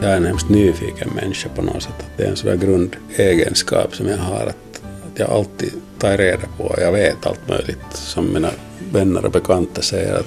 jag 0.00 0.10
är 0.10 0.16
en 0.16 0.24
hemskt 0.24 0.48
nyfiken 0.48 1.10
människa 1.14 1.48
på 1.48 1.62
något 1.62 1.82
sätt. 1.82 2.06
Det 2.16 2.24
är 2.24 2.28
en 2.28 2.36
sån 2.36 2.50
där 2.50 2.56
grundegenskap 2.56 3.94
som 3.96 4.06
jag 4.06 4.18
har 4.18 4.46
att, 4.46 4.82
att 5.12 5.18
jag 5.18 5.30
alltid 5.30 5.72
tar 5.98 6.16
reda 6.16 6.46
på 6.56 6.64
och 6.64 6.80
jag 6.80 6.92
vet 6.92 7.26
allt 7.26 7.48
möjligt 7.48 7.92
som 7.92 8.32
mina 8.34 8.50
vänner 8.92 9.24
och 9.24 9.32
bekanta 9.32 9.82
säger 9.82 10.14
att 10.14 10.26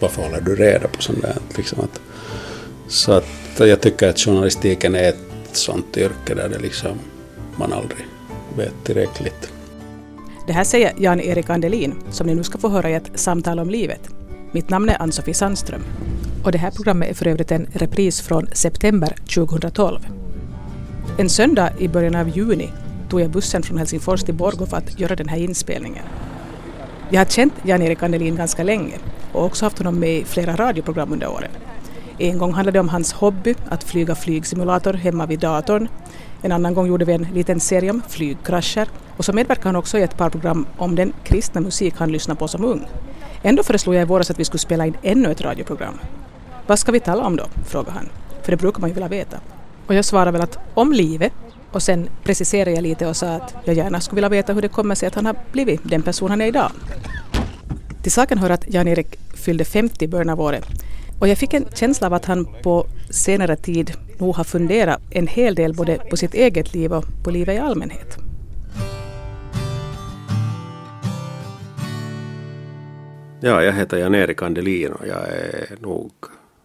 varför 0.00 0.22
håller 0.22 0.40
du 0.40 0.56
reda 0.56 0.88
på 0.88 1.02
sånt 1.02 1.22
där? 1.22 1.36
Liksom 1.56 1.80
att, 1.80 2.00
så 2.88 3.12
att 3.12 3.26
jag 3.58 3.80
tycker 3.80 4.08
att 4.08 4.18
journalistiken 4.18 4.94
är 4.94 5.08
ett 5.08 5.16
sånt 5.52 5.96
yrke 5.96 6.34
där 6.34 6.48
det 6.48 6.58
liksom 6.58 6.98
man 7.56 7.72
aldrig 7.72 8.06
vet 8.56 8.84
tillräckligt. 8.84 9.52
Det 10.46 10.52
här 10.52 10.64
säger 10.64 10.92
Jan-Erik 10.98 11.50
Andelin 11.50 11.94
som 12.10 12.26
ni 12.26 12.34
nu 12.34 12.44
ska 12.44 12.58
få 12.58 12.68
höra 12.68 12.90
i 12.90 12.94
ett 12.94 13.10
samtal 13.14 13.58
om 13.58 13.70
livet. 13.70 14.00
Mitt 14.52 14.70
namn 14.70 14.88
är 14.88 15.02
Ann-Sofie 15.02 15.34
Sandström. 15.34 15.82
Och 16.44 16.52
det 16.52 16.58
här 16.58 16.70
programmet 16.70 17.10
är 17.10 17.14
för 17.14 17.26
övrigt 17.26 17.52
en 17.52 17.66
repris 17.72 18.20
från 18.20 18.46
september 18.52 19.14
2012. 19.34 20.00
En 21.18 21.28
söndag 21.28 21.70
i 21.78 21.88
början 21.88 22.14
av 22.14 22.28
juni 22.28 22.70
tog 23.08 23.20
jag 23.20 23.30
bussen 23.30 23.62
från 23.62 23.78
Helsingfors 23.78 24.22
till 24.22 24.34
Borgå 24.34 24.66
för 24.66 24.76
att 24.76 25.00
göra 25.00 25.16
den 25.16 25.28
här 25.28 25.38
inspelningen. 25.38 26.04
Jag 27.10 27.20
har 27.20 27.26
känt 27.26 27.52
Jan-Erik 27.62 28.02
Andelin 28.02 28.36
ganska 28.36 28.62
länge 28.62 28.98
och 29.32 29.44
också 29.44 29.66
haft 29.66 29.78
honom 29.78 29.98
med 29.98 30.16
i 30.16 30.24
flera 30.24 30.56
radioprogram 30.56 31.12
under 31.12 31.28
åren. 31.28 31.50
En 32.18 32.38
gång 32.38 32.52
handlade 32.52 32.76
det 32.76 32.80
om 32.80 32.88
hans 32.88 33.12
hobby, 33.12 33.54
att 33.68 33.84
flyga 33.84 34.14
flygsimulator 34.14 34.92
hemma 34.92 35.26
vid 35.26 35.38
datorn. 35.38 35.88
En 36.42 36.52
annan 36.52 36.74
gång 36.74 36.86
gjorde 36.86 37.04
vi 37.04 37.12
en 37.12 37.26
liten 37.34 37.60
serie 37.60 37.90
om 37.90 38.02
flygkrascher 38.08 38.88
och 39.16 39.24
så 39.24 39.32
medverkade 39.32 39.68
han 39.68 39.76
också 39.76 39.98
i 39.98 40.02
ett 40.02 40.16
par 40.16 40.30
program 40.30 40.66
om 40.76 40.94
den 40.94 41.12
kristna 41.24 41.60
musik 41.60 41.94
han 41.96 42.12
lyssnade 42.12 42.38
på 42.38 42.48
som 42.48 42.64
ung. 42.64 42.86
Ändå 43.42 43.62
föreslog 43.62 43.94
jag 43.94 44.02
i 44.02 44.04
våras 44.04 44.30
att 44.30 44.38
vi 44.38 44.44
skulle 44.44 44.58
spela 44.58 44.86
in 44.86 44.96
ännu 45.02 45.30
ett 45.30 45.40
radioprogram. 45.40 45.98
Vad 46.66 46.78
ska 46.78 46.92
vi 46.92 47.00
tala 47.00 47.24
om 47.24 47.36
då? 47.36 47.44
frågade 47.66 47.92
han. 47.92 48.08
För 48.42 48.50
det 48.50 48.56
brukar 48.56 48.80
man 48.80 48.90
ju 48.90 48.94
vilja 48.94 49.08
veta. 49.08 49.36
Och 49.86 49.94
jag 49.94 50.04
svarade 50.04 50.30
väl 50.30 50.40
att 50.40 50.58
om 50.74 50.92
livet 50.92 51.32
och 51.72 51.82
sen 51.82 52.08
preciserade 52.24 52.70
jag 52.70 52.82
lite 52.82 53.06
och 53.06 53.16
sa 53.16 53.26
att 53.26 53.54
jag 53.64 53.76
gärna 53.76 54.00
skulle 54.00 54.16
vilja 54.16 54.28
veta 54.28 54.52
hur 54.52 54.62
det 54.62 54.68
kommer 54.68 54.94
sig 54.94 55.06
att 55.06 55.14
han 55.14 55.26
har 55.26 55.36
blivit 55.52 55.80
den 55.84 56.02
person 56.02 56.30
han 56.30 56.40
är 56.40 56.46
idag. 56.46 56.72
Till 58.02 58.12
saken 58.12 58.38
hör 58.38 58.50
att 58.50 58.74
Jan-Erik 58.74 59.18
fyllde 59.34 59.64
50 59.64 60.04
i 60.04 60.08
början 60.08 60.28
av 60.28 60.40
året 60.40 60.64
och 61.18 61.28
jag 61.28 61.38
fick 61.38 61.54
en 61.54 61.64
känsla 61.74 62.06
av 62.06 62.14
att 62.14 62.24
han 62.24 62.48
på 62.62 62.86
senare 63.10 63.56
tid 63.56 63.92
nog 64.18 64.36
har 64.36 64.44
funderat 64.44 65.00
en 65.10 65.26
hel 65.26 65.54
del 65.54 65.74
både 65.74 65.98
på 66.10 66.16
sitt 66.16 66.34
eget 66.34 66.74
liv 66.74 66.92
och 66.92 67.04
på 67.24 67.30
livet 67.30 67.56
i 67.56 67.58
allmänhet. 67.58 68.17
Ja, 73.40 73.62
jag 73.62 73.72
heter 73.72 73.98
Jan-Erik 73.98 74.42
Andelin 74.42 74.92
och 74.92 75.06
jag 75.06 75.28
är 75.28 75.76
nog 75.80 76.12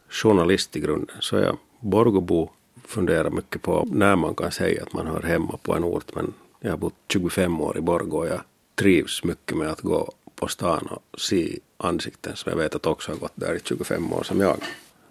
journalist 0.09 0.75
i 0.75 0.79
grunden. 0.79 1.15
Så 1.19 1.35
jag 1.35 1.57
Borgobo 1.79 2.49
funderar 2.85 3.29
mycket 3.29 3.61
på 3.61 3.87
när 3.91 4.15
man 4.15 4.35
kan 4.35 4.51
säga 4.51 4.83
att 4.83 4.93
man 4.93 5.07
hör 5.07 5.21
hemma 5.21 5.57
på 5.61 5.73
en 5.73 5.83
ort. 5.83 6.15
Men 6.15 6.33
jag 6.59 6.69
har 6.69 6.77
bott 6.77 6.93
25 7.09 7.61
år 7.61 7.77
i 7.77 7.81
Borgå 7.81 8.17
och 8.17 8.27
jag 8.27 8.41
trivs 8.75 9.23
mycket 9.23 9.57
med 9.57 9.69
att 9.69 9.81
gå 9.81 10.11
på 10.35 10.47
stan 10.47 10.87
och 10.91 11.19
se 11.19 11.59
ansikten 11.77 12.35
som 12.35 12.49
jag 12.49 12.57
vet 12.57 12.75
att 12.75 12.85
också 12.85 13.11
har 13.11 13.17
gått 13.17 13.33
där 13.35 13.55
i 13.55 13.59
25 13.63 14.13
år 14.13 14.23
som 14.23 14.39
jag. 14.39 14.57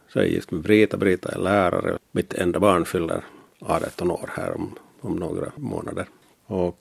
Så 0.08 0.18
jag 0.18 0.26
är 0.26 0.30
gift 0.30 0.50
med 0.50 0.60
Brita. 0.60 0.96
Brita 0.96 1.32
är 1.32 1.38
lärare. 1.38 1.98
Mitt 2.12 2.34
enda 2.34 2.60
barn 2.60 2.84
fyller 2.84 3.24
18 3.60 4.10
år 4.10 4.30
här 4.36 4.54
om, 4.54 4.74
om 5.00 5.16
några 5.16 5.52
månader. 5.56 6.06
Och 6.46 6.78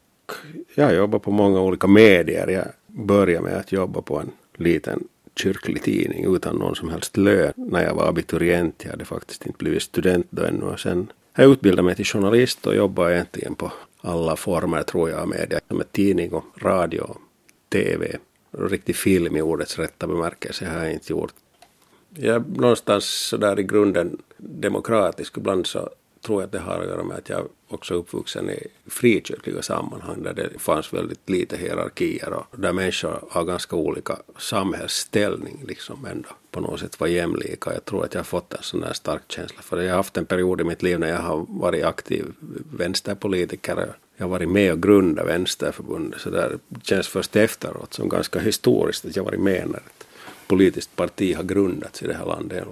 jag 0.75 0.95
jobbar 0.95 1.19
på 1.19 1.31
många 1.31 1.61
olika 1.61 1.87
medier. 1.87 2.47
Jag 2.47 2.67
började 2.87 3.43
med 3.43 3.57
att 3.57 3.71
jobba 3.71 4.01
på 4.01 4.19
en 4.19 4.31
liten 4.63 5.07
kyrklig 5.35 5.83
tidning 5.83 6.35
utan 6.35 6.55
någon 6.55 6.75
som 6.75 6.89
helst 6.89 7.17
lön 7.17 7.53
när 7.55 7.83
jag 7.83 7.95
var 7.95 8.09
abiturient. 8.09 8.75
Jag 8.83 8.91
hade 8.91 9.05
faktiskt 9.05 9.45
inte 9.45 9.57
blivit 9.57 9.83
student 9.83 10.27
då 10.29 10.43
ännu. 10.43 10.65
Och 10.65 10.79
sen 10.79 11.11
jag 11.35 11.51
utbildade 11.51 11.85
mig 11.85 11.95
till 11.95 12.05
journalist 12.05 12.67
och 12.67 12.75
jobbade 12.75 13.13
egentligen 13.13 13.55
på 13.55 13.71
alla 14.01 14.35
former 14.35 14.83
tror 14.83 15.09
jag 15.09 15.27
media. 15.27 15.59
Med 15.67 15.91
tidning 15.91 16.33
och 16.33 16.45
radio 16.55 17.01
och 17.01 17.17
tv. 17.69 18.17
Riktig 18.51 18.95
film 18.95 19.37
i 19.37 19.41
ordets 19.41 19.79
rätta 19.79 20.07
bemärkelse 20.07 20.65
har 20.65 20.83
jag 20.83 20.93
inte 20.93 21.13
gjort. 21.13 21.33
Jag 22.15 22.35
är 22.35 22.43
någonstans 22.55 23.05
sådär 23.05 23.59
i 23.59 23.63
grunden 23.63 24.17
demokratisk. 24.37 25.37
Ibland 25.37 25.67
så 25.67 25.89
tror 26.21 26.41
jag 26.41 26.45
att 26.45 26.51
det 26.51 26.59
har 26.59 26.79
att 26.79 26.87
göra 26.87 27.03
med 27.03 27.17
att 27.17 27.29
jag 27.29 27.47
också 27.67 27.93
är 27.93 27.97
uppvuxen 27.97 28.49
i 28.49 28.67
frikyrkliga 28.87 29.61
sammanhang 29.61 30.23
där 30.23 30.33
det 30.33 30.59
fanns 30.59 30.93
väldigt 30.93 31.29
lite 31.29 31.57
hierarkier 31.57 32.33
och 32.33 32.59
där 32.59 32.73
människor 32.73 33.23
har 33.29 33.43
ganska 33.43 33.75
olika 33.75 34.17
samhällsställning 34.37 35.63
liksom 35.67 36.05
ändå 36.05 36.29
på 36.51 36.59
något 36.59 36.79
sätt 36.79 36.99
var 36.99 37.07
jämlika. 37.07 37.73
Jag 37.73 37.85
tror 37.85 38.05
att 38.05 38.13
jag 38.13 38.19
har 38.19 38.25
fått 38.25 38.53
en 38.53 38.63
sån 38.63 38.83
här 38.83 38.93
stark 38.93 39.21
känsla 39.27 39.61
för 39.61 39.77
det. 39.77 39.83
Jag 39.83 39.91
har 39.91 39.97
haft 39.97 40.17
en 40.17 40.25
period 40.25 40.61
i 40.61 40.63
mitt 40.63 40.83
liv 40.83 40.99
när 40.99 41.09
jag 41.09 41.21
har 41.21 41.45
varit 41.49 41.85
aktiv 41.85 42.25
vänsterpolitiker. 42.77 43.95
Jag 44.17 44.25
har 44.25 44.29
varit 44.29 44.49
med 44.49 44.71
och 44.71 44.81
grundat 44.81 45.27
Vänsterförbundet 45.27 46.21
så 46.21 46.29
det 46.29 46.59
känns 46.83 47.07
först 47.07 47.35
efteråt 47.35 47.93
som 47.93 48.09
ganska 48.09 48.39
historiskt 48.39 49.05
att 49.05 49.15
jag 49.15 49.23
varit 49.23 49.39
med 49.39 49.69
när 49.69 49.77
ett 49.77 50.07
politiskt 50.47 50.95
parti 50.95 51.35
har 51.35 51.43
grundats 51.43 52.03
i 52.03 52.07
det 52.07 52.13
här 52.13 52.25
landet 52.25 52.67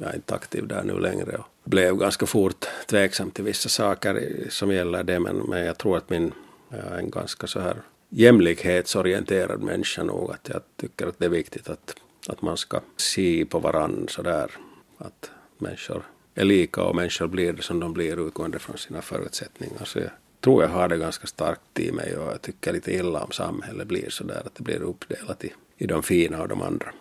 jag 0.00 0.10
är 0.10 0.14
inte 0.14 0.34
aktiv 0.34 0.66
där 0.66 0.82
nu 0.82 0.98
längre 0.98 1.36
och 1.36 1.46
blev 1.64 1.96
ganska 1.96 2.26
fort 2.26 2.66
tveksam 2.86 3.30
till 3.30 3.44
vissa 3.44 3.68
saker 3.68 4.46
som 4.48 4.72
gäller 4.72 5.02
det 5.04 5.20
men, 5.20 5.36
men 5.36 5.64
jag 5.64 5.78
tror 5.78 5.96
att 5.96 6.10
min, 6.10 6.32
jag 6.68 6.78
är 6.78 6.98
en 6.98 7.10
ganska 7.10 7.46
så 7.46 7.60
här 7.60 7.76
jämlikhetsorienterad 8.08 9.62
människa 9.62 10.02
nog 10.02 10.30
att 10.30 10.48
jag 10.48 10.60
tycker 10.76 11.06
att 11.06 11.18
det 11.18 11.24
är 11.24 11.30
viktigt 11.30 11.68
att, 11.68 11.94
att 12.28 12.42
man 12.42 12.56
ska 12.56 12.80
se 12.96 13.44
på 13.44 13.58
varandra 13.58 14.08
sådär 14.08 14.50
att 14.98 15.30
människor 15.58 16.02
är 16.34 16.44
lika 16.44 16.82
och 16.82 16.96
människor 16.96 17.26
blir 17.26 17.52
det 17.52 17.62
som 17.62 17.80
de 17.80 17.92
blir 17.92 18.26
utgående 18.26 18.58
från 18.58 18.78
sina 18.78 19.02
förutsättningar. 19.02 19.84
Så 19.84 19.98
jag 19.98 20.10
tror 20.40 20.62
jag 20.62 20.70
har 20.70 20.88
det 20.88 20.98
ganska 20.98 21.26
starkt 21.26 21.80
i 21.80 21.92
mig 21.92 22.16
och 22.16 22.32
jag 22.32 22.42
tycker 22.42 22.72
lite 22.72 22.92
illa 22.94 23.24
om 23.24 23.30
samhället 23.30 23.88
blir 23.88 24.10
sådär 24.10 24.42
att 24.46 24.54
det 24.54 24.62
blir 24.62 24.82
uppdelat 24.82 25.44
i, 25.44 25.52
i 25.78 25.86
de 25.86 26.02
fina 26.02 26.42
och 26.42 26.48
de 26.48 26.62
andra. 26.62 26.92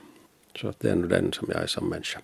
Så 0.55 0.67
att 0.67 0.79
det 0.79 0.89
är 0.91 0.95
nog 0.95 1.09
den 1.09 1.33
som 1.33 1.47
jag 1.51 1.63
är 1.63 1.67
som 1.67 1.89
människa. 1.89 2.19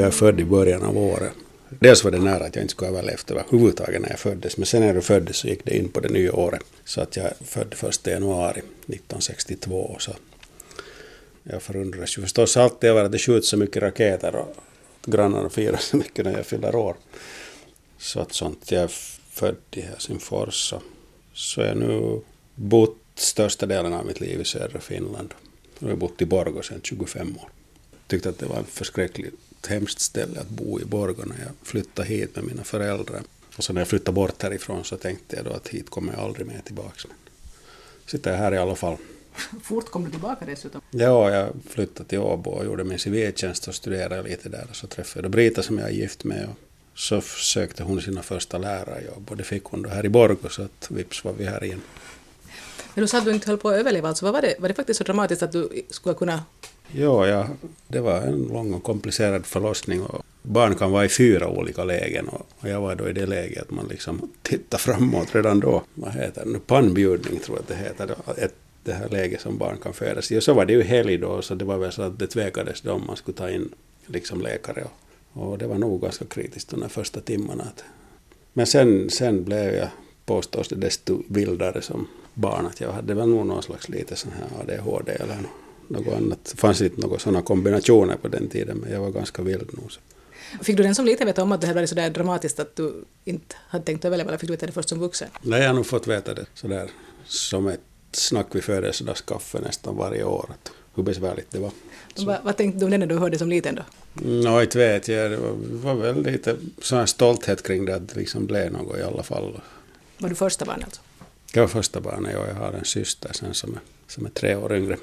Jag 0.00 0.06
är 0.06 0.10
född 0.10 0.40
i 0.40 0.44
början 0.44 0.82
av 0.82 0.98
året. 0.98 1.32
Dels 1.68 2.04
var 2.04 2.10
det 2.10 2.18
nära 2.18 2.44
att 2.44 2.56
jag 2.56 2.64
inte 2.64 2.72
skulle 2.72 2.90
ha 2.90 2.98
överlevt 2.98 3.30
överhuvudtaget 3.30 4.02
när 4.02 4.10
jag 4.10 4.18
föddes, 4.18 4.56
men 4.56 4.66
sen 4.66 4.80
när 4.80 4.94
jag 4.94 5.04
föddes 5.04 5.36
så 5.36 5.48
gick 5.48 5.64
det 5.64 5.76
in 5.76 5.88
på 5.88 6.00
det 6.00 6.08
nya 6.08 6.32
året. 6.32 6.62
Så 6.84 7.00
att 7.00 7.16
jag 7.16 7.32
född 7.44 7.74
1 7.88 8.06
januari 8.06 8.58
1962. 8.58 9.96
Så 9.98 10.12
jag 11.42 11.62
förundras 11.62 12.18
ju 12.18 12.22
förstås 12.22 12.56
alltid 12.56 12.90
över 12.90 13.04
att 13.04 13.12
det 13.12 13.18
skjuts 13.18 13.48
så 13.48 13.56
mycket 13.56 13.82
raketer 13.82 14.36
och 14.36 14.56
grannarna 15.04 15.50
firar 15.50 15.76
så 15.76 15.96
mycket 15.96 16.24
när 16.24 16.36
jag 16.36 16.46
fyller 16.46 16.74
år. 16.76 16.96
Så 17.98 18.20
att 18.20 18.32
sånt. 18.32 18.70
Jag 18.70 18.82
är 18.82 18.90
född 19.30 19.56
i 19.70 19.80
Helsingfors 19.80 20.54
så, 20.54 20.82
så 21.34 21.60
jag 21.60 21.76
nu 21.76 22.20
bott 22.54 22.98
största 23.14 23.66
delen 23.66 23.92
av 23.92 24.06
mitt 24.06 24.20
liv 24.20 24.40
i 24.40 24.44
södra 24.44 24.80
Finland. 24.80 25.34
Jag 25.78 25.88
har 25.88 25.96
bott 25.96 26.22
i 26.22 26.26
Borgå 26.26 26.62
sedan 26.62 26.80
25 26.82 27.36
år. 27.36 27.48
Tyckte 28.06 28.28
att 28.28 28.38
det 28.38 28.46
var 28.46 28.56
en 28.56 28.64
förskräcklig 28.64 29.30
ett 29.60 29.66
hemskt 29.66 30.00
ställe 30.00 30.40
att 30.40 30.48
bo 30.48 30.80
i 30.80 30.84
Borgå 30.84 31.22
när 31.24 31.38
jag 31.38 31.52
flyttade 31.62 32.08
hit 32.08 32.36
med 32.36 32.44
mina 32.44 32.64
föräldrar. 32.64 33.22
Och 33.56 33.64
så 33.64 33.72
när 33.72 33.80
jag 33.80 33.88
flyttade 33.88 34.14
bort 34.14 34.42
härifrån 34.42 34.84
så 34.84 34.96
tänkte 34.96 35.36
jag 35.36 35.44
då 35.44 35.50
att 35.50 35.68
hit 35.68 35.90
kommer 35.90 36.12
jag 36.12 36.22
aldrig 36.22 36.46
mer 36.46 36.60
tillbaka. 36.64 37.08
Men 37.08 37.16
sitter 38.06 38.30
jag 38.30 38.38
här 38.38 38.54
i 38.54 38.58
alla 38.58 38.76
fall. 38.76 38.96
Fort 39.62 39.90
kom 39.90 40.04
du 40.04 40.10
tillbaka 40.10 40.44
dessutom? 40.44 40.80
Ja, 40.90 41.30
jag 41.30 41.52
flyttade 41.68 42.08
till 42.08 42.18
Åbo 42.18 42.50
och 42.50 42.64
gjorde 42.64 42.84
min 42.84 42.98
civiltjänst 42.98 43.68
och 43.68 43.74
studerade 43.74 44.22
lite 44.22 44.48
där. 44.48 44.66
Och 44.70 44.76
så 44.76 44.86
träffade 44.86 45.24
jag 45.24 45.30
Brita 45.30 45.62
som 45.62 45.78
jag 45.78 45.88
är 45.88 45.92
gift 45.92 46.24
med. 46.24 46.48
Och 46.48 46.98
så 46.98 47.20
sökte 47.20 47.82
hon 47.82 48.02
sina 48.02 48.22
första 48.22 48.58
lärarjobb 48.58 49.30
och 49.30 49.36
det 49.36 49.44
fick 49.44 49.64
hon 49.64 49.82
då 49.82 49.88
här 49.88 50.06
i 50.06 50.08
Borgå 50.08 50.48
så 50.48 50.62
att 50.62 50.90
vips 50.90 51.24
var 51.24 51.32
vi 51.32 51.44
här 51.44 51.64
igen. 51.64 51.80
Men 52.94 53.02
du 53.02 53.08
sa 53.08 53.18
att 53.18 53.24
du 53.24 53.30
inte 53.30 53.46
höll 53.46 53.58
på 53.58 53.68
att 53.68 53.76
överleva, 53.76 54.08
alltså 54.08 54.24
vad 54.24 54.34
var 54.34 54.42
det? 54.42 54.54
Var 54.58 54.68
det 54.68 54.74
faktiskt 54.74 54.98
så 54.98 55.04
dramatiskt 55.04 55.42
att 55.42 55.52
du 55.52 55.84
skulle 55.90 56.14
kunna 56.14 56.44
Ja, 56.92 57.26
ja, 57.26 57.48
det 57.88 58.00
var 58.00 58.20
en 58.20 58.42
lång 58.42 58.74
och 58.74 58.82
komplicerad 58.82 59.46
förlossning. 59.46 60.02
Och 60.02 60.24
barn 60.42 60.74
kan 60.74 60.90
vara 60.90 61.04
i 61.04 61.08
fyra 61.08 61.48
olika 61.48 61.84
lägen 61.84 62.28
och 62.28 62.68
jag 62.68 62.80
var 62.80 62.94
då 62.94 63.08
i 63.08 63.12
det 63.12 63.26
läget 63.26 63.62
att 63.62 63.70
man 63.70 63.86
liksom 63.86 64.30
tittar 64.42 64.78
framåt 64.78 65.34
redan 65.34 65.60
då. 65.60 65.82
Vad 65.94 66.12
heter 66.12 66.46
det? 66.46 66.58
Pannbjudning 66.58 67.38
tror 67.38 67.56
jag 67.56 67.62
att 67.62 67.68
det 67.68 67.74
heter. 67.74 68.16
Ett, 68.36 68.54
det 68.84 68.92
här 68.92 69.08
läget 69.08 69.40
som 69.40 69.58
barn 69.58 69.76
kan 69.82 69.92
födas 69.92 70.32
i. 70.32 70.38
Och 70.38 70.42
så 70.42 70.54
var 70.54 70.66
det 70.66 70.72
ju 70.72 70.82
helg 70.82 71.18
då, 71.18 71.42
så 71.42 71.54
det 71.54 71.64
var 71.64 71.78
väl 71.78 71.92
så 71.92 72.02
att 72.02 72.18
det 72.18 72.26
tvekades 72.26 72.80
då 72.80 72.92
om 72.92 73.06
man 73.06 73.16
skulle 73.16 73.36
ta 73.36 73.50
in 73.50 73.68
liksom 74.06 74.40
läkare. 74.40 74.84
Och, 75.32 75.50
och 75.50 75.58
det 75.58 75.66
var 75.66 75.78
nog 75.78 76.02
ganska 76.02 76.24
kritiskt 76.24 76.70
de 76.70 76.88
första 76.88 77.20
timmarna. 77.20 77.64
Men 78.52 78.66
sen, 78.66 79.10
sen 79.10 79.44
blev 79.44 79.74
jag, 79.74 79.88
påstås 80.26 80.68
det, 80.68 80.76
desto 80.76 81.22
vildare 81.28 81.82
som 81.82 82.08
barn. 82.34 82.66
Att 82.66 82.80
jag 82.80 82.92
hade 82.92 83.14
väl 83.14 83.28
nog 83.28 83.46
någon 83.46 83.62
slags 83.62 83.88
lite 83.88 84.16
sån 84.16 84.32
här 84.32 84.60
ADHD 84.60 85.12
eller 85.12 85.36
något 85.36 85.50
något 85.90 86.14
annat. 86.14 86.44
Det 86.44 86.56
fanns 86.56 86.80
inte 86.80 87.00
några 87.00 87.18
sådana 87.18 87.42
kombinationer 87.42 88.16
på 88.16 88.28
den 88.28 88.48
tiden, 88.48 88.76
men 88.76 88.92
jag 88.92 89.00
var 89.00 89.10
ganska 89.10 89.42
vild 89.42 89.70
nog. 89.72 89.90
Fick 90.62 90.76
du 90.76 90.82
den 90.82 90.94
som 90.94 91.04
liten 91.04 91.26
veta 91.26 91.42
om 91.42 91.52
att 91.52 91.60
det 91.60 91.66
här 91.66 91.74
var 91.74 91.86
så 91.86 91.94
där 91.94 92.10
dramatiskt 92.10 92.60
att 92.60 92.76
du 92.76 93.04
inte 93.24 93.56
hade 93.68 93.84
tänkt 93.84 94.04
överleva, 94.04 94.28
eller 94.28 94.38
fick 94.38 94.48
du 94.48 94.52
veta 94.52 94.66
det 94.66 94.72
först 94.72 94.88
som 94.88 94.98
vuxen? 94.98 95.28
Nej, 95.42 95.60
jag 95.60 95.68
har 95.68 95.74
nog 95.74 95.86
fått 95.86 96.06
veta 96.06 96.34
det 96.34 96.46
sådär 96.54 96.90
som 97.24 97.66
ett 97.66 97.80
snack 98.12 98.46
vid 98.52 98.64
födelsedagskaffe 98.64 99.60
nästan 99.60 99.96
varje 99.96 100.24
år. 100.24 100.50
hur 100.94 101.02
besvärligt 101.02 101.50
det 101.50 101.58
var. 101.58 101.70
Vad, 102.16 102.38
vad 102.44 102.56
tänkte 102.56 102.86
du 102.86 102.98
när 102.98 103.06
du 103.06 103.18
hörde 103.18 103.38
som 103.38 103.48
liten 103.48 103.74
då? 103.74 103.82
Nå, 104.12 104.62
inte 104.62 104.78
vet 104.78 105.08
jag. 105.08 105.30
Det 105.30 105.36
var, 105.36 105.52
var 105.54 105.94
väl 105.94 106.22
lite 106.22 106.56
sån 106.82 106.98
här 106.98 107.06
stolthet 107.06 107.62
kring 107.62 107.84
det 107.84 107.94
att 107.94 108.08
det 108.08 108.16
liksom 108.16 108.46
blev 108.46 108.72
något 108.72 108.98
i 108.98 109.02
alla 109.02 109.22
fall. 109.22 109.60
Var 110.18 110.28
du 110.28 110.34
första 110.34 110.64
barn 110.64 110.82
alltså? 110.84 111.00
Jag 111.52 111.62
var 111.62 111.68
första 111.68 112.00
barnet 112.00 112.36
och 112.36 112.48
jag 112.48 112.54
har 112.54 112.72
en 112.72 112.84
syster 112.84 113.30
sen 113.32 113.54
som 113.54 113.72
är, 113.74 113.80
som 114.08 114.26
är 114.26 114.30
tre 114.30 114.54
år 114.54 114.76
yngre. 114.76 114.96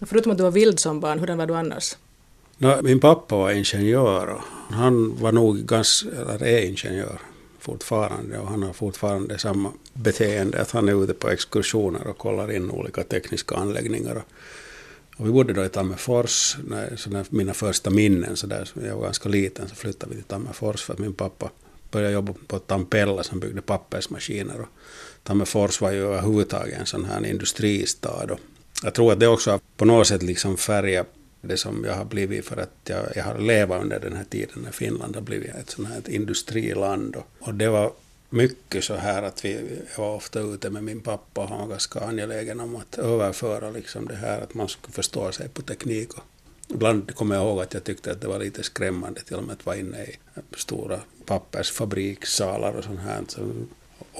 Förutom 0.00 0.32
att 0.32 0.38
du 0.38 0.44
var 0.44 0.50
vild 0.50 0.80
som 0.80 1.00
barn, 1.00 1.18
hurdan 1.18 1.38
var 1.38 1.46
du 1.46 1.54
annars? 1.54 1.96
No, 2.58 2.82
min 2.82 3.00
pappa 3.00 3.36
var 3.36 3.50
ingenjör 3.50 4.26
och 4.26 4.74
han 4.74 5.16
var 5.20 5.32
nog 5.32 5.58
ganska, 5.58 6.08
eller 6.08 6.44
är 6.44 6.62
ingenjör 6.62 7.18
fortfarande 7.58 8.38
och 8.38 8.48
han 8.48 8.62
har 8.62 8.72
fortfarande 8.72 9.38
samma 9.38 9.72
beteende 9.92 10.60
att 10.62 10.70
han 10.70 10.88
är 10.88 11.04
ute 11.04 11.14
på 11.14 11.28
exkursioner 11.28 12.06
och 12.06 12.18
kollar 12.18 12.52
in 12.52 12.70
olika 12.70 13.02
tekniska 13.02 13.56
anläggningar. 13.56 14.24
Och 15.16 15.26
vi 15.26 15.30
bodde 15.30 15.52
då 15.52 15.64
i 15.64 15.68
Tammerfors, 15.68 16.56
när, 16.68 16.96
så 16.96 17.10
när 17.10 17.26
mina 17.28 17.54
första 17.54 17.90
minnen, 17.90 18.36
så 18.36 18.46
där, 18.46 18.70
jag 18.86 18.96
var 18.96 19.02
ganska 19.02 19.28
liten, 19.28 19.68
så 19.68 19.74
flyttade 19.74 20.10
vi 20.10 20.16
till 20.16 20.28
Tammerfors 20.28 20.82
för 20.82 20.92
att 20.92 20.98
min 20.98 21.14
pappa 21.14 21.50
började 21.90 22.14
jobba 22.14 22.34
på 22.46 22.58
Tampella 22.58 23.22
som 23.22 23.40
byggde 23.40 23.62
pappersmaskiner. 23.62 24.60
Och 24.60 24.68
Tammerfors 25.22 25.80
var 25.80 25.92
ju 25.92 26.06
överhuvudtaget 26.06 26.78
en 26.80 26.86
sån 26.86 27.04
här 27.04 27.26
industristad. 27.26 28.26
Och 28.30 28.38
jag 28.82 28.94
tror 28.94 29.12
att 29.12 29.20
det 29.20 29.26
också 29.26 29.50
har 29.50 29.60
på 29.78 29.84
något 29.84 30.06
sätt 30.06 30.22
liksom 30.22 30.56
färga 30.56 31.04
det 31.40 31.56
som 31.56 31.84
jag 31.84 31.94
har 31.94 32.04
blivit 32.04 32.44
för 32.44 32.56
att 32.56 32.76
jag, 32.84 33.06
jag 33.16 33.24
har 33.24 33.38
levat 33.38 33.82
under 33.82 34.00
den 34.00 34.16
här 34.16 34.24
tiden 34.24 34.62
när 34.64 34.70
Finland 34.70 35.14
har 35.14 35.22
blivit 35.22 35.54
ett 35.54 35.70
sånt 35.70 35.88
här 35.88 36.10
industriland. 36.10 37.16
Och, 37.16 37.26
och 37.38 37.54
det 37.54 37.68
var 37.68 37.92
mycket 38.30 38.84
så 38.84 38.94
här 38.94 39.22
att 39.22 39.44
vi 39.44 39.52
jag 39.96 40.04
var 40.04 40.14
ofta 40.14 40.40
ute 40.40 40.70
med 40.70 40.84
min 40.84 41.00
pappa 41.00 41.40
och 41.40 41.48
han 41.48 41.58
var 41.58 41.66
ganska 41.66 42.00
angelägen 42.00 42.60
om 42.60 42.76
att 42.76 42.98
överföra 42.98 43.70
liksom 43.70 44.08
det 44.08 44.16
här 44.16 44.40
att 44.40 44.54
man 44.54 44.68
skulle 44.68 44.92
förstå 44.92 45.32
sig 45.32 45.48
på 45.48 45.62
teknik. 45.62 46.14
Och 46.14 46.24
ibland 46.68 47.14
kommer 47.14 47.34
jag 47.34 47.44
ihåg 47.44 47.60
att 47.60 47.74
jag 47.74 47.84
tyckte 47.84 48.12
att 48.12 48.20
det 48.20 48.28
var 48.28 48.38
lite 48.38 48.62
skrämmande 48.62 49.22
till 49.22 49.36
och 49.36 49.44
med 49.44 49.52
att 49.52 49.66
vara 49.66 49.76
inne 49.76 50.02
i 50.04 50.16
stora 50.56 51.00
pappersfabrikssalar 51.26 52.72
och 52.72 52.84
sånt 52.84 53.00
här. 53.00 53.22
Så 53.28 53.40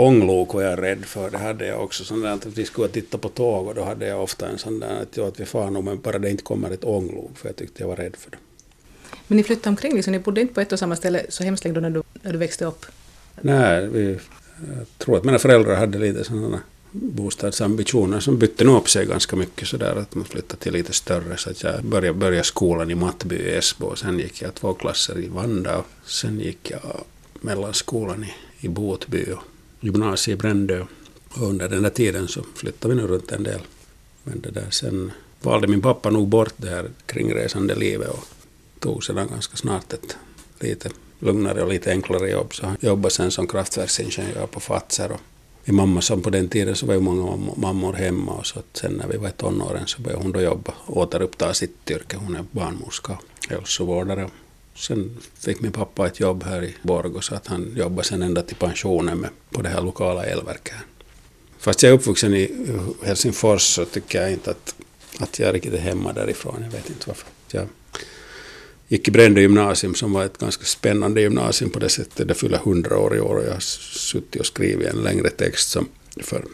ånglok 0.01 0.55
var 0.55 0.63
jag 0.63 0.83
rädd 0.83 1.05
för. 1.05 1.31
Det 1.31 1.39
hade 1.39 1.67
jag 1.67 1.85
också. 1.85 2.05
Sån 2.05 2.21
där 2.21 2.33
att 2.33 2.47
vi 2.47 2.65
skulle 2.65 2.89
titta 2.89 3.19
på 3.19 3.29
tåg 3.29 3.67
och 3.67 3.75
då 3.75 3.85
hade 3.85 4.07
jag 4.07 4.23
ofta 4.23 4.49
en 4.49 4.59
sån 4.59 4.81
där 4.81 5.03
att, 5.03 5.17
ja, 5.17 5.29
att 5.29 5.41
vi 5.41 5.45
far 5.45 5.71
nog 5.71 5.85
men 5.85 6.01
bara 6.01 6.19
det 6.19 6.31
inte 6.31 6.43
kommer 6.43 6.71
ett 6.71 6.85
ånglok 6.85 7.31
för 7.35 7.49
jag 7.49 7.57
tyckte 7.57 7.83
jag 7.83 7.89
var 7.89 7.97
rädd 7.97 8.17
för 8.17 8.31
det. 8.31 8.37
Men 9.27 9.37
ni 9.37 9.43
flyttade 9.43 9.69
omkring, 9.69 9.95
liksom, 9.95 10.13
ni 10.13 10.19
bodde 10.19 10.41
inte 10.41 10.55
på 10.55 10.61
ett 10.61 10.73
och 10.73 10.79
samma 10.79 10.97
ställe 10.97 11.27
så 11.29 11.45
hemskt 11.45 11.65
länge 11.65 11.81
när 11.81 11.91
du, 11.91 12.03
när 12.23 12.33
du 12.33 12.39
växte 12.39 12.65
upp? 12.65 12.87
Nej, 13.41 13.89
vi, 13.89 14.19
jag 14.77 14.87
tror 14.99 15.17
att 15.17 15.25
mina 15.25 15.39
föräldrar 15.39 15.77
hade 15.77 15.99
lite 15.99 16.25
sådana 16.25 16.61
bostadsambitioner 16.93 18.21
som 18.21 18.39
bytte 18.39 18.65
nog 18.65 18.77
upp 18.77 18.91
sig 18.91 19.07
ganska 19.07 19.37
mycket 19.37 19.69
sådär 19.69 19.97
att 19.97 20.15
man 20.15 20.25
flyttade 20.25 20.63
till 20.63 20.73
lite 20.73 20.93
större 20.93 21.37
så 21.37 21.51
att 21.51 21.63
jag 21.63 21.85
började, 21.85 22.19
började 22.19 22.45
skolan 22.45 22.91
i 22.91 22.95
Mattby 22.95 23.37
i 23.37 23.57
Esbo 23.57 23.87
och 23.87 23.99
sen 23.99 24.19
gick 24.19 24.43
jag 24.43 24.55
två 24.55 24.75
klasser 24.75 25.19
i 25.19 25.29
Vanda 25.29 25.77
och 25.77 25.87
sen 26.05 26.41
gick 26.41 26.71
jag 26.71 27.01
mellanskolan 27.41 28.25
i, 28.25 28.33
i 28.61 28.69
Botby 28.69 29.25
och 29.33 29.43
gymnasiet 29.81 30.35
i 30.35 30.39
Brändö. 30.39 30.85
Och 31.29 31.43
under 31.43 31.69
den 31.69 31.83
där 31.83 31.91
tiden 31.91 32.29
så 32.29 32.43
flyttade 32.55 32.95
vi 32.95 33.01
nu 33.01 33.07
runt 33.07 33.33
en 33.33 33.43
del. 33.43 33.61
Men 34.25 34.41
det 34.41 34.51
där 34.51 34.71
sen 34.71 35.13
valde 35.43 35.67
min 35.67 35.83
pappa 35.83 36.11
nog 36.11 36.29
bort 36.29 36.55
det 36.57 36.69
här 36.69 36.91
kringresande 37.07 37.75
livet 37.75 38.09
och 38.09 38.25
tog 38.79 39.05
sedan 39.05 39.29
ganska 39.29 39.57
snart 39.57 39.93
ett 39.93 40.17
lite 40.61 40.91
lugnare 41.19 41.63
och 41.63 41.69
lite 41.69 41.91
enklare 41.91 42.31
jobb. 42.31 42.55
Så 42.55 42.67
han 42.67 42.77
jobbade 42.81 43.15
sen 43.15 43.31
som 43.31 43.47
kraftverksingenjör 43.47 44.47
på 44.47 44.61
Fazer. 44.61 45.13
Och 45.13 45.21
min 45.65 45.77
mamma 45.77 46.01
som 46.01 46.23
på 46.23 46.31
den 46.31 46.49
tiden 46.49 46.77
så 46.77 46.87
var 46.87 46.95
ju 46.95 47.01
många 47.01 47.37
mammor 47.57 47.93
hemma 47.93 48.33
och 48.33 48.47
så 48.47 48.59
att 48.59 48.77
sen 48.77 48.93
när 48.93 49.09
vi 49.09 49.17
var 49.17 49.29
i 49.29 49.33
tonåren 49.33 49.87
så 49.87 50.03
började 50.03 50.23
hon 50.23 50.33
då 50.33 50.41
jobba, 50.41 50.75
och 50.87 50.97
återuppta 50.97 51.55
sitt 51.55 51.91
yrke. 51.91 52.17
Hon 52.17 52.37
är 52.37 52.45
barnmorska, 52.51 53.19
hälsovårdare. 53.49 54.31
Sen 54.79 55.17
fick 55.39 55.61
min 55.61 55.73
pappa 55.73 56.07
ett 56.07 56.21
jobb 56.21 56.43
här 56.43 56.65
i 56.65 56.75
Borgå 56.83 57.21
så 57.21 57.35
att 57.35 57.47
han 57.47 57.73
jobbade 57.77 58.09
sen 58.09 58.23
ända 58.23 58.43
till 58.43 58.57
pensionen 58.57 59.19
med, 59.19 59.31
på 59.51 59.63
det 59.63 59.69
här 59.69 59.83
lokala 59.83 60.25
elverket. 60.25 60.75
Fast 61.59 61.83
jag 61.83 61.91
är 61.91 61.95
uppvuxen 61.95 62.35
i 62.35 62.51
Helsingfors 63.03 63.63
så 63.63 63.85
tycker 63.85 64.23
jag 64.23 64.33
inte 64.33 64.51
att, 64.51 64.75
att 65.19 65.39
jag 65.39 65.55
riktigt 65.55 65.75
är 65.75 65.79
hemma 65.79 66.13
därifrån. 66.13 66.63
Jag 66.63 66.71
vet 66.71 66.91
inte 66.91 67.05
varför. 67.07 67.29
Jag 67.51 67.67
gick 68.89 69.09
i 69.09 69.11
Brändö 69.11 69.41
gymnasium 69.41 69.95
som 69.95 70.13
var 70.13 70.25
ett 70.25 70.39
ganska 70.39 70.65
spännande 70.65 71.21
gymnasium 71.21 71.71
på 71.71 71.79
det 71.79 71.89
sättet. 71.89 72.29
Det 72.29 72.35
fyller 72.35 72.59
hundra 72.59 72.99
år 72.99 73.17
i 73.17 73.21
år 73.21 73.37
och 73.37 73.45
jag 73.45 73.53
har 73.53 73.61
suttit 73.61 74.41
och 74.41 74.47
skrivit 74.47 74.89
en 74.89 75.03
längre 75.03 75.31
text 75.31 75.71
som 75.71 75.89
för 76.23 76.45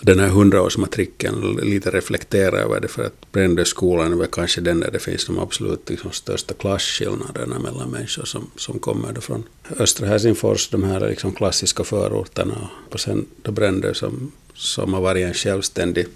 den 0.00 0.18
här 0.18 0.28
hundraårsmatrikeln 0.28 1.60
lite 1.62 1.90
reflekterar 1.90 2.58
över 2.58 2.80
det 2.80 2.88
för 2.88 3.04
att 3.04 3.32
Brändöskolan 3.32 4.12
är 4.12 4.16
väl 4.16 4.26
kanske 4.26 4.60
den 4.60 4.80
där 4.80 4.90
det 4.90 4.98
finns 4.98 5.26
de 5.26 5.38
absolut 5.38 5.90
liksom 5.90 6.12
största 6.12 6.54
klasskillnaderna 6.54 7.58
mellan 7.58 7.90
människor 7.90 8.24
som, 8.24 8.50
som 8.56 8.78
kommer 8.78 9.12
då 9.12 9.20
från 9.20 9.44
östra 9.78 10.06
Helsingfors, 10.06 10.68
de 10.68 10.82
här 10.84 11.08
liksom 11.08 11.32
klassiska 11.32 11.84
förorterna 11.84 12.70
och 12.92 13.00
sen 13.00 13.26
då 13.42 13.52
Brändö 13.52 13.94
som, 13.94 14.32
som 14.54 14.94
har 14.94 15.00
varit 15.00 15.26
en 15.26 15.34
självständig 15.34 16.06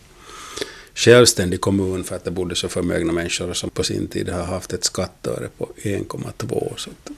självständig 0.94 1.61
kommun 1.61 2.05
för 2.05 2.17
att 2.17 2.25
det 2.25 2.31
bodde 2.31 2.55
så 2.55 2.69
förmögna 2.69 3.12
människor 3.12 3.52
som 3.52 3.70
på 3.70 3.82
sin 3.82 4.06
tid 4.06 4.28
har 4.28 4.44
haft 4.44 4.73
ett 4.73 4.85
skatteöre 4.85 5.49
på 5.58 5.69
1,2 5.82 6.76
så 6.76 6.90
att 6.90 7.12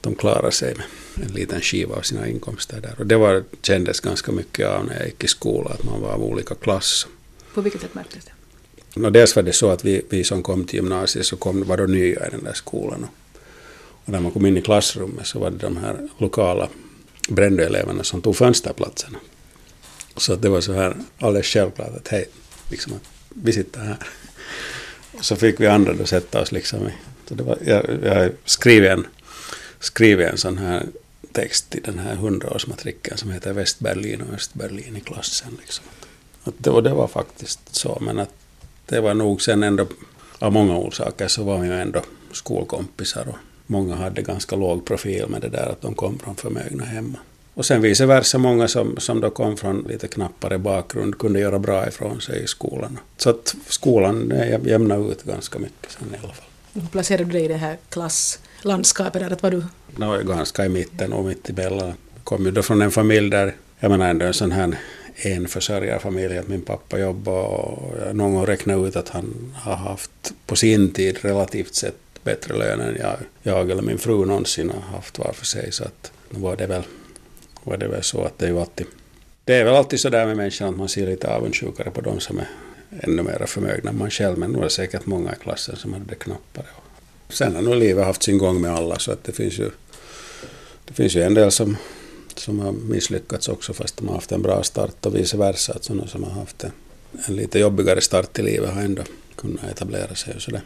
de 0.00 0.14
klarar 0.14 0.50
sig 0.50 0.74
med 0.74 0.84
en 1.22 1.32
liten 1.32 1.60
skiva 1.60 1.94
av 1.96 2.02
sina 2.02 2.28
inkomster 2.28 2.80
där. 2.80 2.94
Och 2.98 3.06
det 3.06 3.16
var, 3.16 3.44
kändes 3.62 4.00
ganska 4.00 4.32
mycket 4.32 4.68
av 4.68 4.84
när 4.84 4.96
jag 4.96 5.06
gick 5.06 5.24
i 5.24 5.28
skolan, 5.28 5.72
att 5.72 5.84
man 5.84 6.00
var 6.00 6.10
av 6.10 6.24
olika 6.24 6.54
klass. 6.54 7.06
På 7.54 7.60
vilket 7.60 7.80
sätt 7.80 7.94
märktes 7.94 8.24
det? 8.24 8.32
No, 9.00 9.10
dels 9.10 9.36
var 9.36 9.42
det 9.42 9.52
så 9.52 9.70
att 9.70 9.84
vi, 9.84 10.02
vi 10.08 10.24
som 10.24 10.42
kom 10.42 10.64
till 10.64 10.76
gymnasiet 10.76 11.26
så 11.26 11.36
kom, 11.36 11.64
var 11.64 11.76
då 11.76 11.84
nya 11.84 12.26
i 12.26 12.30
den 12.30 12.44
där 12.44 12.52
skolan. 12.52 13.06
Och, 14.04 14.08
när 14.12 14.20
man 14.20 14.32
kom 14.32 14.46
in 14.46 14.56
i 14.56 14.62
klassrummet 14.62 15.26
så 15.26 15.38
var 15.38 15.50
det 15.50 15.56
de 15.56 15.76
här 15.76 16.08
lokala 16.18 16.68
Brändöeleverna 17.28 18.04
som 18.04 18.22
tog 18.22 18.36
fönsterplatserna. 18.36 19.18
Så 20.16 20.36
det 20.36 20.48
var 20.48 20.60
så 20.60 20.72
här 20.72 20.96
alldeles 21.18 21.46
självklart 21.46 21.96
att 21.96 22.08
hej, 22.08 22.28
liksom 22.70 22.92
att 22.92 23.02
vi 23.28 23.52
sitter 23.52 23.80
här. 23.80 23.98
Och 25.12 25.24
så 25.24 25.36
fick 25.36 25.60
vi 25.60 25.66
andra 25.66 25.92
då 25.92 26.06
sätta 26.06 26.40
oss 26.40 26.52
liksom 26.52 26.86
i. 26.86 26.92
Så 27.28 27.34
det 27.34 27.42
var, 27.42 27.58
jag, 27.64 27.84
jag 28.02 28.32
skrev 28.44 28.84
en, 28.84 29.06
skrev 29.80 30.20
en 30.20 30.38
sån 30.38 30.58
här 30.58 30.86
text 31.32 31.74
i 31.74 31.80
den 31.80 31.98
här 31.98 32.14
hundraårsmatrikeln 32.14 33.16
som 33.16 33.30
heter 33.30 33.52
Västberlin 33.52 34.22
och 34.22 34.34
Östberlin 34.34 34.96
i 34.96 35.00
klassen. 35.00 35.56
Liksom. 35.60 35.84
Att 36.44 36.54
det, 36.58 36.70
och 36.70 36.82
det 36.82 36.94
var 36.94 37.06
faktiskt 37.06 37.74
så, 37.74 37.98
men 38.00 38.18
att 38.18 38.34
det 38.86 39.00
var 39.00 39.14
nog 39.14 39.42
sen 39.42 39.62
ändå 39.62 39.86
av 40.38 40.52
många 40.52 40.78
orsaker 40.78 41.28
så 41.28 41.44
var 41.44 41.58
vi 41.58 41.68
ju 41.68 41.80
ändå 41.80 42.02
skolkompisar 42.32 43.28
och 43.28 43.36
många 43.66 43.94
hade 43.94 44.22
ganska 44.22 44.56
låg 44.56 44.84
profil 44.84 45.26
med 45.28 45.40
det 45.40 45.48
där 45.48 45.66
att 45.66 45.82
de 45.82 45.94
kom 45.94 46.18
från 46.18 46.36
förmögna 46.36 46.84
hemma. 46.84 47.18
Och 47.54 47.66
sen 47.66 47.82
vice 47.82 48.06
versa, 48.06 48.38
många 48.38 48.68
som, 48.68 48.96
som 48.98 49.20
då 49.20 49.30
kom 49.30 49.56
från 49.56 49.86
lite 49.88 50.08
knappare 50.08 50.58
bakgrund 50.58 51.18
kunde 51.18 51.40
göra 51.40 51.58
bra 51.58 51.88
ifrån 51.88 52.20
sig 52.20 52.42
i 52.42 52.46
skolan. 52.46 52.98
Så 53.16 53.30
att 53.30 53.54
skolan 53.68 54.32
jämnade 54.64 55.12
ut 55.12 55.22
ganska 55.22 55.58
mycket 55.58 55.92
sen 55.92 56.14
i 56.14 56.18
alla 56.24 56.32
fall. 56.32 56.88
Placerade 56.90 57.24
du 57.24 57.30
dig 57.30 57.44
i 57.44 57.48
det 57.48 57.56
här 57.56 57.76
landskapet? 58.62 59.22
Där, 59.22 59.30
att 59.30 59.42
var 59.42 59.50
du? 59.50 59.64
No, 59.96 60.22
ganska 60.22 60.66
i 60.66 60.68
mitten 60.68 61.12
och 61.12 61.24
mitt 61.24 61.50
emellan. 61.50 61.92
Kom 62.24 62.44
ju 62.44 62.50
då 62.50 62.62
från 62.62 62.82
en 62.82 62.90
familj 62.90 63.30
där, 63.30 63.54
jag 63.80 63.90
menar 63.90 64.10
ändå 64.10 64.26
en 64.26 64.34
sån 64.34 64.52
här 64.52 64.78
enförsörjarfamilj, 65.16 66.38
att 66.38 66.48
min 66.48 66.62
pappa 66.62 66.98
jobbade 66.98 67.38
och 67.38 67.94
jag 68.06 68.16
någon 68.16 68.34
gång 68.34 68.46
räknade 68.46 68.88
ut 68.88 68.96
att 68.96 69.08
han 69.08 69.54
har 69.56 69.76
haft 69.76 70.32
på 70.46 70.56
sin 70.56 70.92
tid 70.92 71.18
relativt 71.22 71.74
sett 71.74 71.96
bättre 72.24 72.58
lön 72.58 72.80
än 72.80 72.96
jag, 73.00 73.16
jag 73.42 73.70
eller 73.70 73.82
min 73.82 73.98
fru 73.98 74.24
någonsin 74.24 74.70
har 74.70 74.96
haft 74.96 75.18
var 75.18 75.32
för 75.32 75.46
sig. 75.46 75.72
Så 75.72 75.84
att 75.84 76.12
nu 76.30 76.40
var 76.40 76.56
det 76.56 76.66
väl 76.66 76.82
var 77.64 77.76
det 77.76 77.88
väl 77.88 78.02
så 78.02 78.24
att 78.24 78.38
det 78.38 78.46
är 78.46 78.50
ju 78.50 78.60
alltid... 78.60 78.86
Det 79.44 79.54
är 79.54 79.64
väl 79.64 79.74
alltid 79.74 80.00
så 80.00 80.08
där 80.08 80.26
med 80.26 80.36
människan 80.36 80.68
att 80.68 80.76
man 80.76 80.88
ser 80.88 81.06
lite 81.06 81.34
avundsjukare 81.34 81.90
på 81.90 82.00
de 82.00 82.20
som 82.20 82.38
är 82.38 82.48
ännu 83.00 83.22
mer 83.22 83.46
förmögna 83.46 83.90
än 83.90 83.98
man 83.98 84.10
själv, 84.10 84.38
men 84.38 84.50
nog 84.50 84.60
är 84.60 84.64
det 84.64 84.70
säkert 84.70 85.06
många 85.06 85.32
i 85.32 85.36
klassen 85.36 85.76
som 85.76 85.92
hade 85.92 86.04
det 86.04 86.14
knappare. 86.14 86.66
Sen 87.30 87.54
har 87.54 87.62
nog 87.62 87.76
livet 87.76 88.04
haft 88.04 88.22
sin 88.22 88.38
gång 88.38 88.60
med 88.60 88.74
alla, 88.74 88.98
så 88.98 89.12
att 89.12 89.24
det 89.24 89.32
finns 89.32 89.58
ju, 89.58 89.70
det 90.84 90.94
finns 90.94 91.14
ju 91.16 91.22
en 91.22 91.34
del 91.34 91.50
som, 91.50 91.76
som 92.34 92.58
har 92.58 92.72
misslyckats 92.72 93.48
också 93.48 93.72
fast 93.72 93.96
de 93.96 94.08
har 94.08 94.14
haft 94.14 94.32
en 94.32 94.42
bra 94.42 94.62
start 94.62 95.06
och 95.06 95.16
vice 95.16 95.36
versa, 95.36 95.72
att 95.72 95.84
sådana 95.84 96.06
som 96.06 96.24
har 96.24 96.30
haft 96.30 96.64
en, 96.64 96.72
en 97.26 97.36
lite 97.36 97.58
jobbigare 97.58 98.00
start 98.00 98.38
i 98.38 98.42
livet 98.42 98.74
har 98.74 98.82
ändå 98.82 99.02
kunnat 99.36 99.64
etablera 99.64 100.14
sig 100.14 100.34
och 100.34 100.42
sådär. 100.42 100.62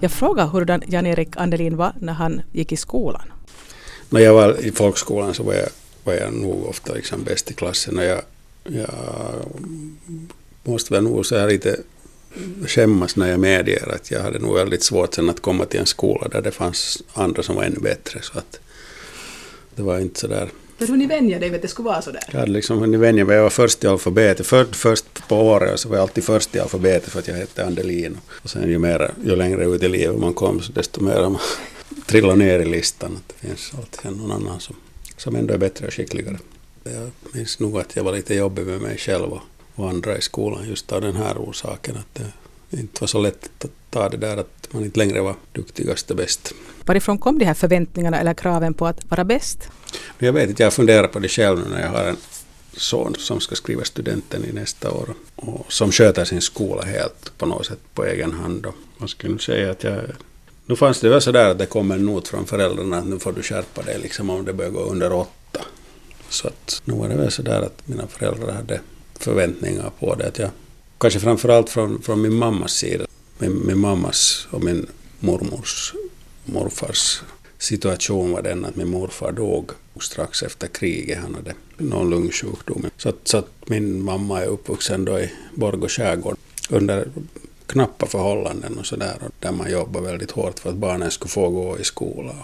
Jag 0.00 0.10
frågade 0.10 0.48
hurdan 0.48 0.82
Jan-Erik 0.86 1.36
Andelin 1.36 1.76
var 1.76 1.92
när 2.00 2.12
han 2.12 2.42
gick 2.52 2.72
i 2.72 2.76
skolan. 2.76 3.32
När 4.10 4.20
jag 4.20 4.34
var 4.34 4.66
i 4.66 4.72
folkskolan 4.72 5.34
så 5.34 5.42
var 5.42 5.54
jag, 5.54 5.68
nog 6.30 6.66
ofta 6.66 6.94
liksom 6.94 7.24
bäst 7.24 7.50
i 7.50 7.54
klassen. 7.54 7.98
Och 7.98 8.04
jag, 8.04 8.22
jag 8.64 8.90
måste 10.64 10.94
väl 10.94 11.02
nog 11.02 11.26
så 11.26 11.38
här 11.38 11.48
lite 11.48 11.80
skämmas 12.66 13.16
när 13.16 13.28
jag 13.28 13.40
medger 13.40 13.94
att 13.94 14.10
jag 14.10 14.22
hade 14.22 14.38
nog 14.38 14.54
väldigt 14.54 14.82
svårt 14.82 15.14
sen 15.14 15.30
att 15.30 15.40
komma 15.40 15.64
till 15.64 15.80
en 15.80 15.86
skola 15.86 16.28
där 16.28 16.42
det 16.42 16.50
fanns 16.50 17.02
andra 17.12 17.42
som 17.42 17.56
var 17.56 17.62
ännu 17.62 17.80
bättre. 17.80 18.22
Så 18.22 18.38
att 18.38 18.60
Det 19.74 19.82
var 19.82 19.98
inte 19.98 20.20
sådär 20.20 20.48
men 20.78 20.88
hur 20.88 20.96
ni 20.96 21.06
vänjer 21.06 21.40
dig 21.40 21.50
vet 21.50 21.62
det 21.62 21.68
skulle 21.68 21.86
vara 21.86 22.02
sådär? 22.02 22.22
Jag 22.32 22.40
hade 22.40 22.52
liksom 22.52 22.78
hunnit 22.78 23.00
vänja 23.00 23.24
mig. 23.24 23.36
Jag 23.36 23.42
var 23.42 23.50
först 23.50 23.84
i 23.84 23.86
alfabetet. 23.86 24.46
Först, 24.46 24.76
först 24.76 25.28
på 25.28 25.36
året 25.36 25.80
så 25.80 25.88
var 25.88 25.96
jag 25.96 26.02
alltid 26.02 26.24
först 26.24 26.54
i 26.54 26.60
alfabetet 26.60 27.12
för 27.12 27.18
att 27.18 27.28
jag 27.28 27.34
hette 27.34 27.66
Andelin. 27.66 28.18
Och 28.42 28.50
sen 28.50 28.70
ju, 28.70 28.78
mer, 28.78 29.10
ju 29.24 29.36
längre 29.36 29.64
ut 29.64 29.82
i 29.82 29.88
livet 29.88 30.18
man 30.18 30.34
kom 30.34 30.60
så 30.60 30.72
desto 30.72 31.00
mer 31.00 31.20
man 31.20 31.38
trillade 32.06 32.38
ner 32.38 32.58
i 32.58 32.64
listan. 32.64 33.16
Att 33.16 33.34
det 33.40 33.48
finns 33.48 33.72
alltid 33.78 34.18
någon 34.18 34.32
annan 34.32 34.60
som, 34.60 34.76
som 35.18 35.36
ändå 35.36 35.54
är 35.54 35.58
bättre 35.58 35.86
och 35.86 35.92
skickligare. 35.92 36.38
Jag 36.84 37.10
minns 37.32 37.60
nog 37.60 37.78
att 37.78 37.96
jag 37.96 38.04
var 38.04 38.12
lite 38.12 38.34
jobbig 38.34 38.66
med 38.66 38.80
mig 38.80 38.98
själv 38.98 39.32
och, 39.32 39.42
andra 39.88 40.16
i 40.16 40.20
skolan 40.20 40.68
just 40.68 40.92
av 40.92 41.00
den 41.00 41.16
här 41.16 41.38
orsaken. 41.38 41.96
Att 41.96 42.14
det 42.70 42.80
inte 42.80 43.00
var 43.00 43.08
så 43.08 43.20
lätt 43.20 43.64
att 43.64 43.70
ta 43.90 44.08
det 44.08 44.16
där 44.16 44.36
att 44.36 44.68
man 44.70 44.84
inte 44.84 44.98
längre 44.98 45.20
var 45.20 45.34
duktigast 45.52 46.10
och 46.10 46.16
bäst. 46.16 46.52
Varifrån 46.84 47.18
kom 47.18 47.38
de 47.38 47.44
här 47.44 47.54
förväntningarna 47.54 48.20
eller 48.20 48.34
kraven 48.34 48.74
på 48.74 48.86
att 48.86 49.10
vara 49.10 49.24
bäst? 49.24 49.68
Jag 50.18 50.32
vet 50.32 50.48
inte, 50.48 50.62
jag 50.62 50.72
funderar 50.72 51.08
på 51.08 51.18
det 51.18 51.28
själv 51.28 51.58
nu 51.58 51.64
när 51.70 51.82
jag 51.82 51.90
har 51.90 52.04
en 52.04 52.16
son 52.72 53.14
som 53.18 53.40
ska 53.40 53.54
skriva 53.54 53.84
studenten 53.84 54.44
i 54.44 54.52
nästa 54.52 54.90
år 54.90 55.14
och 55.36 55.72
som 55.72 55.92
sköter 55.92 56.24
sin 56.24 56.40
skola 56.40 56.82
helt 56.82 57.32
på 57.38 57.46
något 57.46 57.66
sätt 57.66 57.78
på 57.94 58.04
egen 58.04 58.32
hand. 58.32 58.66
Och 58.66 58.74
man 58.98 59.08
skulle 59.08 59.38
säga 59.38 59.70
att 59.70 59.84
jag... 59.84 60.00
Nu 60.68 60.76
fanns 60.76 61.00
det 61.00 61.08
väl 61.08 61.20
sådär 61.20 61.50
att 61.50 61.58
det 61.58 61.66
kom 61.66 61.90
en 61.90 62.04
not 62.04 62.28
från 62.28 62.46
föräldrarna 62.46 62.98
att 62.98 63.06
nu 63.06 63.18
får 63.18 63.32
du 63.32 63.42
skärpa 63.42 63.82
dig 63.82 63.98
liksom 63.98 64.30
om 64.30 64.44
det 64.44 64.52
börjar 64.52 64.70
gå 64.70 64.80
under 64.80 65.12
åtta. 65.12 65.60
Så 66.28 66.48
att 66.48 66.82
nu 66.84 66.94
var 66.94 67.08
det 67.08 67.16
väl 67.16 67.30
sådär 67.30 67.62
att 67.62 67.88
mina 67.88 68.06
föräldrar 68.06 68.52
hade 68.52 68.80
förväntningar 69.18 69.90
på 70.00 70.14
det. 70.14 70.26
Att 70.26 70.38
jag, 70.38 70.50
kanske 70.98 71.20
framförallt 71.20 71.70
från, 71.70 72.02
från 72.02 72.22
min 72.22 72.34
mammas 72.34 72.72
sida. 72.72 73.06
Min, 73.38 73.66
min 73.66 73.78
mammas 73.78 74.48
och 74.50 74.64
min 74.64 74.86
mormors 75.20 75.94
morfars 76.44 77.22
situation 77.58 78.32
var 78.32 78.42
den 78.42 78.64
att 78.64 78.76
min 78.76 78.88
morfar 78.88 79.32
dog 79.32 79.70
strax 80.00 80.42
efter 80.42 80.66
kriget. 80.66 81.18
Han 81.18 81.34
hade 81.34 81.54
någon 81.76 82.10
lungsjukdom. 82.10 82.86
Så 82.96 83.08
att, 83.08 83.28
så 83.28 83.38
att 83.38 83.50
min 83.66 84.04
mamma 84.04 84.40
är 84.40 84.46
uppvuxen 84.46 85.04
då 85.04 85.18
i 85.18 85.32
Borgå 85.54 85.88
skärgård 85.88 86.36
under 86.70 87.08
knappa 87.68 88.06
förhållanden 88.06 88.78
och 88.78 88.86
sådär. 88.86 89.16
Där 89.40 89.52
man 89.52 89.70
jobbar 89.70 90.00
väldigt 90.00 90.30
hårt 90.30 90.58
för 90.58 90.70
att 90.70 90.76
barnen 90.76 91.10
skulle 91.10 91.30
få 91.30 91.48
gå 91.50 91.78
i 91.78 91.84
skola. 91.84 92.34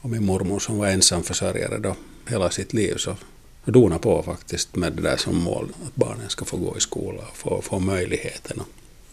Och 0.00 0.10
min 0.10 0.24
mormor 0.24 0.58
som 0.58 0.78
var 0.78 0.86
ensamförsörjare 0.86 1.78
då 1.78 1.96
hela 2.28 2.50
sitt 2.50 2.72
liv 2.72 2.94
så 2.96 3.16
dona 3.64 3.98
på 3.98 4.22
faktiskt 4.22 4.76
med 4.76 4.92
det 4.92 5.02
där 5.02 5.16
som 5.16 5.42
mål. 5.42 5.68
Att 5.86 5.94
barnen 5.94 6.28
ska 6.28 6.44
få 6.44 6.56
gå 6.56 6.76
i 6.76 6.80
skola 6.80 7.22
och 7.30 7.36
få, 7.36 7.62
få 7.62 7.78
möjligheten. 7.78 8.62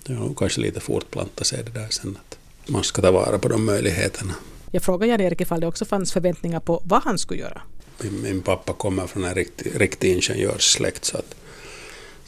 Det 0.04 0.14
har 0.14 0.34
kanske 0.34 0.62
lite 0.62 0.80
fortplanta 0.80 1.44
sig 1.44 1.64
det 1.64 1.80
där 1.80 1.88
sen 1.90 2.18
att 2.26 2.38
man 2.70 2.84
ska 2.84 3.02
ta 3.02 3.12
vara 3.12 3.40
på 3.40 3.48
de 3.48 3.66
möjligheterna. 3.66 4.34
Jag 4.72 4.84
frågade 4.84 5.12
Jan-Erik 5.12 5.42
ifall 5.42 5.60
det 5.60 5.68
också 5.68 5.86
fanns 5.86 6.14
förväntningar 6.14 6.60
på 6.60 6.82
vad 6.86 7.04
han 7.04 7.18
skulle 7.18 7.42
göra. 7.42 7.62
Min, 8.02 8.22
min 8.22 8.42
pappa 8.42 8.74
kommer 8.74 9.08
från 9.08 9.24
en 9.24 9.36
riktig, 9.36 9.82
riktig 9.82 10.12
ingenjörssläkt 10.14 11.06
så 11.06 11.18
att 11.18 11.36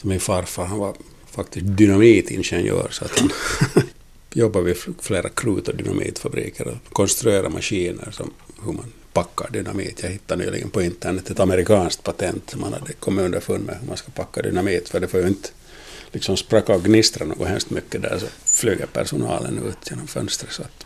så 0.02 0.08
min 0.08 0.20
farfar 0.20 0.66
han 0.66 0.80
var 0.80 0.96
faktiskt 1.36 1.66
dynamitingenjör 1.66 2.88
så 2.92 3.06
att 3.06 3.20
han 3.20 3.30
jobbade 4.34 4.66
vid 4.66 4.78
flera 5.02 5.30
krut 5.30 5.68
och 5.68 5.76
dynamitfabriker 5.76 6.68
och 6.68 6.94
konstruerade 6.94 7.50
maskiner 7.50 8.12
som 8.12 8.32
hur 8.66 8.74
man 8.74 8.94
packar 9.14 9.50
dynamit. 9.52 10.04
Jag 10.04 10.10
hittade 10.10 10.46
nyligen 10.46 10.70
på 10.70 10.82
internet 10.82 11.30
ett 11.30 11.40
amerikanskt 11.40 12.04
patent 12.04 12.50
som 12.50 12.62
man 12.62 12.74
hade 12.74 12.94
kommit 12.94 13.26
underfund 13.26 13.66
med 13.66 13.78
hur 13.80 13.88
man 13.88 13.98
ska 13.98 14.12
packa 14.12 14.42
dynamit 14.42 14.90
för 14.90 15.00
det 15.00 15.08
får 15.08 15.20
ju 15.20 15.28
inte 15.28 15.50
liksom 16.12 16.38
spracka 16.38 16.76
och 16.76 16.84
gnistra 16.84 17.26
något 17.26 17.48
hemskt 17.48 17.70
mycket 17.70 18.02
där 18.02 18.18
så 18.20 18.26
flyger 18.46 18.86
personalen 18.86 19.64
ut 19.68 19.90
genom 19.90 20.08
fönstret. 20.08 20.52
Så 20.52 20.62
att 20.62 20.86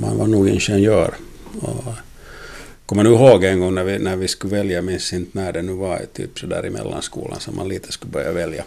man 0.00 0.18
var 0.18 0.26
nog 0.26 0.48
ingenjör. 0.48 1.14
Och 1.60 1.84
kommer 2.86 3.04
nu 3.04 3.10
ihåg 3.10 3.44
en 3.44 3.60
gång 3.60 3.74
när 3.74 3.84
vi, 3.84 3.98
när 3.98 4.16
vi 4.16 4.28
skulle 4.28 4.56
välja, 4.56 4.76
jag 4.76 4.84
minns 4.84 5.12
inte 5.12 5.38
när 5.38 5.52
det 5.52 5.62
nu 5.62 5.72
var, 5.72 6.02
typ 6.12 6.38
så 6.38 6.46
där 6.46 6.66
i 6.66 6.70
mellanskolan 6.70 7.40
som 7.40 7.56
man 7.56 7.68
lite 7.68 7.92
skulle 7.92 8.12
börja 8.12 8.32
välja. 8.32 8.64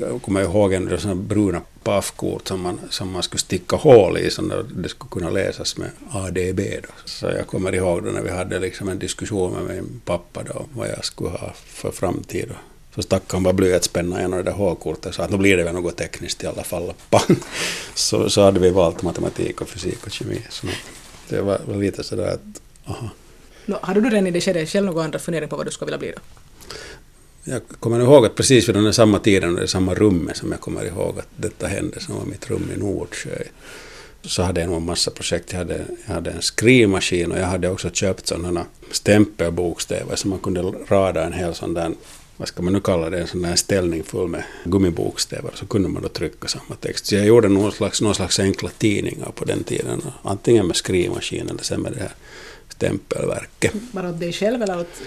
Jag 0.00 0.22
kommer 0.22 0.42
ihåg 0.42 0.72
en 0.72 0.98
sådana 0.98 1.14
bruna 1.14 1.62
paffkort 1.82 2.48
som 2.48 2.60
man, 2.60 2.80
som 2.90 3.10
man 3.10 3.22
skulle 3.22 3.40
sticka 3.40 3.76
hål 3.76 4.18
i 4.18 4.30
så 4.30 4.42
det 4.74 4.88
skulle 4.88 5.10
kunna 5.10 5.30
läsas 5.30 5.76
med 5.76 5.90
ADB. 6.10 6.60
Då. 6.82 6.88
Så 7.04 7.26
jag 7.26 7.46
kommer 7.46 7.74
ihåg 7.74 8.04
då 8.04 8.10
när 8.10 8.22
vi 8.22 8.30
hade 8.30 8.58
liksom 8.58 8.88
en 8.88 8.98
diskussion 8.98 9.52
med 9.52 9.76
min 9.76 10.00
pappa 10.04 10.42
då, 10.42 10.66
vad 10.72 10.88
jag 10.88 11.04
skulle 11.04 11.30
ha 11.30 11.52
för 11.66 11.90
framtid. 11.90 12.50
Så 12.94 13.02
stack 13.02 13.22
han 13.32 13.42
bara 13.42 13.54
blyertspenna 13.54 14.20
genom 14.20 14.36
det 14.36 14.42
där 14.42 14.52
hålkortet 14.52 15.14
så 15.14 15.22
att 15.22 15.30
nu 15.30 15.36
blir 15.36 15.56
det 15.56 15.64
väl 15.64 15.74
något 15.74 15.96
tekniskt 15.96 16.44
i 16.44 16.46
alla 16.46 16.64
fall. 16.64 16.92
Så, 17.94 18.30
så 18.30 18.42
hade 18.42 18.60
vi 18.60 18.70
valt 18.70 19.02
matematik 19.02 19.60
och 19.60 19.68
fysik 19.68 20.06
och 20.06 20.12
kemi. 20.12 20.42
Så 20.50 20.66
det 21.28 21.40
var, 21.40 21.60
var 21.66 21.76
lite 21.76 22.04
sådär 22.04 22.34
att, 22.34 22.60
aha. 22.90 23.10
No, 23.66 23.78
hade 23.82 24.00
du 24.00 24.10
redan 24.10 24.26
i 24.26 24.30
det 24.30 24.40
skedet 24.40 24.68
själv 24.68 24.86
några 24.86 25.04
andra 25.04 25.18
funderingar 25.18 25.48
på 25.48 25.56
vad 25.56 25.66
du 25.66 25.70
skulle 25.70 25.86
vilja 25.86 25.98
bli 25.98 26.10
då? 26.10 26.20
Jag 27.48 27.62
kommer 27.80 28.00
ihåg 28.00 28.26
att 28.26 28.34
precis 28.34 28.68
vid 28.68 28.74
den 28.74 28.94
samma 28.94 29.18
tiden, 29.18 29.56
och 29.56 29.64
i 29.64 29.68
samma 29.68 29.94
rummet 29.94 30.36
som 30.36 30.52
jag 30.52 30.60
kommer 30.60 30.84
ihåg 30.84 31.18
att 31.18 31.28
detta 31.36 31.66
hände, 31.66 32.00
som 32.00 32.14
var 32.14 32.24
mitt 32.24 32.50
rum 32.50 32.70
i 32.74 32.78
Nordsjö, 32.78 33.38
så 34.22 34.42
hade 34.42 34.60
jag 34.60 34.68
nog 34.70 34.76
en 34.76 34.86
massa 34.86 35.10
projekt. 35.10 35.52
Jag 35.52 35.58
hade, 35.58 35.84
jag 36.06 36.14
hade 36.14 36.30
en 36.30 36.42
skrivmaskin 36.42 37.32
och 37.32 37.38
jag 37.38 37.46
hade 37.46 37.70
också 37.70 37.90
köpt 37.90 38.26
sådana 38.26 38.66
stämpelbokstäver 38.90 40.16
som 40.16 40.30
man 40.30 40.38
kunde 40.38 40.62
rada 40.62 41.24
en 41.24 41.32
hel 41.32 41.54
sån 41.54 41.74
där 41.74 41.92
vad 42.36 42.48
ska 42.48 42.62
man 42.62 42.72
nu 42.72 42.80
kalla 42.80 43.10
det, 43.10 43.20
en 43.20 43.26
sån 43.26 43.42
där 43.42 43.56
ställning 43.56 44.04
full 44.04 44.28
med 44.28 44.44
gummibokstäver, 44.64 45.50
så 45.54 45.66
kunde 45.66 45.88
man 45.88 46.02
då 46.02 46.08
trycka 46.08 46.48
samma 46.48 46.74
text. 46.80 47.06
Så 47.06 47.14
jag 47.14 47.26
gjorde 47.26 47.48
någon 47.48 47.72
slags, 47.72 48.02
någon 48.02 48.14
slags 48.14 48.40
enkla 48.40 48.70
tidningar 48.78 49.32
på 49.34 49.44
den 49.44 49.64
tiden, 49.64 50.02
antingen 50.22 50.66
med 50.66 50.76
skrivmaskin 50.76 51.48
eller 51.48 51.62
sen 51.62 51.80
med 51.80 51.92
det 51.92 52.00
här 52.00 52.14
stämpelverket. 52.68 53.72
Bara 53.92 54.10
åt 54.10 54.20
dig 54.20 54.32
själv 54.32 54.62
eller 54.62 54.80
åt 54.80 55.02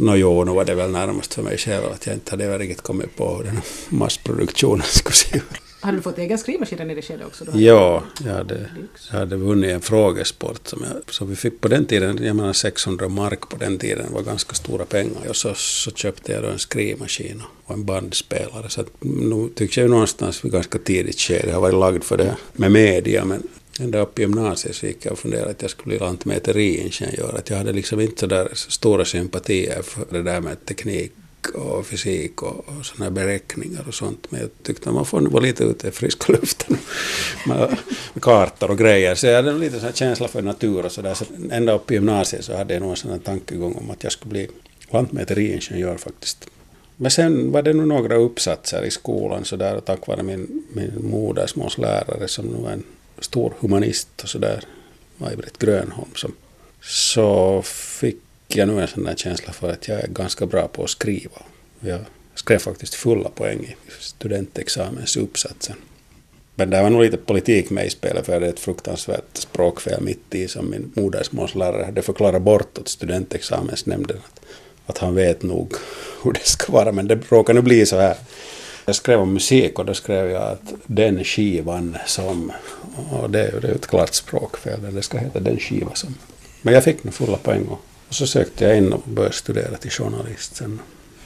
Nå 0.00 0.16
jo, 0.22 0.44
nu 0.44 0.52
var 0.52 0.64
det 0.64 0.74
väl 0.74 0.90
närmast 0.90 1.34
för 1.34 1.42
mig 1.42 1.58
själv 1.58 1.84
att 1.92 2.06
jag 2.06 2.16
inte 2.16 2.30
hade 2.30 2.58
riktigt 2.58 2.82
kommit 2.82 3.16
på 3.16 3.36
hur 3.36 3.44
den 3.44 3.60
massproduktionen 3.88 4.86
skulle 4.86 5.14
se 5.14 5.36
ut. 5.36 5.44
Hade 5.82 5.98
du 5.98 6.02
fått 6.02 6.18
egen 6.18 6.38
skrivmaskin 6.38 6.90
i 6.90 6.94
det 6.94 7.02
skedet 7.02 7.26
också? 7.26 7.44
Ja, 7.54 8.02
jag 8.24 8.32
hade, 8.32 8.70
jag 9.10 9.18
hade 9.18 9.36
vunnit 9.36 9.70
en 9.70 9.80
frågesport 9.80 10.68
som 10.68 10.84
jag, 10.84 11.14
så 11.14 11.24
vi 11.24 11.36
fick 11.36 11.60
på 11.60 11.68
den 11.68 11.86
tiden, 11.86 12.24
jag 12.24 12.36
menar 12.36 12.52
600 12.52 13.08
mark 13.08 13.48
på 13.48 13.56
den 13.56 13.78
tiden 13.78 14.12
var 14.12 14.22
ganska 14.22 14.54
stora 14.54 14.84
pengar. 14.84 15.28
Och 15.28 15.36
så, 15.36 15.54
så 15.54 15.90
köpte 15.90 16.32
jag 16.32 16.42
då 16.42 16.48
en 16.48 16.58
skrivmaskin 16.58 17.42
och 17.64 17.74
en 17.74 17.84
bandspelare. 17.84 18.68
Så 18.68 18.80
att, 18.80 18.86
nu 19.00 19.48
tycker 19.54 19.80
jag 19.80 19.90
någonstans 19.90 20.44
vid 20.44 20.52
ganska 20.52 20.78
tidigt 20.78 21.20
skede, 21.20 21.52
har 21.52 21.60
varit 21.60 21.74
lagd 21.74 22.04
för 22.04 22.16
det 22.16 22.36
med 22.52 22.72
media, 22.72 23.24
men 23.24 23.42
ända 23.80 24.00
upp 24.00 24.18
i 24.18 24.22
gymnasiet 24.22 24.76
så 24.76 24.86
gick 24.86 25.06
jag 25.06 25.12
och 25.12 25.18
funderade 25.18 25.50
att 25.50 25.62
jag 25.62 25.70
skulle 25.70 25.86
bli 25.86 25.98
lantmäteriingenjör. 25.98 27.34
Att 27.38 27.50
jag 27.50 27.56
hade 27.56 27.72
liksom 27.72 28.00
inte 28.00 28.20
så 28.20 28.26
där 28.26 28.48
stora 28.54 29.04
sympatier 29.04 29.82
för 29.82 30.06
det 30.10 30.22
där 30.22 30.40
med 30.40 30.66
teknik 30.66 31.12
och 31.54 31.86
fysik 31.86 32.42
och, 32.42 32.68
och 32.68 32.86
sådana 32.86 33.04
här 33.04 33.10
beräkningar 33.10 33.84
och 33.88 33.94
sånt. 33.94 34.26
Men 34.30 34.40
jag 34.40 34.50
tyckte 34.62 34.88
att 34.88 34.94
man 34.94 35.06
får 35.06 35.20
vara 35.20 35.42
lite 35.42 35.64
ute 35.64 35.88
i 35.88 35.90
friska 35.90 36.32
luften 36.32 36.76
med, 37.46 37.76
kartor 38.20 38.70
och 38.70 38.78
grejer. 38.78 39.14
Så 39.14 39.26
jag 39.26 39.36
hade 39.36 39.50
en 39.50 39.60
liten 39.60 39.80
här 39.80 39.92
känsla 39.92 40.28
för 40.28 40.42
natur 40.42 40.84
och 40.84 40.92
sådär. 40.92 41.14
Så 41.14 41.24
ända 41.50 41.72
upp 41.72 41.90
i 41.90 41.94
gymnasiet 41.94 42.44
så 42.44 42.56
hade 42.56 42.74
jag 42.74 42.80
nog 42.80 42.90
en 42.90 42.96
sån 42.96 43.10
här 43.10 43.18
tankegång 43.18 43.74
om 43.74 43.90
att 43.90 44.02
jag 44.02 44.12
skulle 44.12 44.30
bli 44.30 44.48
lantmäteriingenjör 44.90 45.96
faktiskt. 45.96 46.46
Men 46.96 47.10
sen 47.10 47.52
var 47.52 47.62
det 47.62 47.72
nog 47.72 47.88
några 47.88 48.16
uppsatser 48.16 48.82
i 48.82 48.90
skolan 48.90 49.44
så 49.44 49.56
där, 49.56 49.80
tack 49.80 50.06
vare 50.06 50.22
min, 50.22 50.62
min 50.72 51.10
modersmålslärare 51.10 52.28
som 52.28 52.46
nu 52.46 52.68
är 52.68 52.72
en 52.72 52.84
stor 53.20 53.54
humanist 53.58 54.08
och 54.22 54.28
sådär, 54.28 54.64
Maj-Britt 55.16 55.58
Grönholm, 55.58 56.10
som, 56.14 56.34
så 56.82 57.62
fick 57.62 58.16
jag 58.48 58.68
nu 58.68 58.80
en 58.80 58.88
sån 58.88 59.04
där 59.04 59.14
känsla 59.14 59.52
för 59.52 59.70
att 59.70 59.88
jag 59.88 60.00
är 60.00 60.08
ganska 60.08 60.46
bra 60.46 60.68
på 60.68 60.84
att 60.84 60.90
skriva. 60.90 61.42
Jag 61.80 62.00
skrev 62.34 62.58
faktiskt 62.58 62.94
fulla 62.94 63.28
poäng 63.28 63.58
i 63.64 63.76
studentexamensuppsatsen. 64.00 65.76
Men 66.54 66.70
det 66.70 66.82
var 66.82 66.90
nog 66.90 67.02
lite 67.02 67.16
politik 67.16 67.70
med 67.70 67.86
i 67.86 67.90
spelet 67.90 68.26
för 68.26 68.40
det 68.40 68.46
är 68.46 68.50
ett 68.50 68.60
fruktansvärt 68.60 69.36
språkfel 69.36 70.00
mitt 70.00 70.34
i 70.34 70.48
som 70.48 70.70
min 70.70 70.92
modersmålslärare 70.94 71.84
hade 71.84 72.02
förklarat 72.02 72.42
bort 72.42 72.78
åt 72.78 72.88
studentexamensnämnden 72.88 74.16
att, 74.16 74.40
att 74.86 74.98
han 74.98 75.14
vet 75.14 75.42
nog 75.42 75.74
hur 76.22 76.32
det 76.32 76.46
ska 76.46 76.72
vara 76.72 76.92
men 76.92 77.08
det 77.08 77.18
råkar 77.28 77.54
nu 77.54 77.62
bli 77.62 77.86
så 77.86 77.96
här. 77.96 78.16
Jag 78.90 78.96
skrev 78.96 79.20
om 79.20 79.32
musik 79.32 79.78
och 79.78 79.84
då 79.84 79.94
skrev 79.94 80.30
jag 80.30 80.42
att 80.42 80.72
den 80.86 81.24
skivan 81.24 81.96
som, 82.06 82.52
och 83.10 83.30
det, 83.30 83.60
det 83.60 83.68
är 83.68 83.74
ett 83.74 83.86
klart 83.86 84.14
språkfel, 84.14 84.94
det 84.94 85.02
ska 85.02 85.18
heta 85.18 85.40
den 85.40 85.58
skiva 85.58 85.94
som. 85.94 86.14
Men 86.62 86.74
jag 86.74 86.84
fick 86.84 87.04
nu 87.04 87.10
fulla 87.10 87.36
poäng 87.36 87.66
och 87.66 87.80
och 88.10 88.14
så 88.14 88.26
sökte 88.26 88.64
jag 88.64 88.76
in 88.76 88.92
och 88.92 89.02
började 89.04 89.34
studera 89.34 89.76
till 89.76 89.90
journalist 89.90 90.56
sen. 90.56 90.80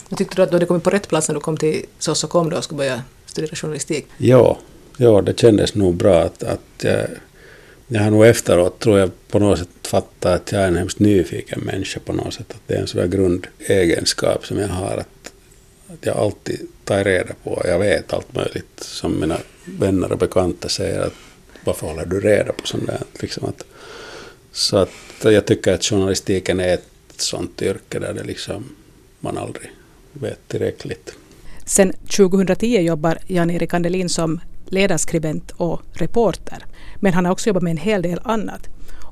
Och 0.09 0.17
tyckte 0.17 0.35
du 0.35 0.41
att 0.41 0.49
du 0.49 0.55
hade 0.55 0.65
kommit 0.65 0.83
på 0.83 0.89
rätt 0.89 1.07
plats 1.07 1.27
när 1.27 1.35
du 1.35 1.41
kom 1.41 1.57
till 1.57 1.85
SOS.com 1.99 2.49
då 2.49 2.57
och 2.57 2.63
skulle 2.63 2.77
börja 2.77 3.01
studera 3.25 3.55
journalistik? 3.55 4.07
Ja, 4.17 4.57
ja 4.97 5.21
det 5.21 5.39
kändes 5.39 5.75
nog 5.75 5.95
bra 5.95 6.21
att, 6.21 6.43
att 6.43 6.59
jag, 6.81 7.07
jag 7.87 8.01
har 8.01 8.11
nog 8.11 8.25
efteråt 8.25 8.79
tror 8.79 8.99
jag 8.99 9.11
på 9.27 9.39
något 9.39 9.59
sätt 9.59 9.69
fattat 9.87 10.41
att 10.41 10.51
jag 10.51 10.61
är 10.61 10.67
en 10.67 10.75
hemskt 10.75 10.99
nyfiken 10.99 11.59
människa 11.59 11.99
på 12.05 12.13
något 12.13 12.33
sätt. 12.33 12.51
Att 12.51 12.61
det 12.67 12.75
är 12.75 12.81
en 12.81 12.87
sån 12.87 13.09
grundegenskap 13.09 14.45
som 14.45 14.57
jag 14.57 14.67
har 14.67 14.97
att, 14.97 15.31
att 15.87 16.05
jag 16.05 16.17
alltid 16.17 16.67
tar 16.85 17.03
reda 17.03 17.33
på, 17.43 17.61
jag 17.65 17.79
vet 17.79 18.13
allt 18.13 18.35
möjligt 18.35 18.79
som 18.79 19.19
mina 19.19 19.37
vänner 19.65 20.11
och 20.11 20.17
bekanta 20.17 20.69
säger 20.69 21.01
att 21.01 21.13
varför 21.63 21.87
håller 21.87 22.05
du 22.05 22.19
reda 22.19 22.53
på 22.53 22.67
sånt 22.67 22.87
där? 22.87 23.01
Liksom 23.19 23.45
att, 23.45 23.63
så 24.51 24.77
att 24.77 24.89
jag 25.23 25.45
tycker 25.45 25.73
att 25.73 25.83
journalistiken 25.83 26.59
är 26.59 26.73
ett 26.73 26.89
ett 27.15 27.21
sånt 27.21 27.61
yrke 27.61 27.99
där 27.99 28.13
det 28.13 28.23
liksom 28.23 28.75
man 29.19 29.37
aldrig 29.37 29.71
vet 30.13 30.47
tillräckligt. 30.47 31.15
Sen 31.65 31.93
2010 31.93 32.79
jobbar 32.79 33.17
Jan-Erik 33.27 33.73
Andelin 33.73 34.09
som 34.09 34.39
ledarskribent 34.65 35.51
och 35.51 35.81
reporter. 35.93 36.65
Men 36.95 37.13
han 37.13 37.25
har 37.25 37.31
också 37.31 37.49
jobbat 37.49 37.63
med 37.63 37.71
en 37.71 37.77
hel 37.77 38.01
del 38.01 38.19
annat. 38.23 38.67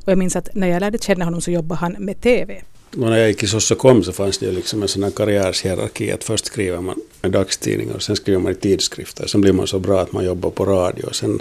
Och 0.06 0.12
jag 0.12 0.18
minns 0.18 0.36
att 0.36 0.56
när 0.56 0.68
jag 0.68 0.80
lärde 0.80 0.98
känna 0.98 1.26
honom 1.26 1.42
så 1.42 1.52
jobbade 1.52 1.80
han 1.80 1.96
med 2.00 2.22
TV 2.22 2.62
när 2.96 3.18
jag 3.18 3.28
gick 3.28 3.44
i 3.44 3.48
Sossokom 3.48 4.04
så 4.04 4.12
fanns 4.12 4.38
det 4.38 4.52
liksom 4.52 4.82
en 4.82 4.88
sån 4.88 5.04
här 5.04 5.12
karriärshierarki 5.12 6.12
att 6.12 6.24
först 6.24 6.46
skriver 6.46 6.82
man 6.82 7.02
i 7.24 7.30
dagstidningar 7.30 7.96
och 7.96 8.04
sen 8.04 8.16
skriver 8.16 8.40
man 8.40 8.52
i 8.52 8.56
tidskrifter. 8.56 9.28
Sen 9.28 9.42
blir 9.42 9.54
man 9.54 9.68
så 9.68 9.80
bra 9.80 10.02
att 10.02 10.12
man 10.12 10.26
jobbar 10.26 10.50
på 10.50 10.66
radio. 10.66 11.10
Sen, 11.12 11.40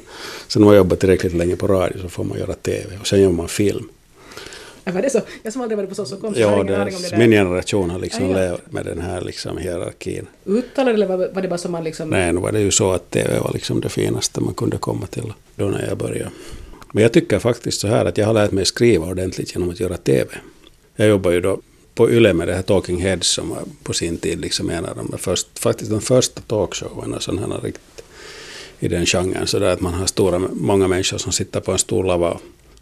sen 0.49 0.64
man 0.64 0.76
jobbar 0.76 0.97
tillräckligt 0.97 1.32
länge 1.32 1.56
på 1.56 1.66
radio 1.66 2.02
så 2.02 2.09
får 2.09 2.25
man 2.25 2.38
göra 2.38 2.52
TV 2.52 2.99
och 3.00 3.06
sen 3.06 3.21
gör 3.21 3.30
man 3.30 3.49
film. 3.49 3.88
var 4.85 5.02
det 5.02 5.11
så? 5.11 5.21
Jag 5.42 5.52
som 5.52 5.62
aldrig 5.62 5.76
varit 5.76 5.88
på 5.88 5.94
Sossokom 5.94 6.35
ja, 6.37 6.49
har 6.50 6.64
det, 6.64 6.92
det 7.11 7.18
Min 7.18 7.30
generation 7.30 7.90
har 7.90 7.99
liksom 7.99 8.25
ah, 8.25 8.28
ja. 8.28 8.50
levt 8.50 8.73
med 8.73 8.85
den 8.85 9.00
här 9.00 9.21
liksom 9.21 9.59
hierarkin. 9.59 10.26
Uttalade 10.44 10.94
eller 10.94 11.06
var 11.06 11.42
det 11.42 11.49
bara 11.49 11.59
som 11.59 11.73
man 11.73 11.85
liksom... 11.85 12.11
Nej, 12.11 12.32
nu 12.32 12.40
var 12.40 12.52
det 12.52 12.61
ju 12.61 12.71
så 12.71 12.92
att 12.92 13.11
TV 13.11 13.38
var 13.38 13.52
liksom 13.52 13.80
det 13.80 13.88
finaste 13.88 14.40
man 14.40 14.54
kunde 14.54 14.78
komma 14.78 15.06
till 15.06 15.32
då 15.56 15.64
när 15.64 15.88
jag 15.88 15.99
började. 15.99 16.30
Men 16.92 17.02
jag 17.02 17.12
tycker 17.12 17.38
faktiskt 17.38 17.80
så 17.80 17.88
här 17.88 18.04
att 18.04 18.18
jag 18.18 18.26
har 18.26 18.35
lärt 18.35 18.52
mig 18.52 18.64
skriva 18.64 19.06
ordentligt 19.06 19.54
genom 19.54 19.71
att 19.71 19.80
göra 19.80 19.97
TV. 19.97 20.28
Jag 20.97 21.09
jobbar 21.09 21.31
ju 21.31 21.41
då 21.41 21.61
på 21.95 22.11
Yle 22.11 22.35
med 22.35 22.49
det 22.49 22.55
här 22.55 22.63
Talking 22.63 23.01
Heads 23.03 23.29
som 23.29 23.49
var 23.49 23.63
på 23.83 23.93
sin 23.93 24.19
tid 24.19 24.41
liksom 24.41 24.71
en 24.71 24.85
av 24.85 24.97
de 24.97 25.19
först, 25.19 25.59
faktiskt 25.59 25.91
de 25.91 26.01
första 26.01 26.41
talkshowerna. 26.41 27.21
som 27.21 27.39
han 27.39 27.51
har 27.51 27.61
riktigt 27.61 28.05
i 28.79 28.89
den 28.89 29.07
genren 29.07 29.47
så 29.47 29.59
där 29.59 29.73
att 29.73 29.81
man 29.81 29.95
har 29.95 30.07
stora, 30.07 30.39
många 30.53 30.89
människor 30.89 31.19
som 31.19 31.33
sitter 31.33 31.61
på 31.61 31.73
en 31.73 31.79
stor 31.79 32.05
lava 32.05 32.39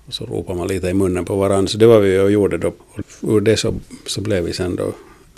och 0.07 0.15
så 0.15 0.25
ropar 0.27 0.55
man 0.55 0.69
lite 0.69 0.89
i 0.89 0.95
munnen 0.95 1.25
på 1.25 1.37
varandra. 1.37 1.69
Så 1.69 1.79
det 1.79 1.87
var 1.87 2.01
vi 2.01 2.19
och 2.19 2.31
gjorde 2.31 2.59
då. 2.59 2.73
Och 3.21 3.37
ur 3.37 3.41
det 3.41 3.57
så, 3.57 3.75
så 4.07 4.21
blev 4.21 4.45
vi 4.45 4.53
sen 4.53 4.77
då 4.77 4.93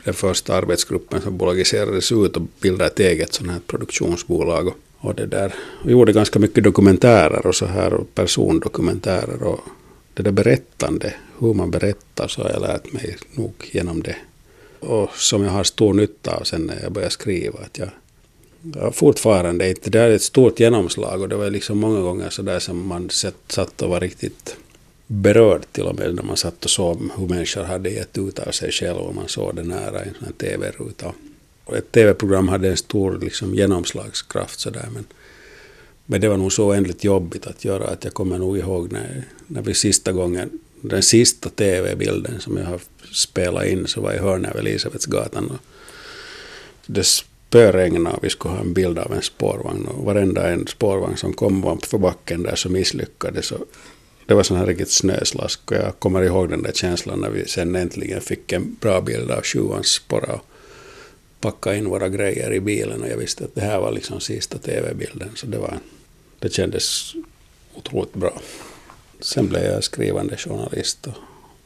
den 0.04 0.14
första 0.14 0.54
arbetsgruppen 0.54 1.20
som 1.20 1.36
bolagiserades 1.36 2.12
ut 2.12 2.36
och 2.36 2.42
bildade 2.60 2.90
ett 2.90 3.00
eget 3.00 3.32
sånt 3.32 3.50
här 3.50 3.60
produktionsbolag. 3.66 4.66
Och, 4.66 4.76
och 4.98 5.14
det 5.14 5.26
där. 5.26 5.54
Vi 5.84 5.92
gjorde 5.92 6.12
ganska 6.12 6.38
mycket 6.38 6.64
dokumentärer 6.64 7.46
och 7.46 7.54
så 7.54 7.66
här 7.66 7.94
och 7.94 8.14
persondokumentärer 8.14 9.42
och 9.42 9.60
det 10.14 10.22
där 10.22 10.32
berättande, 10.32 11.14
hur 11.38 11.54
man 11.54 11.70
berättar, 11.70 12.28
så 12.28 12.42
har 12.42 12.50
jag 12.50 12.62
lärt 12.62 12.92
mig 12.92 13.16
nog 13.34 13.52
genom 13.72 14.02
det. 14.02 14.16
Och 14.80 15.10
som 15.16 15.44
jag 15.44 15.50
har 15.50 15.64
stor 15.64 15.94
nytta 15.94 16.36
av 16.36 16.42
sen 16.42 16.62
när 16.62 16.82
jag 16.82 16.92
började 16.92 17.12
skriva. 17.12 17.58
Att 17.58 17.78
jag, 17.78 17.88
jag 18.74 18.94
fortfarande 18.94 19.68
inte, 19.68 19.90
det 19.90 20.00
är 20.00 20.10
ett 20.10 20.22
stort 20.22 20.60
genomslag 20.60 21.20
och 21.20 21.28
det 21.28 21.36
var 21.36 21.50
liksom 21.50 21.78
många 21.78 22.00
gånger 22.00 22.30
så 22.30 22.42
där 22.42 22.58
som 22.58 22.86
man 22.86 23.10
satt 23.48 23.82
och 23.82 23.90
var 23.90 24.00
riktigt 24.00 24.56
berörd 25.06 25.62
till 25.72 25.84
och 25.84 25.98
med 25.98 26.14
när 26.14 26.22
man 26.22 26.36
satt 26.36 26.64
och 26.64 26.70
såg 26.70 27.10
hur 27.16 27.28
människor 27.28 27.62
hade 27.62 27.90
gett 27.90 28.18
ut 28.18 28.38
av 28.38 28.50
sig 28.50 28.72
själva 28.72 29.00
och 29.00 29.14
man 29.14 29.28
såg 29.28 29.56
det 29.56 29.62
nära 29.62 30.04
i 30.04 30.08
en 30.08 30.14
sån 30.14 30.24
här 30.24 30.32
tv-ruta. 30.32 31.12
Och 31.64 31.76
ett 31.76 31.92
tv-program 31.92 32.48
hade 32.48 32.70
en 32.70 32.76
stor 32.76 33.18
liksom, 33.18 33.54
genomslagskraft 33.54 34.60
sådär 34.60 34.88
men 34.94 35.04
men 36.06 36.20
det 36.20 36.28
var 36.28 36.36
nog 36.36 36.52
så 36.52 36.66
oändligt 36.66 37.04
jobbigt 37.04 37.46
att 37.46 37.64
göra 37.64 37.88
att 37.88 38.04
jag 38.04 38.14
kommer 38.14 38.38
nog 38.38 38.58
ihåg 38.58 38.92
när, 38.92 39.24
när 39.52 39.62
vi 39.62 39.74
sista 39.74 40.12
gången, 40.12 40.50
den 40.80 41.02
sista 41.02 41.48
tv-bilden 41.48 42.40
som 42.40 42.56
jag 42.56 42.64
har 42.64 42.80
spelat 43.12 43.66
in 43.66 43.86
så 43.86 44.00
var 44.00 44.12
i 44.12 44.18
hörnet 44.18 44.50
av 44.50 44.58
Elisabetsgatan. 44.58 45.50
Och 45.50 45.60
det 46.86 47.04
spöregnade 47.04 48.16
och 48.16 48.24
vi 48.24 48.30
skulle 48.30 48.54
ha 48.54 48.60
en 48.60 48.72
bild 48.72 48.98
av 48.98 49.12
en 49.12 49.22
spårvagn 49.22 49.86
och 49.86 50.04
varenda 50.04 50.50
en 50.50 50.66
spårvagn 50.66 51.16
som 51.16 51.32
kom 51.32 51.80
för 51.80 51.98
backen 51.98 52.42
där 52.42 52.54
så 52.54 52.68
misslyckades. 52.68 53.52
Och 53.52 53.64
det 54.26 54.34
var 54.34 54.42
sån 54.42 54.56
här 54.56 54.66
riktigt 54.66 54.90
snöslask 54.90 55.70
och 55.70 55.76
jag 55.76 55.98
kommer 55.98 56.22
ihåg 56.22 56.48
den 56.48 56.62
där 56.62 56.72
känslan 56.72 57.20
när 57.20 57.30
vi 57.30 57.48
sen 57.48 57.76
äntligen 57.76 58.20
fick 58.20 58.52
en 58.52 58.76
bra 58.80 59.00
bild 59.00 59.30
av 59.30 59.42
sjuans 59.42 59.86
spåra 59.86 60.32
och 60.32 60.46
packa 61.40 61.74
in 61.74 61.88
våra 61.88 62.08
grejer 62.08 62.52
i 62.52 62.60
bilen 62.60 63.02
och 63.02 63.08
jag 63.08 63.16
visste 63.16 63.44
att 63.44 63.54
det 63.54 63.60
här 63.60 63.80
var 63.80 63.92
liksom 63.92 64.20
sista 64.20 64.58
tv-bilden 64.58 65.30
så 65.34 65.46
det 65.46 65.58
var 65.58 65.78
det 66.38 66.52
kändes 66.52 67.14
otroligt 67.74 68.14
bra. 68.14 68.40
Sen 69.22 69.48
blev 69.48 69.64
jag 69.64 69.84
skrivande 69.84 70.36
journalist 70.36 71.06
och 71.06 71.14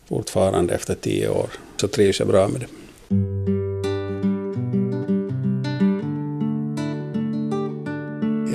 fortfarande 0.08 0.74
efter 0.74 0.94
tio 0.94 1.28
år 1.28 1.50
så 1.76 1.88
trivs 1.88 2.18
jag 2.18 2.28
bra 2.28 2.48
med 2.48 2.60
det. 2.60 2.66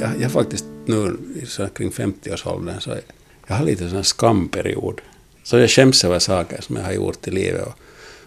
Jag, 0.01 0.21
jag 0.21 0.31
faktiskt 0.31 0.65
nu 0.85 1.17
så 1.47 1.67
kring 1.67 1.89
50-årsåldern 1.89 2.79
så 2.79 2.95
jag 3.47 3.55
har 3.55 3.65
lite 3.65 3.89
sån 3.89 4.03
skamperiod. 4.03 5.01
Så 5.43 5.57
jag 5.57 5.69
skäms 5.69 6.03
över 6.03 6.19
saker 6.19 6.61
som 6.61 6.75
jag 6.75 6.83
har 6.83 6.93
gjort 6.93 7.27
i 7.27 7.31
livet. 7.31 7.67
Och, 7.67 7.73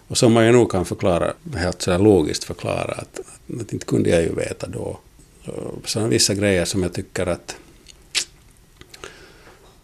och 0.07 0.17
som 0.17 0.33
man 0.33 0.45
ju 0.45 0.51
nog 0.51 0.71
kan 0.71 0.85
förklara, 0.85 1.33
helt 1.55 1.81
sådär 1.81 1.99
logiskt 1.99 2.43
förklara, 2.43 2.91
att, 2.91 3.19
att 3.61 3.73
inte 3.73 3.85
kunde 3.85 4.09
jag 4.09 4.21
ju 4.21 4.35
veta 4.35 4.67
då. 4.67 4.99
Så 5.85 6.07
vissa 6.07 6.33
grejer 6.33 6.65
som 6.65 6.83
jag 6.83 6.93
tycker 6.93 7.27
att 7.27 7.55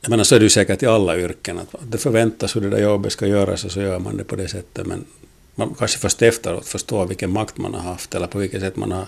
jag 0.01 0.09
menar 0.09 0.23
så 0.23 0.35
är 0.35 0.39
det 0.39 0.43
ju 0.43 0.49
säkert 0.49 0.83
i 0.83 0.85
alla 0.85 1.17
yrken, 1.17 1.59
att 1.59 1.75
det 1.81 1.97
förväntas 1.97 2.55
hur 2.55 2.61
det 2.61 2.69
där 2.69 2.81
jobbet 2.81 3.11
ska 3.11 3.27
göras 3.27 3.65
och 3.65 3.71
så 3.71 3.81
gör 3.81 3.99
man 3.99 4.17
det 4.17 4.23
på 4.23 4.35
det 4.35 4.47
sättet. 4.47 4.87
Men 4.87 5.05
man 5.55 5.75
kanske 5.79 5.99
först 5.99 6.21
efteråt 6.21 6.67
förstår 6.67 7.05
vilken 7.05 7.31
makt 7.31 7.57
man 7.57 7.73
har 7.73 7.81
haft 7.81 8.15
eller 8.15 8.27
på 8.27 8.39
vilket 8.39 8.61
sätt 8.61 8.75
man 8.75 8.91
har 8.91 9.05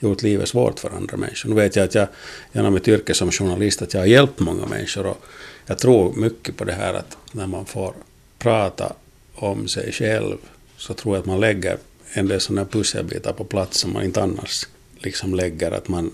gjort 0.00 0.22
livet 0.22 0.48
svårt 0.48 0.80
för 0.80 0.90
andra 0.90 1.16
människor. 1.16 1.48
Nu 1.48 1.54
vet 1.54 1.76
jag 1.76 1.84
att 1.84 1.94
jag 1.94 2.08
genom 2.52 2.74
mitt 2.74 2.88
yrke 2.88 3.14
som 3.14 3.30
journalist 3.30 3.82
att 3.82 3.94
jag 3.94 4.00
har 4.00 4.06
hjälpt 4.06 4.40
många 4.40 4.66
människor 4.66 5.06
och 5.06 5.24
jag 5.66 5.78
tror 5.78 6.14
mycket 6.14 6.56
på 6.56 6.64
det 6.64 6.72
här 6.72 6.94
att 6.94 7.16
när 7.32 7.46
man 7.46 7.66
får 7.66 7.94
prata 8.38 8.92
om 9.34 9.68
sig 9.68 9.92
själv 9.92 10.36
så 10.76 10.94
tror 10.94 11.14
jag 11.14 11.20
att 11.20 11.26
man 11.26 11.40
lägger 11.40 11.78
en 12.12 12.28
del 12.28 12.40
sådana 12.40 12.64
pusselbitar 12.64 13.32
på 13.32 13.44
plats 13.44 13.78
som 13.78 13.92
man 13.92 14.04
inte 14.04 14.22
annars 14.22 14.66
liksom 14.98 15.34
lägger. 15.34 15.70
Att 15.70 15.88
man, 15.88 16.10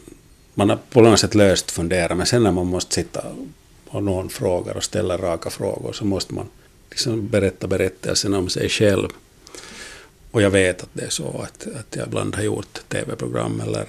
man 0.54 0.70
har 0.70 0.78
på 0.90 1.00
något 1.00 1.20
sätt 1.20 1.34
löst 1.34 1.70
fundera 1.70 2.14
men 2.14 2.26
sen 2.26 2.42
när 2.42 2.52
man 2.52 2.66
måste 2.66 2.94
sitta 2.94 3.24
och 3.90 4.02
någon 4.02 4.28
frågar 4.28 4.76
och 4.76 4.84
ställer 4.84 5.18
raka 5.18 5.50
frågor 5.50 5.92
så 5.92 6.04
måste 6.04 6.34
man 6.34 6.46
liksom 6.90 7.28
berätta 7.28 7.66
berättelsen 7.66 8.34
om 8.34 8.48
sig 8.48 8.68
själv. 8.68 9.08
Och 10.30 10.42
jag 10.42 10.50
vet 10.50 10.82
att 10.82 10.88
det 10.92 11.04
är 11.04 11.10
så 11.10 11.40
att, 11.44 11.66
att 11.80 11.96
jag 11.96 12.06
ibland 12.06 12.34
har 12.34 12.42
gjort 12.42 12.80
tv-program 12.88 13.60
eller 13.60 13.86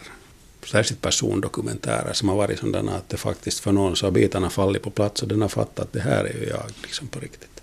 särskilt 0.65 1.01
persondokumentärer 1.01 2.13
som 2.13 2.29
har 2.29 2.35
varit 2.35 2.59
sådana 2.59 2.95
att 2.95 3.09
det 3.09 3.17
faktiskt 3.17 3.59
för 3.59 3.71
någon 3.71 3.95
så 3.95 4.05
har 4.05 4.11
bitarna 4.11 4.49
fallit 4.49 4.81
på 4.81 4.89
plats 4.89 5.21
och 5.21 5.27
den 5.27 5.41
har 5.41 5.49
fattat 5.49 5.79
att 5.79 5.93
det 5.93 5.99
här 5.99 6.25
är 6.25 6.33
ju 6.33 6.49
jag 6.49 6.63
liksom 6.83 7.07
på 7.07 7.19
riktigt. 7.19 7.61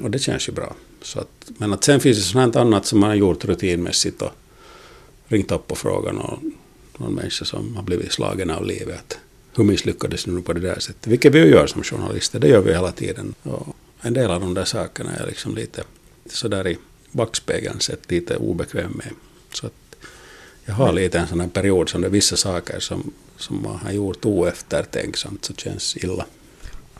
Och 0.00 0.10
det 0.10 0.18
känns 0.18 0.48
ju 0.48 0.52
bra. 0.52 0.74
Så 1.02 1.20
att, 1.20 1.50
men 1.58 1.72
att 1.72 1.84
sen 1.84 2.00
finns 2.00 2.18
det 2.18 2.22
sådant 2.22 2.56
annat 2.56 2.86
som 2.86 3.00
man 3.00 3.08
har 3.08 3.16
gjort 3.16 3.44
rutinmässigt 3.44 4.22
och 4.22 4.32
ringt 5.26 5.52
upp 5.52 5.72
och 5.72 5.78
frågat 5.78 6.14
och 6.14 6.38
någon 6.98 7.14
människa 7.14 7.44
som 7.44 7.76
har 7.76 7.82
blivit 7.82 8.12
slagen 8.12 8.50
av 8.50 8.66
livet 8.66 9.18
hur 9.56 9.64
misslyckades 9.64 10.26
nu 10.26 10.42
på 10.42 10.52
det 10.52 10.60
där 10.60 10.78
sättet? 10.78 11.06
Vilket 11.06 11.32
vi 11.32 11.38
ju 11.38 11.46
gör 11.46 11.66
som 11.66 11.82
journalister, 11.82 12.38
det 12.38 12.48
gör 12.48 12.60
vi 12.60 12.72
hela 12.72 12.92
tiden. 12.92 13.34
Och 13.42 13.76
en 14.00 14.14
del 14.14 14.30
av 14.30 14.40
de 14.40 14.54
där 14.54 14.64
sakerna 14.64 15.16
är 15.16 15.26
liksom 15.26 15.54
lite 15.54 15.84
sådär 16.26 16.68
i 16.68 16.78
backspegeln 17.10 17.80
sett 17.80 18.10
lite 18.10 18.36
obekväm 18.36 18.92
med. 18.92 19.10
Så 19.52 19.66
att 19.66 19.96
jag 20.64 20.74
har 20.74 20.92
lite 20.92 21.18
en 21.18 21.28
sån 21.28 21.40
här 21.40 21.48
period 21.48 21.88
som 21.88 22.00
det 22.00 22.06
är 22.06 22.10
vissa 22.10 22.36
saker 22.36 22.80
som, 22.80 23.12
som 23.36 23.62
man 23.62 23.76
har 23.76 23.92
gjort 23.92 24.24
oeftertänksamt 24.24 25.44
så 25.44 25.54
känns 25.54 25.96
illa. 25.96 26.26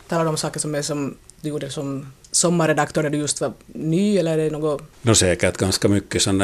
Talar 0.09 0.25
du 0.25 0.31
om 0.31 0.37
saker 0.37 0.61
som 0.61 0.75
är 0.75 0.83
som 0.83 1.17
du 1.41 1.49
gjorde 1.49 1.71
som 1.71 2.07
sommarredaktör 2.31 3.03
när 3.03 3.11
du 3.11 3.19
just 3.19 3.41
var 3.41 3.53
ny 3.67 4.19
eller 4.19 4.39
är 4.39 4.51
det 4.51 4.51
något? 4.51 4.83
No, 5.03 5.15
säkert 5.15 5.57
ganska 5.57 5.89
mycket 5.89 6.23
sånt 6.23 6.43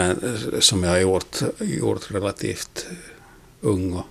som 0.59 0.83
jag 0.83 0.91
har 0.91 0.99
gjort, 0.99 1.37
gjort 1.59 2.11
relativt 2.11 2.87
ung 3.61 3.93
och 3.93 4.07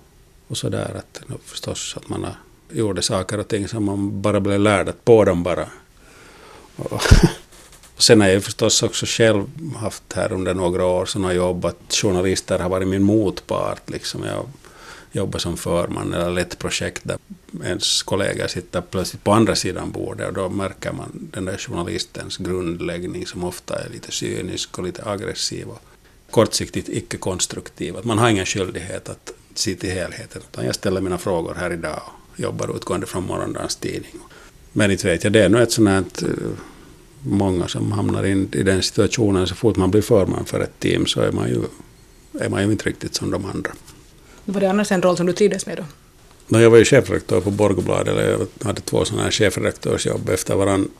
och 0.50 0.56
så 0.56 0.68
där 0.68 0.94
att 0.94 1.22
no, 1.26 1.38
förstås 1.44 1.94
att 1.96 2.08
man 2.08 2.26
gjorde 2.70 3.02
saker 3.02 3.38
och 3.38 3.48
ting 3.48 3.68
som 3.68 3.84
man 3.84 4.22
bara 4.22 4.40
blev 4.40 4.60
lärd 4.60 4.88
att 4.88 5.04
på 5.04 5.24
dem 5.24 5.42
bara. 5.42 5.66
Och, 6.76 6.92
och 7.96 8.02
sen 8.02 8.20
har 8.20 8.28
jag 8.28 8.44
förstås 8.44 8.82
också 8.82 9.06
själv 9.06 9.46
haft 9.76 10.12
här 10.12 10.32
under 10.32 10.54
några 10.54 10.84
år 10.84 11.06
sådana 11.06 11.32
jobb 11.32 11.64
att 11.64 11.94
journalister 11.94 12.58
har 12.58 12.68
varit 12.68 12.88
min 12.88 13.02
motpart 13.02 13.90
liksom. 13.90 14.24
Jag 14.24 14.46
jobbar 15.12 15.38
som 15.38 15.56
förman 15.56 16.14
eller 16.14 16.30
lett 16.30 16.58
projekt 16.58 17.02
där 17.04 17.18
ens 17.64 18.02
kollegor 18.02 18.46
sitter 18.46 18.80
plötsligt 18.80 19.24
på 19.24 19.32
andra 19.32 19.56
sidan 19.56 19.90
bordet 19.90 20.28
och 20.28 20.34
då 20.34 20.48
märker 20.48 20.92
man 20.92 21.28
den 21.32 21.44
där 21.44 21.56
journalistens 21.56 22.36
grundläggning 22.36 23.26
som 23.26 23.44
ofta 23.44 23.84
är 23.84 23.88
lite 23.88 24.12
cynisk 24.12 24.78
och 24.78 24.84
lite 24.84 25.04
aggressiv 25.04 25.68
och 25.68 25.82
kortsiktigt 26.30 26.88
icke-konstruktiv. 26.88 27.96
Att 27.96 28.04
man 28.04 28.18
har 28.18 28.28
ingen 28.28 28.46
skyldighet 28.46 29.08
att 29.08 29.32
se 29.60 29.74
till 29.74 29.90
helheten. 29.90 30.42
Utan 30.52 30.66
jag 30.66 30.74
ställer 30.74 31.00
mina 31.00 31.18
frågor 31.18 31.54
här 31.54 31.72
idag 31.72 32.02
och 32.32 32.40
jobbar 32.40 32.76
utgående 32.76 33.06
från 33.06 33.26
morgondagens 33.26 33.76
tidning. 33.76 34.12
Men 34.72 34.90
inte 34.90 35.06
vet 35.06 35.24
jag, 35.24 35.32
det 35.32 35.44
är 35.44 35.48
nog 35.48 35.60
ett 35.60 35.72
sånt 35.72 35.88
här, 35.88 36.04
eh, 36.22 36.50
många 37.22 37.68
som 37.68 37.92
hamnar 37.92 38.26
in 38.26 38.48
i 38.52 38.62
den 38.62 38.82
situationen 38.82 39.46
så 39.46 39.54
fort 39.54 39.76
man 39.76 39.90
blir 39.90 40.02
förman 40.02 40.44
för 40.44 40.60
ett 40.60 40.80
team 40.80 41.06
så 41.06 41.20
är 41.20 41.32
man 41.32 41.48
ju, 41.48 41.62
är 42.40 42.48
man 42.48 42.62
ju 42.62 42.72
inte 42.72 42.88
riktigt 42.88 43.14
som 43.14 43.30
de 43.30 43.44
andra. 43.44 43.70
Var 44.44 44.60
det 44.60 44.70
annars 44.70 44.92
en 44.92 45.02
roll 45.02 45.16
som 45.16 45.26
du 45.26 45.32
trivdes 45.32 45.66
med 45.66 45.76
då? 45.76 45.84
No, 46.48 46.60
jag 46.60 46.70
var 46.70 46.78
ju 46.78 46.84
chefredaktör 46.84 47.40
på 47.40 47.50
Borgobladet, 47.50 48.08
eller 48.08 48.30
jag 48.30 48.48
hade 48.64 48.80
två 48.80 49.04
sådana 49.04 49.22
här 49.22 49.30
chefredaktörsjobb 49.30 50.28
efter 50.28 50.54
varandra. 50.54 50.90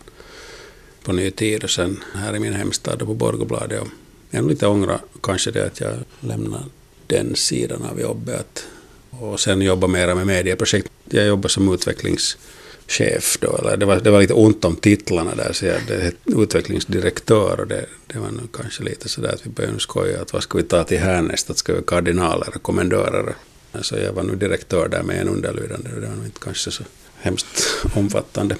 på 1.04 1.12
Ny 1.12 1.30
Tid 1.30 1.64
och 1.64 1.70
sen 1.70 2.00
här 2.14 2.36
i 2.36 2.38
min 2.38 2.52
hemstad 2.52 2.98
på 2.98 3.14
Borgobladet. 3.14 3.82
Jag 4.30 4.44
är 4.44 4.48
lite 4.48 4.66
ångra 4.66 5.00
kanske 5.22 5.50
det 5.50 5.66
att 5.66 5.80
jag 5.80 5.92
lämnar 6.20 6.64
den 7.10 7.36
sidan 7.36 7.82
av 7.82 8.00
jobbet 8.00 8.66
och 9.10 9.40
sen 9.40 9.62
jobba 9.62 9.86
mera 9.86 10.14
med 10.14 10.26
medieprojekt. 10.26 10.90
Jag 11.04 11.26
jobbar 11.26 11.48
som 11.48 11.74
utvecklingschef 11.74 13.38
då, 13.40 13.56
eller 13.56 13.76
det 13.76 13.86
var, 13.86 14.00
det 14.00 14.10
var 14.10 14.20
lite 14.20 14.34
ont 14.34 14.64
om 14.64 14.76
titlarna 14.76 15.34
där, 15.34 15.52
så 15.52 15.66
jag 15.66 15.80
det 15.88 16.12
utvecklingsdirektör 16.24 17.60
och 17.60 17.66
det, 17.66 17.86
det 18.06 18.18
var 18.18 18.30
nog 18.30 18.52
kanske 18.52 18.82
lite 18.82 19.08
sådär 19.08 19.32
att 19.34 19.46
vi 19.46 19.50
började 19.50 19.80
skoja 19.80 20.22
att 20.22 20.32
vad 20.32 20.42
ska 20.42 20.58
vi 20.58 20.64
ta 20.64 20.84
till 20.84 20.98
härnäst, 20.98 21.50
att 21.50 21.58
ska 21.58 21.74
vi 21.74 21.82
kardinaler 21.82 22.48
och 22.54 22.62
kommendörer. 22.62 23.34
Så 23.72 23.78
alltså, 23.78 24.00
jag 24.00 24.12
var 24.12 24.22
nu 24.22 24.36
direktör 24.36 24.88
där 24.88 25.02
med 25.02 25.20
en 25.20 25.28
underlydande 25.28 25.90
och 25.94 26.00
det 26.00 26.06
var 26.06 26.16
nog 26.16 26.24
inte 26.24 26.40
kanske 26.40 26.70
så 26.70 26.82
hemskt 27.16 27.84
omfattande. 27.94 28.56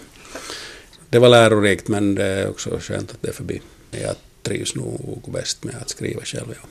Det 1.11 1.19
var 1.19 1.29
lärorikt 1.29 1.89
men 1.89 2.15
det 2.15 2.25
är 2.25 2.49
också 2.49 2.79
skönt 2.81 3.11
att 3.11 3.23
det 3.23 3.29
är 3.29 3.33
förbi. 3.33 3.61
Jag 3.91 4.15
trivs 4.43 4.75
nog 4.75 5.31
bäst 5.33 5.65
med 5.65 5.75
att 5.81 5.89
skriva 5.89 6.21
själv. 6.25 6.55
Ja. 6.63 6.69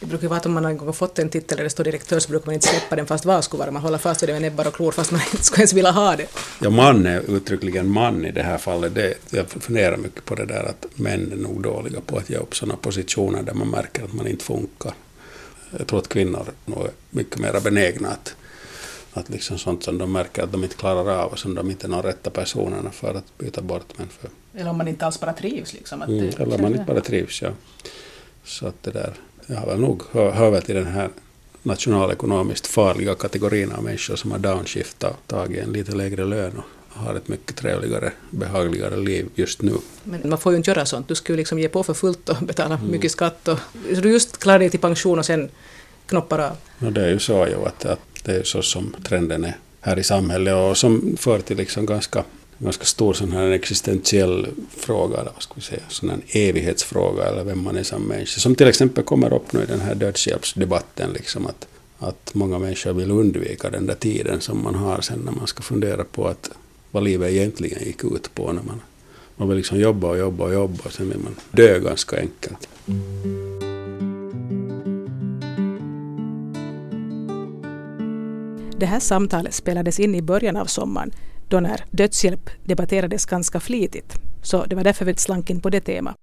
Det 0.00 0.06
brukar 0.06 0.28
vara 0.28 0.38
att 0.38 0.46
om 0.46 0.52
man 0.52 0.64
en 0.64 0.76
gång 0.76 0.86
har 0.86 0.92
fått 0.92 1.18
en 1.18 1.28
titel 1.28 1.56
där 1.56 1.64
det 1.64 1.70
står 1.70 1.84
direktör 1.84 2.18
så 2.18 2.28
brukar 2.28 2.46
man 2.46 2.54
inte 2.54 2.66
släppa 2.66 2.96
den 2.96 3.06
fast 3.06 3.24
vad 3.24 3.44
skulle 3.44 3.58
vara. 3.58 3.70
Man 3.70 3.82
håller 3.82 3.98
fast 3.98 4.22
vid 4.22 4.28
det 4.28 4.32
med 4.32 4.42
näbbar 4.42 4.66
och 4.66 4.74
klor 4.74 4.92
fast 4.92 5.10
man 5.10 5.20
inte 5.32 5.44
skulle 5.44 5.60
ens 5.60 5.72
vilja 5.72 5.90
ha 5.90 6.16
det. 6.16 6.26
Ja, 6.60 6.70
man 6.70 7.06
är 7.06 7.30
uttryckligen 7.30 7.90
man 7.90 8.24
i 8.24 8.32
det 8.32 8.42
här 8.42 8.58
fallet. 8.58 8.94
Det, 8.94 9.14
jag 9.30 9.50
funderar 9.50 9.96
mycket 9.96 10.24
på 10.24 10.34
det 10.34 10.46
där 10.46 10.64
att 10.64 10.86
män 10.94 11.32
är 11.32 11.36
nog 11.36 11.62
dåliga 11.62 12.00
på 12.00 12.16
att 12.16 12.30
ge 12.30 12.36
upp 12.36 12.56
sådana 12.56 12.76
positioner 12.76 13.42
där 13.42 13.54
man 13.54 13.68
märker 13.68 14.04
att 14.04 14.12
man 14.12 14.26
inte 14.26 14.44
funkar. 14.44 14.92
Jag 15.78 15.86
tror 15.86 15.98
att 15.98 16.08
kvinnor 16.08 16.46
nog 16.64 16.84
är 16.84 16.90
mycket 17.10 17.38
mer 17.38 17.60
benägna 17.60 18.08
att, 18.08 18.34
att 19.12 19.28
liksom 19.28 19.58
sånt 19.58 19.84
som 19.84 19.98
de 19.98 20.12
märker 20.12 20.42
att 20.42 20.52
de 20.52 20.64
inte 20.64 20.76
klarar 20.76 21.22
av 21.22 21.32
och 21.32 21.38
som 21.38 21.54
de 21.54 21.70
inte 21.70 21.86
är 21.86 21.90
de 21.90 22.02
rätta 22.02 22.30
personerna 22.30 22.90
för 22.90 23.14
att 23.14 23.38
byta 23.38 23.62
bort. 23.62 23.92
Men 23.96 24.08
för. 24.08 24.30
Eller 24.54 24.70
om 24.70 24.78
man 24.78 24.88
inte 24.88 25.06
alls 25.06 25.20
bara 25.20 25.32
trivs. 25.32 25.72
Liksom, 25.72 26.02
att 26.02 26.08
mm, 26.08 26.28
eller 26.38 26.54
om 26.54 26.62
man 26.62 26.72
inte 26.72 26.84
bara 26.84 27.00
trivs, 27.00 27.42
ja. 27.42 27.50
Så 28.44 28.66
att 28.66 28.82
det 28.82 28.90
där 28.90 29.14
jag 29.48 29.56
har 29.56 29.66
väl 29.66 29.80
nog 29.80 30.02
hör 30.12 30.60
till 30.60 30.74
den 30.74 30.86
här 30.86 31.08
nationalekonomiskt 31.62 32.66
farliga 32.66 33.14
kategorin 33.14 33.72
av 33.72 33.84
människor 33.84 34.16
som 34.16 34.30
har 34.30 34.38
downshiftat, 34.38 35.16
tagit 35.26 35.64
en 35.64 35.72
lite 35.72 35.92
lägre 35.92 36.24
lön 36.24 36.52
och 36.56 36.64
har 37.02 37.14
ett 37.14 37.28
mycket 37.28 37.56
trevligare, 37.56 38.12
behagligare 38.30 38.96
liv 38.96 39.28
just 39.34 39.62
nu. 39.62 39.72
Men 40.04 40.28
man 40.28 40.38
får 40.38 40.52
ju 40.52 40.56
inte 40.58 40.70
göra 40.70 40.86
sånt. 40.86 41.08
Du 41.08 41.14
skulle 41.14 41.38
liksom 41.38 41.58
ge 41.58 41.68
på 41.68 41.82
för 41.82 41.94
fullt 41.94 42.28
och 42.28 42.36
betala 42.40 42.74
mm. 42.74 42.90
mycket 42.90 43.10
skatt. 43.12 43.48
Och, 43.48 43.58
så 43.94 44.00
du 44.00 44.12
just 44.12 44.38
klarar 44.38 44.58
dig 44.58 44.70
till 44.70 44.80
pension 44.80 45.18
och 45.18 45.26
sen 45.26 45.48
knoppar 46.06 46.38
av. 46.38 46.56
No, 46.78 46.90
det 46.90 47.04
är 47.04 47.10
ju 47.10 47.18
så 47.18 47.46
ju 47.46 47.66
att, 47.66 47.84
att 47.84 48.00
det 48.24 48.32
är 48.32 48.42
så 48.42 48.62
som 48.62 48.96
trenden 49.02 49.44
är 49.44 49.56
här 49.80 49.98
i 49.98 50.04
samhället 50.04 50.54
och 50.54 50.76
som 50.76 51.16
för 51.18 51.40
till 51.40 51.56
liksom 51.56 51.86
ganska 51.86 52.24
ganska 52.58 52.84
stor 52.84 53.12
sån 53.12 53.32
här 53.32 53.50
existentiell 53.50 54.46
fråga, 54.70 55.16
eller 55.20 55.30
vad 55.34 55.42
ska 55.42 55.54
vi 55.54 55.60
säga, 55.60 55.82
sån 55.88 56.08
här 56.10 56.18
evighetsfråga, 56.30 57.24
eller 57.24 57.44
vem 57.44 57.64
man 57.64 57.76
är 57.76 57.82
som 57.82 58.02
människa. 58.02 58.40
Som 58.40 58.54
till 58.54 58.68
exempel 58.68 59.04
kommer 59.04 59.32
upp 59.32 59.52
nu 59.52 59.62
i 59.62 59.66
den 59.66 59.80
här 59.80 59.94
dödshjälpsdebatten, 59.94 61.10
liksom 61.12 61.46
att, 61.46 61.66
att 61.98 62.30
många 62.34 62.58
människor 62.58 62.92
vill 62.92 63.10
undvika 63.10 63.70
den 63.70 63.86
där 63.86 63.94
tiden 63.94 64.40
som 64.40 64.62
man 64.62 64.74
har 64.74 65.00
sen 65.00 65.18
när 65.18 65.32
man 65.32 65.46
ska 65.46 65.62
fundera 65.62 66.04
på 66.04 66.28
att 66.28 66.50
vad 66.90 67.02
livet 67.02 67.30
egentligen 67.30 67.84
gick 67.86 68.04
ut 68.04 68.34
på. 68.34 68.52
När 68.52 68.62
man, 68.62 68.80
man 69.36 69.48
vill 69.48 69.56
liksom 69.56 69.80
jobba 69.80 70.08
och 70.08 70.18
jobba 70.18 70.44
och 70.44 70.54
jobba, 70.54 70.84
och 70.84 70.92
sen 70.92 71.08
vill 71.08 71.18
man 71.18 71.34
dö 71.50 71.78
ganska 71.78 72.16
enkelt. 72.16 72.68
Det 78.78 78.86
här 78.86 79.00
samtalet 79.00 79.54
spelades 79.54 80.00
in 80.00 80.14
i 80.14 80.22
början 80.22 80.56
av 80.56 80.66
sommaren 80.66 81.12
då 81.48 81.60
när 81.60 81.84
dödshjälp 81.90 82.50
debatterades 82.64 83.26
ganska 83.26 83.60
flitigt. 83.60 84.12
Så 84.42 84.64
det 84.64 84.76
var 84.76 84.84
därför 84.84 85.04
vi 85.04 85.14
slank 85.14 85.50
in 85.50 85.60
på 85.60 85.70
det 85.70 85.80
temat. 85.80 86.16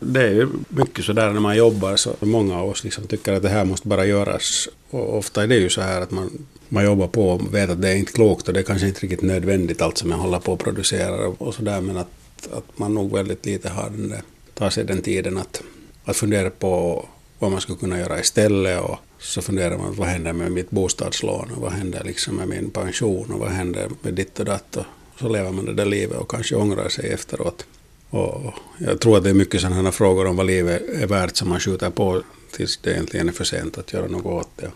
Det 0.00 0.22
är 0.22 0.32
ju 0.32 0.48
mycket 0.68 1.04
så 1.04 1.12
där 1.12 1.32
när 1.32 1.40
man 1.40 1.56
jobbar 1.56 1.96
så 1.96 2.14
många 2.20 2.58
av 2.58 2.68
oss 2.68 2.84
liksom 2.84 3.06
tycker 3.06 3.32
att 3.32 3.42
det 3.42 3.48
här 3.48 3.64
måste 3.64 3.88
bara 3.88 4.06
göras. 4.06 4.68
Och 4.90 5.18
ofta 5.18 5.42
är 5.42 5.46
det 5.46 5.56
ju 5.56 5.68
så 5.68 5.80
här 5.80 6.00
att 6.00 6.10
man, 6.10 6.46
man 6.68 6.84
jobbar 6.84 7.06
på 7.06 7.30
och 7.30 7.54
vet 7.54 7.70
att 7.70 7.82
det 7.82 7.88
är 7.88 7.96
inte 7.96 8.12
klokt 8.12 8.48
och 8.48 8.54
det 8.54 8.60
är 8.60 8.64
kanske 8.64 8.88
inte 8.88 9.00
riktigt 9.00 9.22
nödvändigt 9.22 9.82
allt 9.82 9.98
som 9.98 10.10
jag 10.10 10.18
håller 10.18 10.38
på 10.38 10.52
att 10.52 10.58
producera 10.58 11.28
och 11.28 11.54
så 11.54 11.62
där 11.62 11.80
men 11.80 11.96
att, 11.96 12.08
att 12.52 12.78
man 12.78 12.94
nog 12.94 13.12
väldigt 13.12 13.46
lite 13.46 13.68
har 13.68 13.90
den 13.90 14.08
där, 14.08 14.22
tar 14.54 14.70
sig 14.70 14.84
den 14.84 15.02
tiden 15.02 15.38
att, 15.38 15.62
att 16.04 16.16
fundera 16.16 16.50
på 16.50 17.04
vad 17.38 17.50
man 17.50 17.60
skulle 17.60 17.78
kunna 17.78 17.98
göra 17.98 18.20
istället 18.20 18.80
och 18.80 18.98
så 19.18 19.42
funderar 19.42 19.78
man 19.78 19.94
vad 19.94 20.08
händer 20.08 20.32
med 20.32 20.52
mitt 20.52 20.70
bostadslån 20.70 21.50
och 21.50 21.62
vad 21.62 21.72
händer 21.72 22.04
liksom 22.04 22.36
med 22.36 22.48
min 22.48 22.70
pension 22.70 23.32
och 23.32 23.38
vad 23.38 23.48
händer 23.48 23.90
med 24.02 24.14
ditt 24.14 24.38
och 24.38 24.44
datt 24.44 24.76
och 24.76 24.84
så 25.18 25.28
lever 25.28 25.50
man 25.50 25.64
det 25.64 25.74
där 25.74 25.86
livet 25.86 26.18
och 26.18 26.30
kanske 26.30 26.56
ångrar 26.56 26.88
sig 26.88 27.10
efteråt. 27.10 27.66
Och 28.10 28.54
jag 28.78 29.00
tror 29.00 29.16
att 29.16 29.24
det 29.24 29.30
är 29.30 29.34
mycket 29.34 29.60
sådana 29.60 29.92
frågor 29.92 30.26
om 30.26 30.36
vad 30.36 30.46
livet 30.46 30.82
är 30.88 31.06
värt 31.06 31.36
som 31.36 31.48
man 31.48 31.60
skjuter 31.60 31.90
på 31.90 32.22
tills 32.52 32.76
det 32.76 32.90
egentligen 32.90 33.28
är 33.28 33.32
för 33.32 33.44
sent 33.44 33.78
att 33.78 33.92
göra 33.92 34.06
något 34.06 34.26
åt 34.26 34.50
det. 34.56 34.70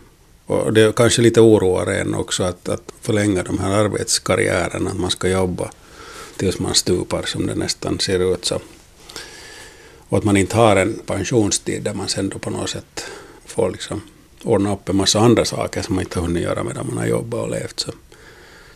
Och 0.45 0.73
det 0.73 0.81
är 0.81 0.91
kanske 0.91 1.21
lite 1.21 1.41
oroar 1.41 1.87
en 1.87 2.15
också 2.15 2.43
att, 2.43 2.69
att 2.69 2.83
förlänga 3.01 3.43
de 3.43 3.59
här 3.59 3.71
arbetskarriärerna, 3.71 4.89
att 4.89 4.99
man 4.99 5.11
ska 5.11 5.29
jobba 5.29 5.71
tills 6.37 6.59
man 6.59 6.75
stupar 6.75 7.23
som 7.23 7.47
det 7.47 7.55
nästan 7.55 7.99
ser 7.99 8.33
ut. 8.33 8.45
Så. 8.45 8.59
Och 10.09 10.17
att 10.17 10.23
man 10.23 10.37
inte 10.37 10.55
har 10.55 10.75
en 10.75 10.99
pensionstid 11.05 11.83
där 11.83 11.93
man 11.93 12.07
sen 12.07 12.29
då 12.29 12.39
på 12.39 12.49
något 12.49 12.69
sätt 12.69 13.05
får 13.45 13.71
liksom 13.71 14.01
ordna 14.43 14.73
upp 14.73 14.89
en 14.89 14.95
massa 14.95 15.19
andra 15.19 15.45
saker 15.45 15.81
som 15.81 15.95
man 15.95 16.03
inte 16.03 16.19
har 16.19 16.27
hunnit 16.27 16.43
göra 16.43 16.63
medan 16.63 16.87
man 16.87 16.97
har 16.97 17.05
jobbat 17.05 17.39
och 17.39 17.49
levt. 17.49 17.79
Så, 17.79 17.91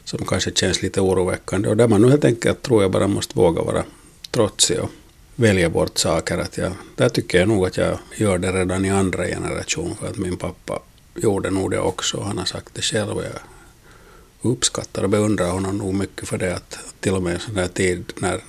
som 0.04 0.25
kanske 0.25 0.51
känns 0.51 0.82
lite 0.82 1.01
oroväckande. 1.01 1.69
Och 1.69 1.78
där 1.78 1.88
man 1.88 2.01
nu 2.01 2.10
helt 2.10 2.25
enkelt 2.25 2.62
tror 2.62 2.82
jag 2.82 2.91
bara 2.91 3.08
måste 3.08 3.38
våga 3.38 3.62
vara 3.62 3.84
trotsig 4.32 4.80
och 4.80 4.89
välja 5.36 5.69
bort 5.69 5.97
saker. 5.97 6.38
Att 6.38 6.58
jag, 6.58 6.71
där 6.95 7.10
tycker 7.10 7.39
jag 7.39 7.47
nog 7.47 7.65
att 7.65 7.78
jag 7.78 7.97
gör 8.15 8.38
det 8.38 8.51
redan 8.51 8.86
i 8.86 8.89
andra 8.89 9.25
generation. 9.25 9.95
För 9.99 10.08
att 10.08 10.17
min 10.17 10.38
pappa 10.38 10.80
gjorde 11.15 11.49
nog 11.49 11.71
det 11.71 11.80
också. 11.80 12.21
Han 12.21 12.38
har 12.38 12.45
sagt 12.45 12.73
det 12.73 12.82
själv. 12.82 13.12
Och 13.12 13.23
jag 13.23 14.51
uppskattar 14.51 15.04
och 15.04 15.10
beundrar 15.10 15.49
honom 15.49 15.78
nog 15.78 15.93
mycket 15.93 16.28
för 16.28 16.38
det. 16.38 16.56
Att 16.56 16.78
till 16.99 17.13
och 17.13 17.23
med 17.23 17.34
en 17.34 17.39
sån 17.39 17.54
där 17.54 17.67
tid 17.67 18.13
när 18.15 18.41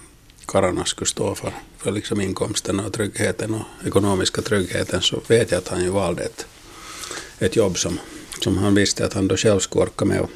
karlarna 0.46 0.84
skulle 0.84 1.08
stå 1.08 1.34
för, 1.34 1.52
för 1.78 1.92
liksom 1.92 2.20
inkomsten 2.20 2.80
och 2.80 2.92
tryggheten 2.92 3.54
och 3.54 3.86
ekonomiska 3.86 4.42
tryggheten 4.42 5.02
så 5.02 5.20
vet 5.26 5.50
jag 5.50 5.58
att 5.58 5.68
han 5.68 5.82
ju 5.82 5.90
valde 5.90 6.22
ett 6.22 6.46
ett 7.38 7.56
jobb 7.56 7.78
som, 7.78 8.00
som 8.40 8.58
han 8.58 8.74
visste 8.74 9.06
att 9.06 9.12
han 9.12 9.28
då 9.28 9.36
själv 9.36 9.60
skulle 9.60 9.82
orka 9.82 10.04
med 10.04 10.20
och, 10.20 10.30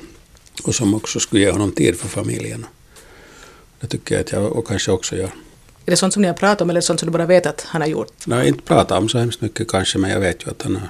och 0.65 0.75
som 0.75 0.95
också 0.95 1.21
skulle 1.21 1.43
ge 1.43 1.51
honom 1.51 1.73
tid 1.73 1.97
för 1.97 2.09
familjen. 2.09 2.67
Det 3.81 3.87
tycker 3.87 4.15
jag 4.15 4.23
att 4.23 4.33
jag 4.33 4.53
och 4.53 4.67
kanske 4.67 4.93
också 4.93 5.17
gör. 5.17 5.31
Är 5.87 5.91
det 5.91 5.97
sånt 5.97 6.13
som 6.13 6.23
ni 6.23 6.29
har 6.29 6.35
pratat 6.35 6.61
om 6.61 6.71
eller 6.71 6.81
sånt 6.81 7.01
som 7.01 7.07
du 7.07 7.13
bara 7.13 7.27
vet 7.27 7.47
att 7.47 7.61
han 7.61 7.81
har 7.81 7.89
gjort? 7.89 8.13
Nej, 8.27 8.49
inte 8.49 8.63
pratat 8.63 8.99
om 8.99 9.09
så 9.09 9.19
hemskt 9.19 9.41
mycket 9.41 9.69
kanske, 9.69 9.99
men 9.99 10.11
jag 10.11 10.21
vet 10.21 10.47
ju 10.47 10.51
att 10.51 10.63
han 10.63 10.77
har... 10.77 10.89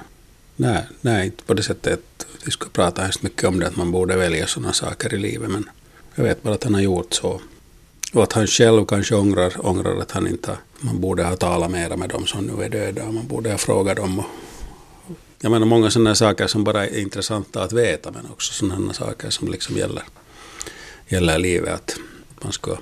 Nej, 0.55 0.83
nej 1.01 1.25
inte 1.25 1.43
på 1.43 1.53
det 1.53 1.63
sättet 1.63 1.93
att 1.93 2.25
vi 2.43 2.51
skulle 2.51 2.71
prata 2.71 3.01
hemskt 3.01 3.23
mycket 3.23 3.43
om 3.43 3.59
det, 3.59 3.67
att 3.67 3.75
man 3.75 3.91
borde 3.91 4.17
välja 4.17 4.47
sådana 4.47 4.73
saker 4.73 5.13
i 5.13 5.17
livet, 5.17 5.49
men 5.49 5.69
jag 6.15 6.23
vet 6.23 6.43
bara 6.43 6.53
att 6.53 6.63
han 6.63 6.73
har 6.73 6.81
gjort 6.81 7.13
så. 7.13 7.41
Och 8.13 8.23
att 8.23 8.33
han 8.33 8.47
själv 8.47 8.85
kanske 8.85 9.15
ångrar, 9.15 9.53
ångrar 9.65 10.01
att 10.01 10.11
han 10.11 10.27
inte... 10.27 10.57
Man 10.79 11.01
borde 11.01 11.23
ha 11.23 11.35
talat 11.35 11.71
mera 11.71 11.97
med 11.97 12.09
dem 12.09 12.25
som 12.27 12.45
nu 12.45 12.63
är 12.63 12.69
döda, 12.69 13.11
man 13.11 13.27
borde 13.27 13.51
ha 13.51 13.57
frågat 13.57 13.97
dem 13.97 14.19
och, 14.19 14.25
jag 15.41 15.51
menar 15.51 15.65
många 15.65 15.91
sådana 15.91 16.15
saker 16.15 16.47
som 16.47 16.63
bara 16.63 16.87
är 16.87 16.99
intressanta 16.99 17.63
att 17.63 17.73
veta 17.73 18.11
men 18.11 18.25
också 18.25 18.53
sådana 18.53 18.93
saker 18.93 19.29
som 19.29 19.51
liksom 19.51 19.77
gäller, 19.77 20.03
gäller 21.07 21.39
livet. 21.39 21.73
Att 21.73 21.99
man 22.43 22.53
ska 22.53 22.77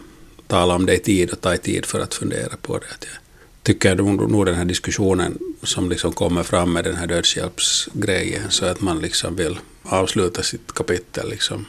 tala 0.48 0.76
om 0.76 0.86
det 0.86 0.96
i 0.96 1.00
tid 1.00 1.32
och 1.32 1.42
ta 1.42 1.54
i 1.54 1.58
tid 1.58 1.86
för 1.86 2.00
att 2.00 2.14
fundera 2.14 2.58
på 2.62 2.78
det. 2.78 2.86
Att 2.86 3.06
jag 3.12 3.20
tycker 3.64 3.96
nog 3.96 4.46
den 4.46 4.56
här 4.56 4.66
diskussionen 4.66 5.40
som 5.64 5.90
liksom 5.90 6.14
kommer 6.14 6.44
fram 6.44 6.74
med 6.74 6.84
den 6.84 6.96
här 6.96 7.08
dödshjälpsgrejen 7.08 8.52
så 8.52 8.66
att 8.66 8.82
man 8.82 9.00
liksom 9.00 9.36
vill 9.36 9.60
avsluta 9.84 10.44
sitt 10.44 10.74
kapitel 10.74 11.30
liksom 11.30 11.66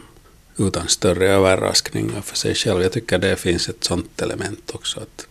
utan 0.56 0.88
större 0.88 1.28
överraskningar 1.28 2.20
för 2.20 2.36
sig 2.36 2.54
själv. 2.54 2.82
Jag 2.82 2.92
tycker 2.92 3.18
det 3.18 3.36
finns 3.36 3.68
ett 3.68 3.84
sådant 3.84 4.22
element 4.22 4.70
också. 4.74 5.00
Att 5.00 5.26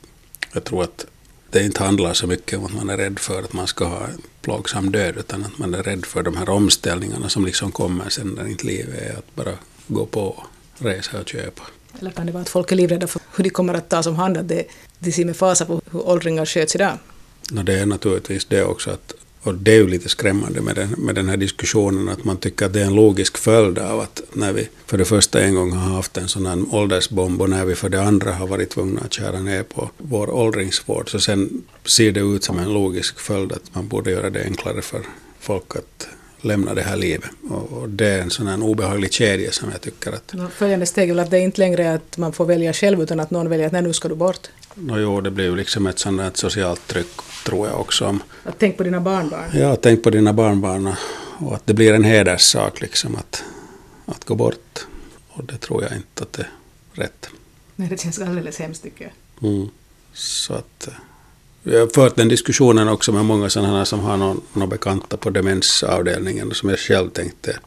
jag 0.53 0.63
tror 0.63 0.83
att 0.83 1.05
det 1.49 1.65
inte 1.65 1.83
handlar 1.83 2.13
så 2.13 2.27
mycket 2.27 2.59
om 2.59 2.65
att 2.65 2.73
man 2.73 2.89
är 2.89 2.97
rädd 2.97 3.19
för 3.19 3.43
att 3.43 3.53
man 3.53 3.67
ska 3.67 3.85
ha 3.85 4.07
en 4.07 4.21
plågsam 4.41 4.91
död, 4.91 5.17
utan 5.17 5.45
att 5.45 5.57
man 5.57 5.73
är 5.73 5.83
rädd 5.83 6.05
för 6.05 6.23
de 6.23 6.37
här 6.37 6.49
omställningarna 6.49 7.29
som 7.29 7.45
liksom 7.45 7.71
kommer 7.71 8.09
sen 8.09 8.27
när 8.27 8.47
inte 8.47 8.65
livet 8.65 9.01
är 9.01 9.17
att 9.17 9.35
bara 9.35 9.53
gå 9.87 10.05
på, 10.05 10.43
resa 10.77 11.19
och 11.19 11.29
köpa. 11.29 11.63
Eller 11.99 12.11
kan 12.11 12.25
det 12.25 12.31
vara 12.31 12.41
att 12.41 12.49
folk 12.49 12.71
är 12.71 12.75
livrädda 12.75 13.07
för 13.07 13.21
hur 13.35 13.43
de 13.43 13.49
kommer 13.49 13.73
att 13.73 13.89
tas 13.89 14.07
om 14.07 14.15
hand, 14.15 14.37
att 14.37 14.47
det, 14.47 14.65
de 14.99 15.11
ser 15.11 15.25
med 15.25 15.37
fasa 15.37 15.65
på 15.65 15.81
hur 15.91 16.07
åldringar 16.07 16.45
sköts 16.45 16.75
idag? 16.75 16.97
No, 17.51 17.63
det 17.63 17.79
är 17.79 17.85
naturligtvis 17.85 18.45
det 18.45 18.63
också, 18.63 18.91
att 18.91 19.13
och 19.43 19.55
det 19.55 19.71
är 19.71 19.75
ju 19.75 19.87
lite 19.87 20.09
skrämmande 20.09 20.61
med 20.61 20.75
den, 20.75 20.89
med 20.97 21.15
den 21.15 21.29
här 21.29 21.37
diskussionen 21.37 22.09
att 22.09 22.23
man 22.23 22.37
tycker 22.37 22.65
att 22.65 22.73
det 22.73 22.81
är 22.81 22.85
en 22.85 22.95
logisk 22.95 23.37
följd 23.37 23.79
av 23.79 23.99
att 23.99 24.21
när 24.33 24.53
vi 24.53 24.69
för 24.85 24.97
det 24.97 25.05
första 25.05 25.41
en 25.41 25.55
gång 25.55 25.71
har 25.71 25.95
haft 25.95 26.17
en 26.17 26.27
sån 26.27 26.45
här 26.45 26.75
åldersbomb 26.75 27.41
och 27.41 27.49
när 27.49 27.65
vi 27.65 27.75
för 27.75 27.89
det 27.89 28.03
andra 28.03 28.31
har 28.31 28.47
varit 28.47 28.69
tvungna 28.69 29.01
att 29.01 29.13
köra 29.13 29.39
ner 29.39 29.63
på 29.63 29.89
vår 29.97 30.29
åldringsvård 30.29 31.11
så 31.11 31.19
sen 31.19 31.63
ser 31.85 32.11
det 32.11 32.19
ut 32.19 32.43
som 32.43 32.59
en 32.59 32.73
logisk 32.73 33.19
följd 33.19 33.51
att 33.51 33.75
man 33.75 33.87
borde 33.87 34.11
göra 34.11 34.29
det 34.29 34.43
enklare 34.43 34.81
för 34.81 35.01
folk 35.39 35.75
att 35.75 36.07
lämna 36.41 36.73
det 36.73 36.81
här 36.81 36.95
livet. 36.95 37.29
Och, 37.49 37.89
det 37.89 38.07
är 38.07 38.21
en 38.21 38.29
sån 38.29 38.47
här 38.47 38.63
obehaglig 38.63 39.13
kedja 39.13 39.51
som 39.51 39.71
jag 39.71 39.81
tycker 39.81 40.11
att... 40.11 40.33
Följande 40.53 40.85
steg 40.85 41.09
är 41.09 41.13
väl 41.13 41.19
att 41.19 41.31
det 41.31 41.39
inte 41.39 41.61
längre 41.61 41.83
är 41.83 41.95
att 41.95 42.17
man 42.17 42.33
får 42.33 42.45
välja 42.45 42.73
själv 42.73 43.01
utan 43.01 43.19
att 43.19 43.31
någon 43.31 43.49
väljer 43.49 43.65
att 43.67 43.71
nej, 43.71 43.81
nu 43.81 43.93
ska 43.93 44.07
du 44.07 44.15
bort. 44.15 44.47
No, 44.75 44.99
jo, 44.99 45.21
det 45.21 45.31
blir 45.31 45.45
ju 45.45 45.55
liksom 45.55 45.87
ett 45.87 45.99
sånt 45.99 46.17
där 46.17 46.31
socialt 46.33 46.87
tryck 46.87 47.07
tror 47.45 47.67
jag 47.67 47.79
också. 47.79 48.05
Om, 48.05 48.23
att 48.43 48.55
tänk 48.59 48.77
på 48.77 48.83
dina 48.83 49.01
barnbarn. 49.01 49.49
Ja, 49.53 49.75
tänk 49.75 50.03
på 50.03 50.09
dina 50.09 50.33
barnbarn 50.33 50.93
och 51.37 51.55
att 51.55 51.67
det 51.67 51.73
blir 51.73 51.93
en 51.93 52.03
hederssak 52.03 52.81
liksom 52.81 53.15
att, 53.15 53.43
att 54.05 54.25
gå 54.25 54.35
bort. 54.35 54.87
Och 55.29 55.43
det 55.43 55.57
tror 55.57 55.83
jag 55.83 55.91
inte 55.91 56.23
att 56.23 56.33
det 56.33 56.41
är 56.41 57.01
rätt. 57.01 57.29
Nej, 57.75 57.89
det 57.89 57.99
känns 57.99 58.19
alldeles 58.19 58.59
hemskt 58.59 58.83
tycker 58.83 59.11
jag. 59.39 59.49
Mm. 59.49 59.69
Så 60.13 60.53
att... 60.53 60.89
Jag 61.71 61.79
har 61.79 61.87
fört 61.87 62.15
den 62.15 62.27
diskussionen 62.27 62.87
också 62.87 63.11
med 63.11 63.25
många 63.25 63.49
sådana 63.49 63.85
som 63.85 63.99
har 63.99 64.17
någon, 64.17 64.41
någon 64.53 64.69
bekanta 64.69 65.17
på 65.17 65.29
demensavdelningen 65.29 66.51
som 66.53 66.69
jag 66.69 66.79
själv 66.79 67.09
tänkte. 67.09 67.59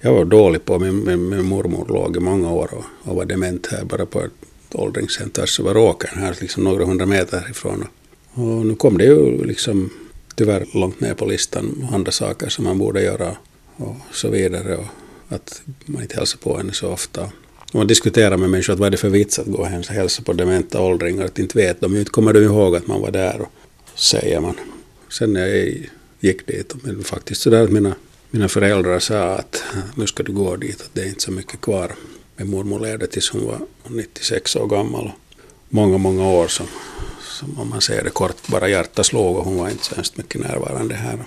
Jag 0.00 0.12
var 0.12 0.24
dålig 0.24 0.64
på, 0.64 0.78
min, 0.78 1.04
min, 1.04 1.28
min 1.28 1.44
mormor 1.44 1.86
låg 1.88 2.16
i 2.16 2.20
många 2.20 2.52
år 2.52 2.74
och, 2.74 3.10
och 3.10 3.16
var 3.16 3.24
dement 3.24 3.66
här 3.66 3.84
bara 3.84 4.06
på 4.06 4.20
ett 4.20 4.32
åldringscenter, 4.74 5.46
så 5.46 5.62
var 5.62 5.76
åkern 5.76 6.18
här, 6.18 6.36
liksom 6.40 6.64
några 6.64 6.84
hundra 6.84 7.06
meter 7.06 7.50
ifrån. 7.50 7.84
Och 8.32 8.66
nu 8.66 8.74
kom 8.74 8.98
det 8.98 9.04
ju 9.04 9.44
liksom 9.44 9.90
tyvärr 10.34 10.66
långt 10.74 11.00
ner 11.00 11.14
på 11.14 11.26
listan 11.26 11.88
andra 11.92 12.12
saker 12.12 12.48
som 12.48 12.64
man 12.64 12.78
borde 12.78 13.02
göra 13.02 13.36
och 13.76 13.96
så 14.12 14.28
vidare. 14.30 14.76
Och 14.76 14.86
att 15.28 15.62
man 15.84 16.02
inte 16.02 16.16
hälsar 16.16 16.38
på 16.38 16.56
henne 16.56 16.72
så 16.72 16.88
ofta. 16.88 17.30
Och 17.68 17.74
man 17.74 17.86
diskuterar 17.86 18.36
med 18.36 18.50
människor 18.50 18.72
att 18.72 18.78
vad 18.78 18.86
är 18.86 18.90
det 18.90 18.96
för 18.96 19.08
vits 19.08 19.38
att 19.38 19.46
gå 19.46 19.64
hem 19.64 19.80
och 19.80 19.86
hälsa 19.86 20.22
på 20.22 20.32
dementa 20.32 20.80
åldringar, 20.80 21.24
att 21.24 21.38
inte 21.38 21.58
vet 21.58 21.80
de, 21.80 21.96
inte 21.96 22.10
kommer 22.10 22.32
de 22.32 22.44
ihåg 22.44 22.76
att 22.76 22.86
man 22.86 23.00
var 23.00 23.10
där, 23.10 23.40
och, 23.40 23.48
säger 23.94 24.40
man. 24.40 24.54
Sen 25.08 25.32
när 25.32 25.46
jag 25.46 25.88
gick 26.20 26.46
dit, 26.46 26.74
men 26.82 27.04
faktiskt 27.04 27.42
så 27.42 27.50
där 27.50 27.64
att 27.64 27.70
mina, 27.70 27.94
mina 28.30 28.48
föräldrar 28.48 28.98
sa 28.98 29.34
att 29.34 29.62
nu 29.94 30.06
ska 30.06 30.22
du 30.22 30.32
gå 30.32 30.56
dit, 30.56 30.80
att 30.80 30.90
det 30.92 31.00
är 31.00 31.08
inte 31.08 31.22
så 31.22 31.32
mycket 31.32 31.60
kvar. 31.60 31.94
Min 32.36 32.50
mormor 32.50 32.80
levde 32.80 33.06
tills 33.06 33.30
hon 33.30 33.46
var 33.46 33.60
96 33.88 34.56
år 34.56 34.66
gammal. 34.66 35.10
Många, 35.68 35.98
många 35.98 36.28
år 36.28 36.48
som, 36.48 36.66
som 37.20 37.58
om 37.58 37.68
man 37.70 37.80
säger 37.80 38.04
det 38.04 38.10
kort, 38.10 38.48
bara 38.48 38.68
hjärtat 38.68 39.06
slog 39.06 39.36
och 39.36 39.44
hon 39.44 39.56
var 39.56 39.70
inte 39.70 39.84
så 39.84 39.94
hemskt 39.94 40.16
mycket 40.16 40.40
närvarande 40.40 40.94
här. 40.94 41.18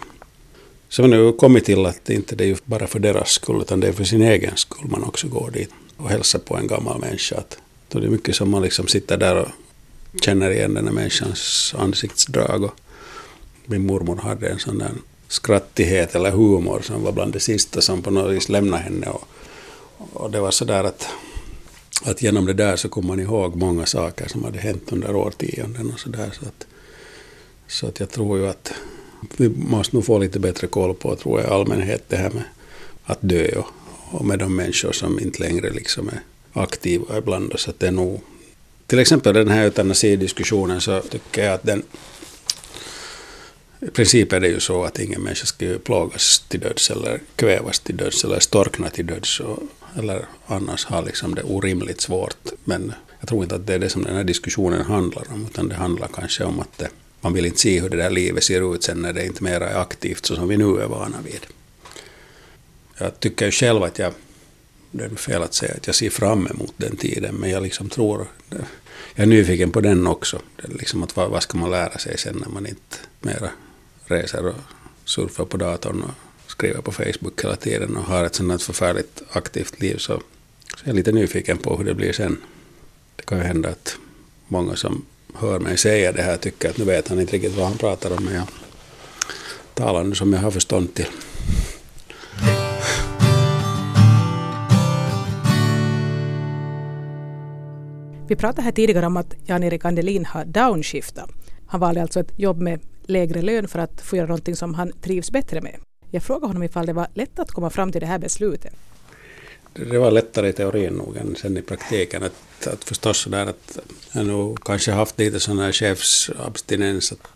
Så 0.89 1.03
har 1.03 1.37
kommit 1.37 1.65
till 1.65 1.85
att 1.85 2.05
det 2.05 2.13
inte 2.13 2.45
är 2.45 2.57
bara 2.65 2.87
för 2.87 2.99
deras 2.99 3.29
skull, 3.29 3.61
utan 3.61 3.79
det 3.79 3.87
är 3.87 3.91
för 3.91 4.03
sin 4.03 4.21
egen 4.21 4.57
skull 4.57 4.87
man 4.89 5.03
också 5.03 5.27
går 5.27 5.51
dit 5.51 5.69
och 5.99 6.09
hälsa 6.09 6.39
på 6.39 6.57
en 6.57 6.67
gammal 6.67 6.99
människa. 6.99 7.37
Att 7.37 7.57
då 7.87 7.97
är 7.97 8.01
det 8.01 8.09
mycket 8.09 8.35
som 8.35 8.49
man 8.49 8.61
liksom 8.61 8.87
sitter 8.87 9.17
där 9.17 9.35
och 9.35 9.49
känner 10.21 10.51
igen 10.51 10.73
den 10.73 10.87
här 10.87 10.93
människans 10.93 11.73
ansiktsdrag. 11.77 12.63
Och 12.63 12.75
min 13.65 13.85
mormor 13.85 14.15
hade 14.15 14.49
en 14.49 14.59
sån 14.59 14.77
där 14.77 14.91
skrattighet 15.27 16.15
eller 16.15 16.31
humor 16.31 16.81
som 16.83 17.03
var 17.03 17.11
bland 17.11 17.33
det 17.33 17.39
sista 17.39 17.81
som 17.81 18.01
på 18.01 18.11
något 18.11 18.35
vis 18.35 18.49
lämnade 18.49 18.83
henne. 18.83 19.07
Och, 19.07 19.27
och 20.13 20.31
det 20.31 20.39
var 20.39 20.51
så 20.51 20.65
där 20.65 20.83
att, 20.83 21.07
att 22.03 22.21
genom 22.21 22.45
det 22.45 22.53
där 22.53 22.75
så 22.75 22.89
kom 22.89 23.07
man 23.07 23.19
ihåg 23.19 23.55
många 23.55 23.85
saker 23.85 24.27
som 24.27 24.43
hade 24.43 24.59
hänt 24.59 24.91
under 24.91 25.15
årtionden 25.15 25.91
och 25.93 25.99
så 25.99 26.09
där. 26.09 26.31
Så 26.39 26.45
att, 26.45 26.67
så 27.67 27.87
att 27.87 27.99
jag 27.99 28.09
tror 28.09 28.37
ju 28.37 28.47
att 28.47 28.73
vi 29.37 29.49
måste 29.49 29.95
nog 29.95 30.05
få 30.05 30.17
lite 30.17 30.39
bättre 30.39 30.67
koll 30.67 30.93
på, 30.93 31.15
tror 31.15 31.41
jag, 31.41 31.51
allmänhet 31.51 32.03
det 32.07 32.17
här 32.17 32.29
med 32.29 32.43
att 33.03 33.19
dö 33.21 33.51
och, 33.55 33.67
och 34.11 34.25
med 34.25 34.39
de 34.39 34.55
människor 34.55 34.91
som 34.91 35.19
inte 35.19 35.43
längre 35.43 35.69
liksom 35.69 36.09
är 36.09 36.19
aktiva 36.53 37.17
ibland 37.17 37.53
Så 37.55 37.69
Att 37.69 37.79
det 37.79 37.87
är 37.87 37.91
nog, 37.91 38.21
till 38.87 38.99
exempel 38.99 39.33
den 39.33 39.47
här 39.47 39.63
eutanasi-diskussionen 39.63 40.81
så 40.81 41.01
tycker 41.01 41.45
jag 41.45 41.53
att 41.53 41.63
den 41.63 41.83
i 43.81 43.91
princip 43.91 44.33
är 44.33 44.39
det 44.39 44.47
ju 44.47 44.59
så 44.59 44.83
att 44.83 44.99
ingen 44.99 45.21
människa 45.21 45.45
ska 45.45 45.65
plågas 45.83 46.45
till 46.47 46.59
döds 46.59 46.91
eller 46.91 47.19
kvävas 47.35 47.79
till 47.79 47.97
döds 47.97 48.23
eller 48.23 48.39
storkna 48.39 48.89
till 48.89 49.05
döds 49.05 49.39
och, 49.39 49.59
eller 49.97 50.25
annars 50.45 50.85
ha 50.85 51.01
liksom 51.01 51.35
det 51.35 51.43
orimligt 51.43 52.01
svårt. 52.01 52.51
Men 52.63 52.93
jag 53.19 53.29
tror 53.29 53.43
inte 53.43 53.55
att 53.55 53.67
det 53.67 53.73
är 53.73 53.79
det 53.79 53.89
som 53.89 54.03
den 54.03 54.15
här 54.15 54.23
diskussionen 54.23 54.85
handlar 54.85 55.23
om, 55.33 55.45
utan 55.51 55.67
det 55.69 55.75
handlar 55.75 56.07
kanske 56.07 56.43
om 56.43 56.59
att 56.59 56.77
det, 56.77 56.89
man 57.21 57.33
vill 57.33 57.45
inte 57.45 57.59
se 57.59 57.79
hur 57.79 57.89
det 57.89 57.97
där 57.97 58.09
livet 58.09 58.43
ser 58.43 58.75
ut 58.75 58.83
sen 58.83 59.01
när 59.01 59.13
det 59.13 59.25
inte 59.25 59.43
mera 59.43 59.69
är 59.69 59.81
aktivt 59.81 60.25
så 60.25 60.35
som 60.35 60.47
vi 60.47 60.57
nu 60.57 60.81
är 60.81 60.87
vana 60.87 61.17
vid. 61.25 61.58
Jag 63.01 63.19
tycker 63.19 63.45
ju 63.45 63.51
själv 63.51 63.83
att 63.83 63.99
jag, 63.99 64.13
det 64.91 65.03
är 65.03 65.09
fel 65.09 65.43
att 65.43 65.53
säga 65.53 65.73
att 65.77 65.87
jag 65.87 65.95
ser 65.95 66.09
fram 66.09 66.47
emot 66.47 66.73
den 66.77 66.95
tiden, 66.95 67.35
men 67.35 67.49
jag 67.49 67.63
liksom 67.63 67.89
tror, 67.89 68.27
jag 69.15 69.23
är 69.23 69.25
nyfiken 69.25 69.71
på 69.71 69.81
den 69.81 70.07
också. 70.07 70.41
Det 70.55 70.67
är 70.67 70.77
liksom 70.77 71.03
att 71.03 71.15
vad, 71.15 71.29
vad 71.29 71.43
ska 71.43 71.57
man 71.57 71.71
lära 71.71 71.97
sig 71.97 72.17
sen 72.17 72.37
när 72.45 72.49
man 72.49 72.67
inte 72.67 72.97
mera 73.19 73.49
reser 74.05 74.47
och 74.47 74.55
surfar 75.05 75.45
på 75.45 75.57
datorn 75.57 76.01
och 76.01 76.51
skriver 76.51 76.81
på 76.81 76.91
Facebook 76.91 77.43
hela 77.43 77.55
tiden 77.55 77.97
och 77.97 78.03
har 78.03 78.25
ett 78.25 78.35
sådant 78.35 78.63
förfärligt 78.63 79.21
aktivt 79.31 79.81
liv 79.81 79.97
så, 79.97 80.21
så 80.77 80.83
jag 80.83 80.89
är 80.89 80.93
lite 80.93 81.11
nyfiken 81.11 81.57
på 81.57 81.77
hur 81.77 81.85
det 81.85 81.93
blir 81.93 82.13
sen. 82.13 82.37
Det 83.15 83.23
kan 83.23 83.37
ju 83.37 83.43
hända 83.43 83.69
att 83.69 83.97
många 84.47 84.75
som 84.75 85.05
hör 85.33 85.59
mig 85.59 85.77
säga 85.77 86.11
det 86.11 86.21
här 86.21 86.37
tycker 86.37 86.69
att 86.69 86.77
nu 86.77 86.85
vet 86.85 87.07
han 87.07 87.19
inte 87.19 87.33
riktigt 87.33 87.55
vad 87.55 87.67
han 87.67 87.77
pratar 87.77 88.11
om 88.17 88.23
men 88.23 88.33
jag 88.33 88.47
talar 89.73 90.03
nu 90.03 90.15
som 90.15 90.33
jag 90.33 90.39
har 90.39 90.51
förstånd 90.51 90.93
till. 90.93 91.07
Vi 98.29 98.35
pratade 98.35 98.61
här 98.61 98.71
tidigare 98.71 99.05
om 99.05 99.17
att 99.17 99.33
Jan-Erik 99.45 99.85
Andelin 99.85 100.25
har 100.25 100.45
downshiftat. 100.45 101.29
Han 101.67 101.79
valde 101.79 102.01
alltså 102.01 102.19
ett 102.19 102.31
jobb 102.39 102.61
med 102.61 102.79
lägre 103.03 103.41
lön 103.41 103.67
för 103.67 103.79
att 103.79 104.01
få 104.01 104.15
göra 104.15 104.27
någonting 104.27 104.55
som 104.55 104.73
han 104.73 104.91
trivs 105.01 105.31
bättre 105.31 105.61
med. 105.61 105.75
Jag 106.11 106.23
frågade 106.23 106.47
honom 106.47 106.63
ifall 106.63 106.85
det 106.85 106.93
var 106.93 107.07
lätt 107.13 107.39
att 107.39 107.51
komma 107.51 107.69
fram 107.69 107.91
till 107.91 108.01
det 108.01 108.07
här 108.07 108.19
beslutet. 108.19 108.73
Det 109.73 109.97
var 109.97 110.11
lättare 110.11 110.49
i 110.49 110.53
teorin 110.53 110.93
nog 110.93 111.17
än 111.17 111.35
sen 111.35 111.57
i 111.57 111.61
praktiken. 111.61 112.23
Att, 112.23 112.67
att 112.67 112.83
förstås 112.83 113.17
sådär 113.17 113.45
att 113.45 113.79
jag 114.11 114.25
nog 114.25 114.63
kanske 114.63 114.91
haft 114.91 115.19
lite 115.19 115.39
sån 115.39 115.59
här 115.59 115.71
chefsabstinens. 115.71 117.11
Att 117.11 117.27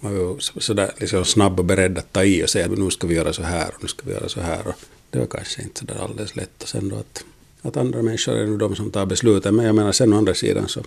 man 0.00 0.18
var 0.18 0.60
sådär 0.60 0.90
liksom 0.98 1.24
snabb 1.24 1.58
och 1.58 1.64
beredd 1.64 1.98
att 1.98 2.12
ta 2.12 2.24
i 2.24 2.44
och 2.44 2.50
säga 2.50 2.64
att 2.64 2.78
nu 2.78 2.90
ska 2.90 3.06
vi 3.06 3.14
göra 3.14 3.32
så 3.32 3.42
här 3.42 3.68
och 3.74 3.82
nu 3.82 3.88
ska 3.88 4.02
vi 4.06 4.12
göra 4.12 4.28
så 4.28 4.40
här. 4.40 4.66
Och 4.66 4.74
det 5.10 5.18
var 5.18 5.26
kanske 5.26 5.62
inte 5.62 5.80
sådär 5.80 6.02
alldeles 6.02 6.36
lätt. 6.36 6.62
Och 6.62 6.68
sen 6.68 6.88
då 6.88 6.96
att, 6.96 7.24
att 7.62 7.76
andra 7.76 8.02
människor 8.02 8.34
är 8.36 8.46
nu 8.46 8.56
de 8.56 8.76
som 8.76 8.90
tar 8.90 9.06
besluten. 9.06 9.56
Men 9.56 9.66
jag 9.66 9.74
menar 9.74 9.92
sen 9.92 10.12
å 10.12 10.16
andra 10.16 10.34
sidan 10.34 10.68
så 10.68 10.82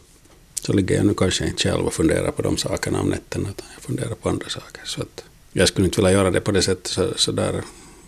så 0.65 0.73
ligger 0.73 0.95
jag 0.95 1.05
nu 1.05 1.13
kanske 1.13 1.47
inte 1.47 1.63
själv 1.63 1.85
och 1.85 1.93
funderar 1.93 2.31
på 2.31 2.41
de 2.41 2.57
sakerna 2.57 3.01
om 3.01 3.09
nätterna, 3.09 3.49
utan 3.49 3.67
jag 3.73 3.83
funderar 3.83 4.15
på 4.15 4.29
andra 4.29 4.49
saker. 4.49 4.81
Så 4.85 5.01
att 5.01 5.23
jag 5.53 5.67
skulle 5.67 5.85
inte 5.85 6.01
vilja 6.01 6.11
göra 6.11 6.31
det 6.31 6.41
på 6.41 6.51
det 6.51 6.61
sättet 6.61 6.87
så, 6.87 7.13
så 7.15 7.31
där 7.31 7.61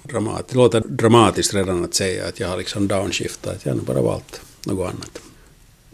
dramatiskt. 0.03 0.49
Det 0.49 0.55
låter 0.55 0.79
dramatiskt 0.79 1.53
redan 1.53 1.83
att 1.83 1.93
säga 1.93 2.27
att 2.27 2.39
jag 2.39 2.47
har 2.47 2.57
liksom 2.57 2.87
downshiftat, 2.87 3.55
att 3.55 3.65
jag 3.65 3.73
har 3.73 3.81
bara 3.81 4.01
valt 4.01 4.41
något 4.65 4.93
annat. 4.93 5.21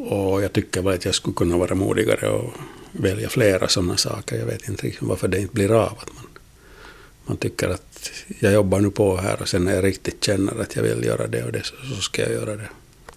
Och 0.09 0.43
jag 0.43 0.53
tycker 0.53 0.81
väl 0.81 0.93
att 0.93 1.05
jag 1.05 1.15
skulle 1.15 1.33
kunna 1.33 1.57
vara 1.57 1.75
modigare 1.75 2.29
och 2.29 2.53
välja 2.91 3.29
flera 3.29 3.67
sådana 3.67 3.97
saker. 3.97 4.37
Jag 4.39 4.45
vet 4.45 4.69
inte 4.69 4.85
liksom 4.85 5.07
varför 5.07 5.27
det 5.27 5.39
inte 5.39 5.53
blir 5.53 5.71
av. 5.71 5.97
Att 5.99 6.13
man, 6.15 6.23
man 7.31 7.37
tycker 7.37 7.69
att 7.69 8.11
jag 8.39 8.53
jobbar 8.53 8.79
nu 8.79 8.91
på 8.91 9.17
här 9.17 9.41
och 9.41 9.49
sen 9.49 9.65
när 9.65 9.75
jag 9.75 9.83
riktigt 9.83 10.23
känner 10.23 10.61
att 10.61 10.75
jag 10.75 10.83
vill 10.83 11.03
göra 11.03 11.27
det 11.27 11.43
och 11.43 11.51
det 11.51 11.65
så, 11.65 11.75
så 11.95 12.01
ska 12.01 12.21
jag 12.21 12.31
göra 12.31 12.55
det. 12.55 12.69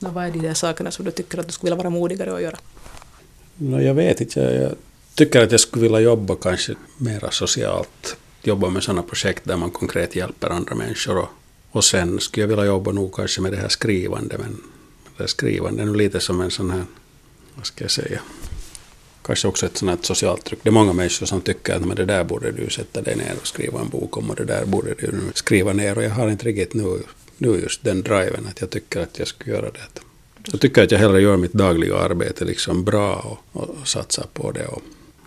Och 0.07 0.15
vad 0.15 0.25
är 0.25 0.31
de 0.31 0.39
där 0.39 0.55
sakerna 0.55 0.91
som 0.91 1.05
du 1.05 1.11
tycker 1.11 1.39
att 1.39 1.47
du 1.47 1.53
skulle 1.53 1.71
vilja 1.71 1.83
vara 1.83 1.91
modigare 1.91 2.35
att 2.35 2.43
göra? 2.43 2.59
No, 3.57 3.81
jag 3.81 3.95
vet 3.95 4.21
inte. 4.21 4.41
Jag, 4.41 4.55
jag 4.55 4.75
tycker 5.15 5.43
att 5.43 5.51
jag 5.51 5.61
skulle 5.61 5.83
vilja 5.83 6.01
jobba 6.01 6.37
kanske 6.37 6.75
mera 6.99 7.31
socialt. 7.31 8.17
Jobba 8.43 8.71
med 8.71 8.83
sådana 8.83 9.03
projekt 9.03 9.45
där 9.45 9.57
man 9.57 9.71
konkret 9.71 10.17
hjälper 10.17 10.51
andra 10.51 10.75
människor. 10.75 11.19
Och, 11.19 11.29
och 11.71 11.85
sen 11.85 12.21
skulle 12.21 12.43
jag 12.43 12.49
vilja 12.49 12.65
jobba 12.65 12.93
nog 12.93 13.15
kanske 13.15 13.41
med 13.41 13.53
det 13.53 13.59
här 13.59 13.69
skrivande. 13.69 14.39
Men 14.39 14.63
det 15.17 15.29
skrivande 15.29 15.83
är 15.83 15.87
nog 15.87 15.97
lite 15.97 16.21
som 16.21 16.41
en 16.41 16.51
sån 16.51 16.71
här, 16.71 16.85
vad 17.55 17.67
ska 17.67 17.85
jag 17.85 17.91
säga, 17.91 18.21
kanske 19.25 19.49
också 19.49 19.67
ett 19.67 19.77
sånt 19.77 20.05
socialt 20.05 20.45
tryck. 20.45 20.59
Det 20.63 20.69
är 20.69 20.73
många 20.73 20.93
människor 20.93 21.27
som 21.27 21.41
tycker 21.41 21.75
att 21.75 21.85
men 21.85 21.97
det 21.97 22.05
där 22.05 22.25
borde 22.25 22.53
du 22.53 22.71
sätta 22.71 23.03
dig 23.03 23.17
ner 23.17 23.35
och 23.41 23.47
skriva 23.47 23.81
en 23.81 23.89
bok 23.89 24.17
om 24.17 24.31
och 24.31 24.37
det 24.37 24.45
där 24.45 24.65
borde 24.65 24.95
du 24.95 25.13
skriva 25.35 25.73
ner. 25.73 25.99
Och 25.99 26.05
jag 26.05 26.11
har 26.11 26.29
inte 26.29 26.47
riktigt 26.47 26.75
nu, 26.75 26.99
nu 27.39 27.49
just 27.49 27.85
den 27.85 28.03
driven 28.03 28.47
att 28.51 28.61
jag 28.61 28.71
tycker 28.71 29.01
att 29.01 29.19
jag 29.19 29.29
skulle 29.29 29.57
göra 29.57 29.71
det. 29.71 30.01
Jag 30.53 30.61
tycker 30.61 30.83
att 30.83 30.91
jag 30.91 30.99
hellre 30.99 31.21
gör 31.21 31.37
mitt 31.37 31.53
dagliga 31.53 31.97
arbete 31.97 32.45
liksom 32.45 32.85
bra 32.85 33.39
och, 33.53 33.63
och 33.63 33.89
satsar 33.89 34.27
på 34.33 34.53
det. 34.53 34.67
Och, 34.67 34.83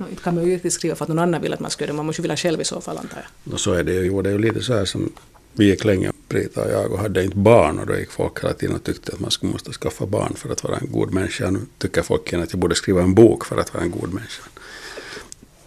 inte 0.10 0.24
kan 0.24 0.36
man 0.36 0.46
ju 0.46 0.54
riktigt 0.54 0.74
skriva 0.74 0.96
för 0.96 1.06
att 1.06 1.10
någon 1.10 1.20
annan 1.20 1.42
vill 1.42 1.54
att 1.54 1.60
man 1.60 1.72
ska 1.72 1.84
göra 1.84 1.92
det, 1.92 1.98
man 1.98 2.06
måste 2.06 2.22
ju 2.22 2.24
vilja 2.24 2.38
själv 2.38 2.62
i 2.62 2.66
så 2.66 2.82
fall 2.82 2.98
antar 2.98 3.18
jag. 3.18 3.54
Och 3.54 3.60
så 3.60 3.74
är 3.74 3.84
det 3.84 3.94
ju. 3.94 4.22
Det 4.22 4.30
är 4.30 4.34
ju 4.34 4.40
lite 4.40 4.62
så 4.64 4.74
här 4.74 4.86
som 4.86 5.12
vi 5.58 5.66
gick 5.66 5.86
länge, 5.86 6.12
Brita 6.30 6.64
och 6.64 6.72
jag, 6.72 6.92
och 6.92 7.00
hade 7.00 7.24
inte 7.24 7.38
barn 7.38 7.80
och 7.80 7.88
då 7.88 7.98
gick 7.98 8.12
folk 8.12 8.44
hela 8.44 8.54
tiden 8.54 8.76
och 8.76 8.84
tyckte 8.84 9.14
att 9.14 9.20
man 9.20 9.32
skulle 9.32 9.52
måste 9.52 9.72
skaffa 9.72 10.06
barn 10.06 10.34
för 10.36 10.50
att 10.50 10.64
vara 10.64 10.78
en 10.78 10.92
god 10.92 11.14
människa. 11.14 11.52
Nu 11.52 11.60
tycker 11.78 12.02
folk 12.02 12.28
igen 12.28 12.44
att 12.44 12.54
jag 12.54 12.60
borde 12.60 12.76
skriva 12.76 13.02
en 13.02 13.14
bok 13.14 13.46
för 13.46 13.58
att 13.58 13.74
vara 13.74 13.84
en 13.84 13.92
god 13.92 14.14
människa. 14.14 14.44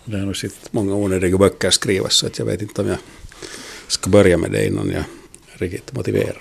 Det 0.04 0.18
har 0.18 0.26
nog 0.26 0.36
sitt 0.36 0.72
många 0.72 0.94
onödiga 0.94 1.38
böcker 1.38 1.70
skrivas 1.70 2.14
så 2.14 2.26
att 2.26 2.38
jag 2.38 2.46
vet 2.46 2.62
inte 2.62 2.82
om 2.82 2.88
jag 2.88 2.98
ska 3.86 4.10
börja 4.10 4.38
med 4.38 4.50
det 4.50 4.66
innan 4.66 4.90
jag 4.90 5.04
är 5.52 5.58
riktigt 5.58 5.92
motiverad. 5.92 6.36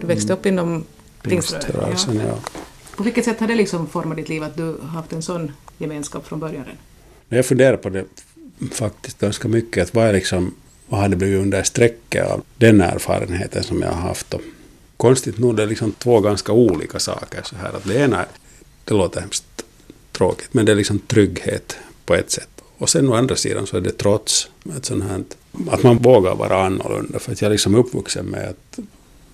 Du 0.00 0.06
växte 0.06 0.32
upp 0.32 0.46
inom 0.46 0.84
pingströrelsen. 1.22 2.16
Ja. 2.16 2.38
På 2.96 3.02
vilket 3.02 3.24
sätt 3.24 3.40
har 3.40 3.46
det 3.46 3.54
liksom 3.54 3.86
format 3.86 4.16
ditt 4.16 4.28
liv 4.28 4.42
att 4.42 4.56
du 4.56 4.76
haft 4.80 5.12
en 5.12 5.22
sån 5.22 5.52
gemenskap 5.82 6.26
från 6.26 6.40
början? 6.40 6.64
Jag 7.28 7.46
funderar 7.46 7.76
på 7.76 7.88
det 7.88 8.04
faktiskt 8.70 9.18
ganska 9.18 9.48
mycket. 9.48 9.82
Att 9.82 9.94
vad, 9.94 10.06
är 10.06 10.12
liksom, 10.12 10.54
vad 10.88 11.00
hade 11.00 11.16
blivit 11.16 11.40
under 11.40 11.62
strecket 11.62 12.26
av 12.26 12.42
den 12.56 12.80
erfarenheten 12.80 13.62
som 13.62 13.82
jag 13.82 13.88
har 13.88 14.00
haft? 14.00 14.34
Och 14.34 14.40
konstigt 14.96 15.38
nog, 15.38 15.56
det 15.56 15.62
är 15.62 15.66
liksom 15.66 15.92
två 15.92 16.20
ganska 16.20 16.52
olika 16.52 16.98
saker. 16.98 17.40
Så 17.42 17.56
här. 17.56 17.68
Att 17.68 17.84
det 17.84 17.94
ena, 17.94 18.26
det 18.84 18.94
låter 18.94 19.20
hemskt 19.20 19.64
tråkigt, 20.12 20.54
men 20.54 20.66
det 20.66 20.72
är 20.72 20.76
liksom 20.76 20.98
trygghet 20.98 21.76
på 22.04 22.14
ett 22.14 22.30
sätt. 22.30 22.48
Och 22.78 22.90
sen 22.90 23.08
å 23.08 23.14
andra 23.14 23.36
sidan 23.36 23.66
så 23.66 23.76
är 23.76 23.80
det 23.80 23.98
trots 23.98 24.48
ett 24.76 24.84
sånt 24.84 25.04
här, 25.04 25.24
att 25.70 25.82
man 25.82 25.96
vågar 25.96 26.34
vara 26.34 26.66
annorlunda. 26.66 27.18
För 27.18 27.32
att 27.32 27.42
jag 27.42 27.52
liksom 27.52 27.74
är 27.74 27.78
liksom 27.78 27.96
uppvuxen 27.96 28.26
med 28.26 28.48
att 28.48 28.78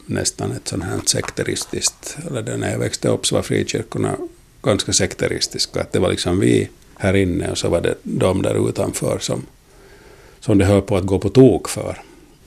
nästan 0.06 0.52
ett 0.52 0.68
sånt 0.68 0.84
här 0.84 1.00
sekteristiskt, 1.06 2.16
eller 2.26 2.56
när 2.56 2.70
jag 2.70 2.78
växte 2.78 3.08
upp 3.08 3.26
så 3.26 3.34
var 3.34 3.42
frikyrkorna 3.42 4.16
ganska 4.68 4.92
sekteristiska. 4.92 5.80
Att 5.80 5.92
det 5.92 5.98
var 5.98 6.10
liksom 6.10 6.40
vi 6.40 6.68
här 6.98 7.16
inne 7.16 7.50
och 7.50 7.58
så 7.58 7.68
var 7.68 7.80
det 7.80 7.94
de 8.02 8.42
där 8.42 8.68
utanför 8.68 9.18
som, 9.18 9.46
som 10.40 10.58
det 10.58 10.64
höll 10.64 10.82
på 10.82 10.96
att 10.96 11.06
gå 11.06 11.18
på 11.18 11.28
tok 11.28 11.68
för. 11.68 12.02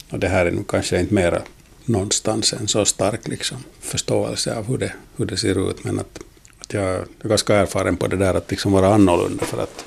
Och 0.10 0.20
det 0.20 0.28
här 0.28 0.46
är 0.46 0.52
nu 0.52 0.64
kanske 0.68 1.00
inte 1.00 1.14
mera 1.14 1.42
någonstans 1.86 2.54
en 2.54 2.68
så 2.68 2.86
stark 2.86 3.28
liksom, 3.28 3.58
förståelse 3.80 4.56
av 4.56 4.66
hur 4.68 4.78
det, 4.78 4.94
hur 5.18 5.26
det 5.26 5.38
ser 5.38 5.70
ut. 5.70 5.84
Men 5.84 6.00
att, 6.00 6.20
att 6.60 6.74
jag, 6.74 6.84
jag 6.84 7.06
är 7.22 7.30
ganska 7.30 7.56
erfaren 7.56 7.98
på 7.98 8.08
det 8.08 8.18
där 8.18 8.34
att 8.34 8.52
liksom 8.52 8.72
vara 8.72 8.94
annorlunda. 8.94 9.46
För 9.46 9.64
att 9.64 9.86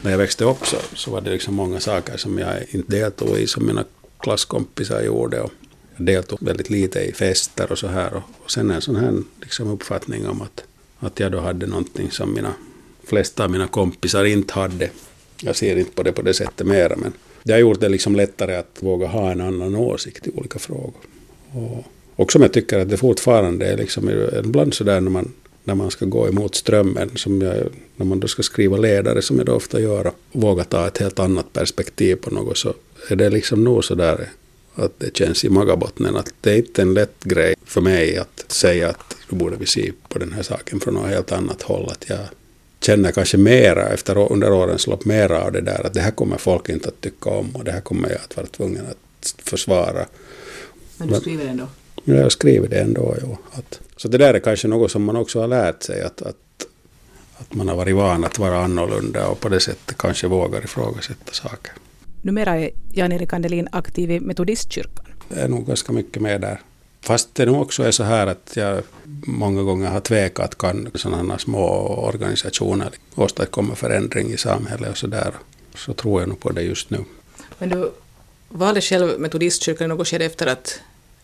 när 0.00 0.10
jag 0.10 0.18
växte 0.18 0.44
upp 0.44 0.66
så, 0.66 0.76
så 0.94 1.10
var 1.10 1.20
det 1.20 1.30
liksom 1.30 1.54
många 1.54 1.80
saker 1.80 2.16
som 2.16 2.38
jag 2.38 2.64
inte 2.70 2.96
deltog 2.96 3.38
i 3.38 3.46
som 3.46 3.66
mina 3.66 3.84
klasskompisar 4.18 5.02
gjorde. 5.02 5.40
Och 5.40 5.52
jag 5.96 6.06
deltog 6.06 6.38
väldigt 6.42 6.70
lite 6.70 7.00
i 7.00 7.12
fester 7.12 7.72
och 7.72 7.78
så 7.78 7.86
här. 7.86 8.14
Och, 8.14 8.22
och 8.44 8.50
sen 8.50 8.70
en 8.70 8.82
sån 8.82 8.96
här 8.96 9.22
liksom 9.40 9.70
uppfattning 9.70 10.28
om 10.28 10.42
att, 10.42 10.64
att 11.02 11.20
jag 11.20 11.32
då 11.32 11.40
hade 11.40 11.66
någonting 11.66 12.10
som 12.10 12.34
mina 12.34 12.54
flesta 13.04 13.44
av 13.44 13.50
mina 13.50 13.66
kompisar 13.66 14.24
inte 14.24 14.54
hade. 14.54 14.90
Jag 15.42 15.56
ser 15.56 15.76
inte 15.76 15.92
på 15.92 16.02
det 16.02 16.12
på 16.12 16.22
det 16.22 16.34
sättet 16.34 16.66
mera, 16.66 16.96
men 16.96 17.12
det 17.42 17.52
har 17.52 17.60
gjort 17.60 17.80
det 17.80 17.88
liksom 17.88 18.16
lättare 18.16 18.56
att 18.56 18.78
våga 18.80 19.06
ha 19.06 19.30
en 19.30 19.40
annan 19.40 19.76
åsikt 19.76 20.26
i 20.26 20.30
olika 20.30 20.58
frågor. 20.58 21.00
Och 21.52 21.84
och 22.16 22.32
som 22.32 22.42
jag 22.42 22.52
tycker 22.52 22.78
att 22.78 22.90
det 22.90 22.96
fortfarande 22.96 23.66
är 23.66 23.76
liksom 23.76 24.10
ibland 24.44 24.74
sådär 24.74 25.00
när 25.00 25.10
man, 25.10 25.32
när 25.64 25.74
man 25.74 25.90
ska 25.90 26.06
gå 26.06 26.28
emot 26.28 26.54
strömmen, 26.54 27.10
som 27.14 27.42
jag, 27.42 27.56
när 27.96 28.06
man 28.06 28.20
då 28.20 28.28
ska 28.28 28.42
skriva 28.42 28.76
ledare 28.76 29.22
som 29.22 29.36
jag 29.36 29.46
då 29.46 29.52
ofta 29.52 29.80
gör, 29.80 30.06
och 30.06 30.14
våga 30.32 30.64
ta 30.64 30.86
ett 30.86 30.98
helt 30.98 31.18
annat 31.18 31.52
perspektiv 31.52 32.16
på 32.16 32.30
något, 32.30 32.58
så 32.58 32.74
är 33.08 33.16
det 33.16 33.30
liksom 33.30 33.64
nog 33.64 33.84
sådär 33.84 34.28
att 34.74 35.00
det 35.00 35.16
känns 35.16 35.44
i 35.44 35.48
magabotten 35.48 36.16
att 36.16 36.34
det 36.40 36.50
är 36.50 36.56
inte 36.56 36.82
en 36.82 36.94
lätt 36.94 37.24
grej 37.24 37.54
för 37.64 37.80
mig 37.80 38.16
att 38.16 38.44
säga 38.48 38.88
att 38.88 39.16
borde 39.36 39.56
vi 39.56 39.66
se 39.66 39.92
på 40.08 40.18
den 40.18 40.32
här 40.32 40.42
saken 40.42 40.80
från 40.80 40.94
något 40.94 41.08
helt 41.08 41.32
annat 41.32 41.62
håll. 41.62 41.88
Att 41.90 42.08
jag 42.08 42.18
känner 42.80 43.12
kanske 43.12 43.36
mera 43.36 43.88
efter 43.88 44.32
under 44.32 44.52
årens 44.52 44.86
lopp 44.86 45.04
mera 45.04 45.42
av 45.42 45.52
det 45.52 45.60
där 45.60 45.86
att 45.86 45.94
det 45.94 46.00
här 46.00 46.10
kommer 46.10 46.36
folk 46.36 46.68
inte 46.68 46.88
att 46.88 47.00
tycka 47.00 47.30
om 47.30 47.56
och 47.56 47.64
det 47.64 47.72
här 47.72 47.80
kommer 47.80 48.08
jag 48.08 48.18
att 48.18 48.36
vara 48.36 48.46
tvungen 48.46 48.86
att 48.86 49.34
försvara. 49.44 50.06
Men 50.96 51.08
du 51.08 51.14
skriver 51.14 51.44
det 51.44 51.50
ändå? 51.50 51.66
Ja, 52.04 52.14
jag 52.14 52.32
skriver 52.32 52.68
det 52.68 52.80
ändå. 52.80 53.16
Jo. 53.22 53.38
Att, 53.52 53.80
så 53.96 54.08
det 54.08 54.18
där 54.18 54.34
är 54.34 54.40
kanske 54.40 54.68
något 54.68 54.90
som 54.90 55.04
man 55.04 55.16
också 55.16 55.40
har 55.40 55.48
lärt 55.48 55.82
sig 55.82 56.02
att, 56.02 56.22
att, 56.22 56.66
att 57.36 57.54
man 57.54 57.68
har 57.68 57.76
varit 57.76 57.94
van 57.94 58.24
att 58.24 58.38
vara 58.38 58.64
annorlunda 58.64 59.28
och 59.28 59.40
på 59.40 59.48
det 59.48 59.60
sättet 59.60 59.98
kanske 59.98 60.26
vågar 60.28 60.64
ifrågasätta 60.64 61.32
saker. 61.32 61.72
Numera 62.22 62.58
är 62.58 62.70
Jan-Erik 62.92 63.32
Andelin 63.32 63.68
aktiv 63.72 64.10
i 64.10 64.20
Metodistkyrkan. 64.20 65.06
Det 65.28 65.40
är 65.40 65.48
nog 65.48 65.66
ganska 65.66 65.92
mycket 65.92 66.22
med 66.22 66.40
där. 66.40 66.60
Fast 67.02 67.34
det 67.34 67.46
nog 67.46 67.62
också 67.62 67.82
är 67.82 67.90
så 67.90 68.02
här 68.02 68.26
att 68.26 68.52
jag 68.54 68.82
många 69.26 69.62
gånger 69.62 69.90
har 69.90 70.00
tvekat 70.00 70.58
kan 70.58 70.90
sådana 70.94 71.38
små 71.38 71.64
organisationer 72.08 72.90
åstadkomma 73.14 73.74
förändring 73.74 74.32
i 74.32 74.36
samhället 74.36 74.90
och 74.90 74.98
så 74.98 75.06
där. 75.06 75.32
Så 75.74 75.92
tror 75.92 76.20
jag 76.20 76.28
nog 76.28 76.40
på 76.40 76.52
det 76.52 76.62
just 76.62 76.90
nu. 76.90 77.04
Men 77.58 77.68
du 77.68 77.92
valde 78.48 78.80
själv 78.80 79.20
Metodistkyrkan 79.20 79.84
i 79.84 79.88
något 79.88 80.08
skede 80.08 80.24
efter 80.24 80.46
att 80.46 80.80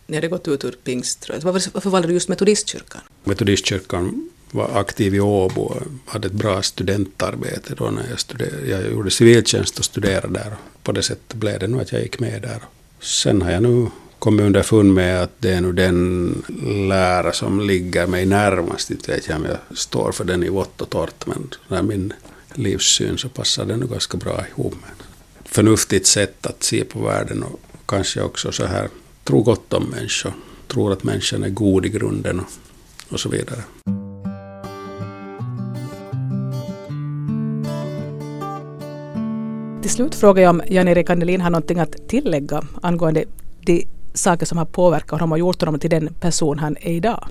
ni 0.07 0.17
hade 0.17 0.29
gått 0.29 0.49
ut 0.49 0.65
ur 0.65 0.77
pingst. 0.85 1.31
Varför, 1.43 1.71
varför 1.73 1.91
valde 1.91 2.09
du 2.09 2.15
just 2.15 2.29
Metodistkyrkan? 2.29 3.01
Metodistkyrkan 3.25 4.31
var 4.51 4.81
aktiv 4.81 5.15
i 5.15 5.21
Åbo 5.21 5.61
och 5.63 5.83
hade 6.07 6.27
ett 6.27 6.33
bra 6.33 6.63
studentarbete 6.63 7.75
då 7.75 7.85
när 7.85 8.11
jag, 8.11 8.21
studerade. 8.21 8.71
jag 8.71 8.91
gjorde 8.91 9.11
civiltjänst 9.11 9.79
och 9.79 9.85
studerade 9.85 10.29
där. 10.29 10.57
På 10.83 10.93
det 10.93 11.03
sättet 11.03 11.35
blev 11.35 11.59
det 11.59 11.67
nog 11.67 11.81
att 11.81 11.93
jag 11.93 12.03
gick 12.03 12.19
med 12.21 12.43
där. 12.43 12.63
Sen 13.01 13.43
har 13.43 13.51
jag 13.51 13.63
nu 13.63 13.87
kommit 14.19 14.47
underfund 14.47 14.95
med 14.95 15.23
att 15.23 15.31
det 15.39 15.51
är 15.51 15.61
nu 15.61 15.73
den 15.73 16.43
lära 16.89 17.33
som 17.33 17.61
ligger 17.61 18.07
mig 18.07 18.27
närmast. 18.27 18.91
Inte 18.91 19.13
vet 19.13 19.29
jag 19.29 19.37
om 19.37 19.45
jag 19.45 19.79
står 19.79 20.13
för 20.13 20.25
den 20.25 20.43
i 20.43 20.49
vått 20.49 20.81
och 20.81 20.91
torrt, 20.91 21.27
men 21.27 21.51
när 21.69 21.83
min 21.83 22.13
livssyn 22.55 23.19
så 23.19 23.29
passar 23.29 23.65
den 23.65 23.81
nog 23.81 23.91
ganska 23.91 24.19
bra 24.19 24.45
ihop 24.51 24.75
med 24.75 24.91
ett 24.99 25.49
förnuftigt 25.49 26.07
sätt 26.07 26.47
att 26.47 26.63
se 26.63 26.85
på 26.85 26.99
världen 27.01 27.43
och 27.43 27.61
kanske 27.87 28.23
också 28.23 28.53
så 28.53 28.65
här 28.65 28.89
tro 29.25 29.43
gott 29.43 29.73
om 29.73 29.85
människor, 29.85 30.33
tror 30.67 30.93
att 30.93 31.05
människan 31.05 31.45
är 31.45 31.49
god 31.49 31.87
i 31.87 31.89
grunden 31.89 32.41
och, 32.41 32.47
och 33.13 33.21
så 33.21 33.29
vidare. 33.29 33.63
Till 39.83 39.91
slut 39.91 40.15
frågar 40.15 40.43
jag 40.43 40.51
om 40.51 40.63
Jan-Erik 40.69 41.11
Andelin 41.11 41.41
har 41.41 41.51
någonting 41.51 41.79
att 41.79 42.09
tillägga 42.09 42.63
angående 42.83 43.25
de 43.61 43.87
saker 44.19 44.47
som 44.47 44.59
har 44.59 44.65
påverkat 44.65 45.11
honom 45.11 45.33
och 45.33 45.39
gjort 45.39 45.61
honom 45.61 45.81
till 45.81 45.91
den 45.91 46.15
person 46.21 46.59
han 46.59 46.77
är 46.81 46.93
idag? 46.93 47.29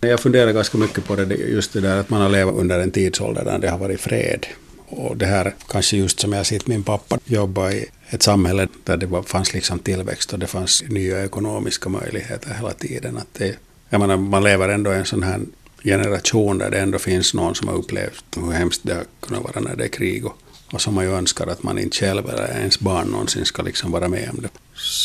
Jag 0.00 0.20
funderar 0.20 0.52
ganska 0.52 0.78
mycket 0.78 1.04
på 1.04 1.16
det, 1.16 1.34
just 1.34 1.72
det 1.72 1.80
där 1.80 2.00
att 2.00 2.10
man 2.10 2.20
har 2.20 2.28
levt 2.28 2.52
under 2.52 2.80
en 2.80 2.90
tidsålder 2.90 3.44
där 3.44 3.58
det 3.58 3.70
har 3.70 3.78
varit 3.78 4.00
fred. 4.00 4.46
Och 4.88 5.16
det 5.16 5.26
här 5.26 5.54
kanske 5.68 5.96
just 5.96 6.20
som 6.20 6.32
jag 6.32 6.46
sett 6.46 6.66
min 6.66 6.82
pappa 6.82 7.18
jobba 7.24 7.70
i 7.70 7.86
ett 8.08 8.22
samhälle 8.22 8.68
där 8.84 8.96
det 8.96 9.22
fanns 9.22 9.54
liksom 9.54 9.78
tillväxt 9.78 10.32
och 10.32 10.38
det 10.38 10.46
fanns 10.46 10.84
nya 10.88 11.24
ekonomiska 11.24 11.88
möjligheter 11.88 12.54
hela 12.54 12.72
tiden. 12.72 13.16
Att 13.16 13.34
det, 13.34 13.56
jag 13.88 14.00
menar, 14.00 14.16
man 14.16 14.44
lever 14.44 14.68
ändå 14.68 14.92
i 14.92 14.96
en 14.96 15.04
sån 15.04 15.22
här 15.22 15.40
generation 15.84 16.58
där 16.58 16.70
det 16.70 16.78
ändå 16.78 16.98
finns 16.98 17.34
någon 17.34 17.54
som 17.54 17.68
har 17.68 17.74
upplevt 17.74 18.24
hur 18.36 18.52
hemskt 18.52 18.80
det 18.82 18.94
har 18.94 19.04
kunnat 19.20 19.42
vara 19.42 19.60
när 19.60 19.76
det 19.76 19.84
är 19.84 19.88
krig 19.88 20.26
och, 20.26 20.36
och 20.72 20.80
som 20.80 20.94
man 20.94 21.04
ju 21.04 21.12
önskar 21.12 21.46
att 21.46 21.62
man 21.62 21.78
inte 21.78 21.96
själv 21.96 22.28
eller 22.28 22.58
ens 22.58 22.80
barn 22.80 23.08
någonsin 23.08 23.44
ska 23.44 23.62
liksom 23.62 23.90
vara 23.90 24.08
med 24.08 24.30
om 24.32 24.42
det. 24.42 24.48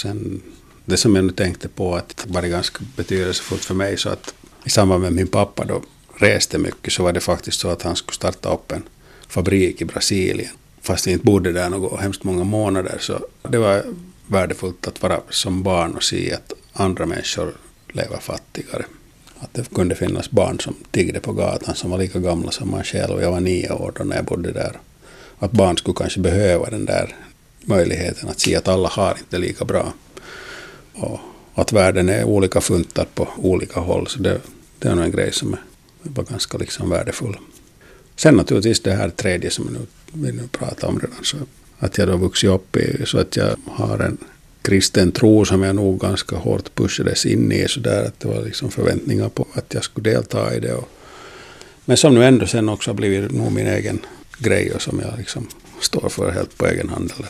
Sen 0.02 0.42
det 0.86 0.98
som 0.98 1.16
jag 1.16 1.26
nu 1.26 1.32
tänkte 1.32 1.68
på 1.68 1.96
att 1.96 2.26
var 2.28 2.42
det 2.42 2.50
ganska 2.50 2.84
betydelsefullt 2.96 3.66
för 3.66 3.74
mig 3.74 3.98
så 3.98 4.10
att 4.10 4.34
i 4.66 4.70
samband 4.70 5.02
med 5.02 5.14
min 5.14 5.28
pappa 5.28 5.66
då 5.66 5.82
reste 6.18 6.58
mycket 6.58 6.94
så 6.94 7.04
var 7.04 7.14
det 7.14 7.20
faktiskt 7.20 7.60
så 7.60 7.70
att 7.70 7.82
han 7.82 7.96
skulle 7.96 8.16
starta 8.16 8.54
upp 8.54 8.72
en 8.72 8.84
fabrik 9.28 9.82
i 9.82 9.86
Brasilien. 9.86 10.52
Fast 10.82 11.06
jag 11.06 11.14
inte 11.14 11.26
bodde 11.26 11.52
där 11.52 11.70
något 11.70 12.02
hemskt 12.02 12.24
många 12.24 12.44
månader 12.44 12.98
så 13.00 13.20
det 13.50 13.58
var 13.58 13.84
värdefullt 14.28 14.88
att 14.88 15.02
vara 15.02 15.20
som 15.30 15.64
barn 15.64 15.96
och 15.96 16.04
se 16.04 16.34
att 16.34 16.54
andra 16.74 17.06
människor 17.06 17.54
lever 17.94 18.18
fattigare. 18.18 18.86
Att 19.40 19.54
det 19.54 19.74
kunde 19.74 19.96
finnas 19.96 20.32
barn 20.32 20.60
som 20.60 20.76
tiggde 20.92 21.20
på 21.20 21.34
gatan 21.34 21.76
som 21.76 21.92
var 21.92 21.98
lika 21.98 22.20
gamla 22.20 22.52
som 22.52 22.72
man 22.72 22.84
själv. 22.84 23.22
Jag 23.22 23.32
var 23.32 23.40
nio 23.40 23.72
år 23.72 23.94
då 23.98 24.04
när 24.04 24.16
jag 24.16 24.26
bodde 24.26 24.52
där. 24.52 24.80
Att 25.40 25.52
barn 25.52 25.78
skulle 25.78 25.96
kanske 25.98 26.20
behöva 26.20 26.70
den 26.70 26.86
där 26.86 27.16
möjligheten 27.62 28.30
att 28.30 28.40
se 28.40 28.56
att 28.56 28.68
alla 28.68 28.90
har 28.90 29.18
inte 29.20 29.38
lika 29.38 29.66
bra. 29.66 29.94
Och 30.96 31.20
att 31.54 31.74
världen 31.74 32.10
är 32.10 32.24
olika 32.24 32.62
funtad 32.62 33.08
på 33.16 33.28
olika 33.38 33.80
håll. 33.80 34.08
Så 34.08 34.20
det, 34.20 34.42
det 34.80 34.88
är 34.88 34.96
nog 34.96 35.06
en 35.06 35.12
grej 35.12 35.32
som 35.32 35.54
är, 35.54 35.60
var 36.04 36.24
ganska 36.24 36.58
liksom 36.58 36.90
värdefull. 36.90 37.38
Sen 38.16 38.36
naturligtvis 38.36 38.80
det 38.80 38.94
här 38.94 39.10
tredje 39.10 39.52
som 39.52 39.66
nu 39.66 39.80
vi 40.14 40.32
nu 40.32 40.48
pratar 40.52 40.88
om 40.88 41.00
redan. 41.00 41.24
Så 41.24 41.38
att 41.80 41.98
jag 41.98 42.08
då 42.08 42.18
vuxit 42.18 42.50
upp 42.50 42.76
i 42.76 43.06
så 43.06 43.20
att 43.20 43.36
jag 43.38 43.56
har 43.66 44.00
en 44.00 44.18
kristen 44.62 45.12
tro 45.12 45.46
som 45.46 45.64
jag 45.64 45.76
nog 45.76 46.00
ganska 46.00 46.36
hårt 46.36 46.76
pushades 46.76 47.26
in 47.26 47.52
i. 47.52 47.68
Så 47.68 47.80
där 47.80 48.06
att 48.06 48.20
det 48.20 48.28
var 48.28 48.42
liksom 48.42 48.72
förväntningar 48.72 49.30
på 49.30 49.48
att 49.54 49.74
jag 49.74 49.84
skulle 49.84 50.10
delta 50.10 50.56
i 50.56 50.60
det. 50.60 50.74
Och, 50.74 50.90
men 51.86 51.98
som 51.98 52.16
nu 52.16 52.26
ändå 52.26 52.48
sen 52.48 52.70
också 52.70 52.90
har 52.90 52.96
blivit 52.96 53.32
nog 53.32 53.52
min 53.52 53.68
egen 53.68 54.00
grej 54.38 54.72
och 54.72 54.82
som 54.82 55.00
jag 55.00 55.18
liksom 55.18 55.48
står 55.80 56.10
för 56.10 56.32
helt 56.32 56.58
på 56.58 56.68
egen 56.68 56.90
hand. 56.90 57.14
Eller 57.18 57.30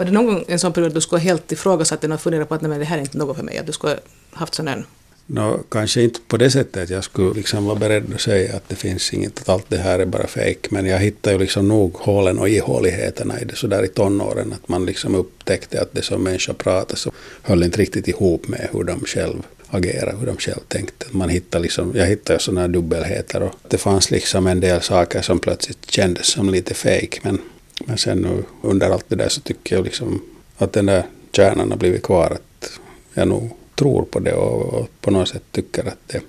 var 0.00 0.04
det 0.04 0.12
någon 0.12 0.26
gång 0.26 0.44
en 0.48 0.58
sån 0.58 0.72
period 0.72 0.88
att 0.88 0.94
du 0.94 1.00
skulle 1.00 1.20
helt 1.20 1.52
ifrågasatt 1.52 2.00
den 2.00 2.12
och 2.12 2.20
funderat 2.20 2.48
på 2.48 2.54
att 2.54 2.62
nej, 2.62 2.78
det 2.78 2.84
här 2.84 2.98
är 2.98 3.00
inte 3.00 3.18
något 3.18 3.36
för 3.36 3.44
mig? 3.44 3.58
Att 3.58 3.66
du 3.66 3.72
skulle 3.72 3.98
haft 4.32 4.54
sån 4.54 4.68
här... 4.68 4.84
No, 5.26 5.62
kanske 5.68 6.02
inte 6.02 6.20
på 6.28 6.36
det 6.36 6.50
sättet 6.50 6.82
att 6.82 6.90
jag 6.90 7.04
skulle 7.04 7.34
liksom 7.34 7.64
vara 7.64 7.76
beredd 7.76 8.14
att 8.14 8.20
säga 8.20 8.56
att 8.56 8.68
det 8.68 8.74
finns 8.74 9.12
inget, 9.12 9.40
att 9.40 9.48
allt 9.48 9.64
det 9.68 9.76
här 9.76 9.98
är 9.98 10.06
bara 10.06 10.26
fejk. 10.26 10.70
Men 10.70 10.86
jag 10.86 10.98
hittade 10.98 11.36
ju 11.36 11.40
liksom 11.40 11.68
nog 11.68 11.94
hålen 11.94 12.38
och 12.38 12.48
ihåligheterna 12.48 13.40
i 13.40 13.44
det 13.44 13.56
sådär 13.56 13.84
i 13.84 13.88
tonåren. 13.88 14.52
Att 14.52 14.68
man 14.68 14.86
liksom 14.86 15.14
upptäckte 15.14 15.80
att 15.80 15.92
det 15.92 16.02
som 16.02 16.22
människor 16.22 16.54
pratade 16.54 16.96
så 16.96 17.12
höll 17.42 17.62
inte 17.62 17.78
riktigt 17.78 18.08
ihop 18.08 18.48
med 18.48 18.68
hur 18.72 18.84
de 18.84 19.00
själv 19.00 19.42
agerade, 19.70 20.16
hur 20.18 20.26
de 20.26 20.36
själv 20.36 20.60
tänkte. 20.68 21.06
Man 21.10 21.28
hittade 21.28 21.62
liksom, 21.62 21.92
jag 21.94 22.06
hittade 22.06 22.38
sådana 22.38 22.68
dubbelheter 22.68 23.42
och 23.42 23.54
det 23.68 23.78
fanns 23.78 24.10
liksom 24.10 24.46
en 24.46 24.60
del 24.60 24.80
saker 24.80 25.22
som 25.22 25.38
plötsligt 25.38 25.90
kändes 25.90 26.26
som 26.26 26.50
lite 26.50 26.74
fejk. 26.74 27.24
Men 27.24 27.38
men 27.86 27.98
sen 27.98 28.44
under 28.62 28.90
allt 28.90 29.04
det 29.08 29.16
där 29.16 29.28
så 29.28 29.40
tycker 29.40 29.76
jag 29.76 29.84
liksom 29.84 30.22
att 30.58 30.72
den 30.72 30.86
där 30.86 31.04
kärnan 31.32 31.70
har 31.70 31.78
blivit 31.78 32.02
kvar. 32.02 32.30
Att 32.30 32.80
jag 33.14 33.28
nog 33.28 33.50
tror 33.74 34.02
på 34.02 34.18
det 34.18 34.32
och, 34.34 34.74
och 34.74 34.88
på 35.00 35.10
något 35.10 35.28
sätt 35.28 35.42
tycker 35.52 35.88
att 35.88 35.98
det, 36.06 36.20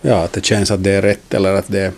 ja, 0.00 0.24
att 0.24 0.32
det 0.32 0.44
känns 0.44 0.70
att 0.70 0.84
det 0.84 0.90
är 0.90 1.02
rätt 1.02 1.34
eller 1.34 1.52
att 1.54 1.68
det, 1.68 1.92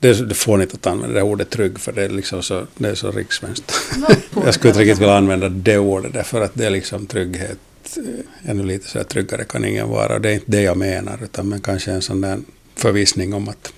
det 0.00 0.08
är, 0.08 0.34
fånigt 0.34 0.74
att 0.74 0.86
använda 0.86 1.14
det 1.14 1.22
ordet 1.22 1.50
trygg 1.50 1.78
för 1.78 1.92
det 1.92 2.04
är, 2.04 2.08
liksom 2.08 2.42
så, 2.42 2.66
det 2.76 2.88
är 2.88 2.94
så 2.94 3.10
rikssvenskt. 3.10 3.72
jag 4.44 4.54
skulle 4.54 4.70
inte 4.70 4.80
riktigt 4.80 5.00
vilja 5.00 5.16
använda 5.16 5.48
det 5.48 5.78
ordet 5.78 6.12
därför 6.12 6.40
att 6.40 6.54
det 6.54 6.66
är 6.66 6.70
liksom 6.70 7.06
trygghet. 7.06 7.58
eh, 7.96 8.50
Ännu 8.50 8.64
lite 8.64 8.88
så 8.88 8.98
här 8.98 9.04
tryggare 9.04 9.44
kan 9.44 9.64
ingen 9.64 9.88
vara. 9.88 10.14
Och 10.14 10.20
det 10.20 10.30
är 10.30 10.34
inte 10.34 10.50
det 10.50 10.62
jag 10.62 10.76
menar 10.76 11.18
utan 11.22 11.48
men 11.48 11.60
kanske 11.60 11.90
en 11.90 12.02
sån 12.02 12.20
där 12.20 12.38
förvissning 12.74 13.34
om 13.34 13.48
att 13.48 13.72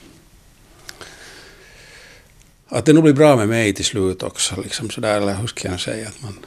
att 2.69 2.85
det 2.85 2.93
nog 2.93 3.03
blir 3.03 3.13
bra 3.13 3.37
med 3.37 3.49
mig 3.49 3.73
till 3.73 3.85
slut 3.85 4.23
också. 4.23 4.61
Liksom 4.61 4.91
sådär, 4.91 5.21
eller 5.21 5.35
hur 5.35 5.47
ska 5.47 5.69
jag 5.69 5.81
säga? 5.81 6.09
Att 6.09 6.23
man, 6.23 6.39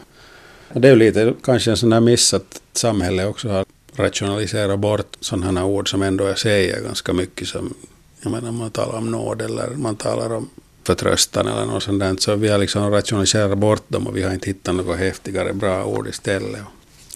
och 0.74 0.82
det 0.82 0.88
är 0.88 0.92
ju 0.92 0.98
lite 0.98 1.34
kanske 1.44 1.72
en 1.72 1.78
sån 1.78 1.90
där 1.90 2.00
miss 2.00 2.34
att 2.34 2.62
samhället 2.74 3.28
också 3.28 3.50
har 3.50 3.66
rationaliserat 3.96 4.80
bort 4.80 5.18
sådana 5.20 5.60
här 5.60 5.68
ord 5.68 5.90
som 5.90 6.02
ändå 6.02 6.28
jag 6.28 6.40
säger 6.40 6.82
ganska 6.84 7.14
mycket 7.14 7.48
som 7.48 7.74
jag 8.22 8.32
menar 8.32 8.52
man 8.52 8.72
talar 8.72 8.98
om 8.98 9.12
nåd 9.12 9.42
eller 9.42 9.70
man 9.70 9.96
talar 9.96 10.34
om 10.34 10.50
förtröstan 10.84 11.48
eller 11.48 11.66
något 11.66 11.84
sånt 11.84 12.00
där. 12.00 12.16
Så 12.20 12.36
vi 12.36 12.48
har 12.48 12.58
liksom 12.58 12.92
rationaliserat 12.92 13.58
bort 13.58 13.84
dem 13.88 14.08
och 14.08 14.18
vi 14.18 14.24
har 14.24 14.34
inte 14.34 14.48
hittat 14.48 14.76
något 14.76 14.98
häftigare 14.98 15.54
bra 15.54 15.86
ord 15.86 16.08
istället. 16.08 16.62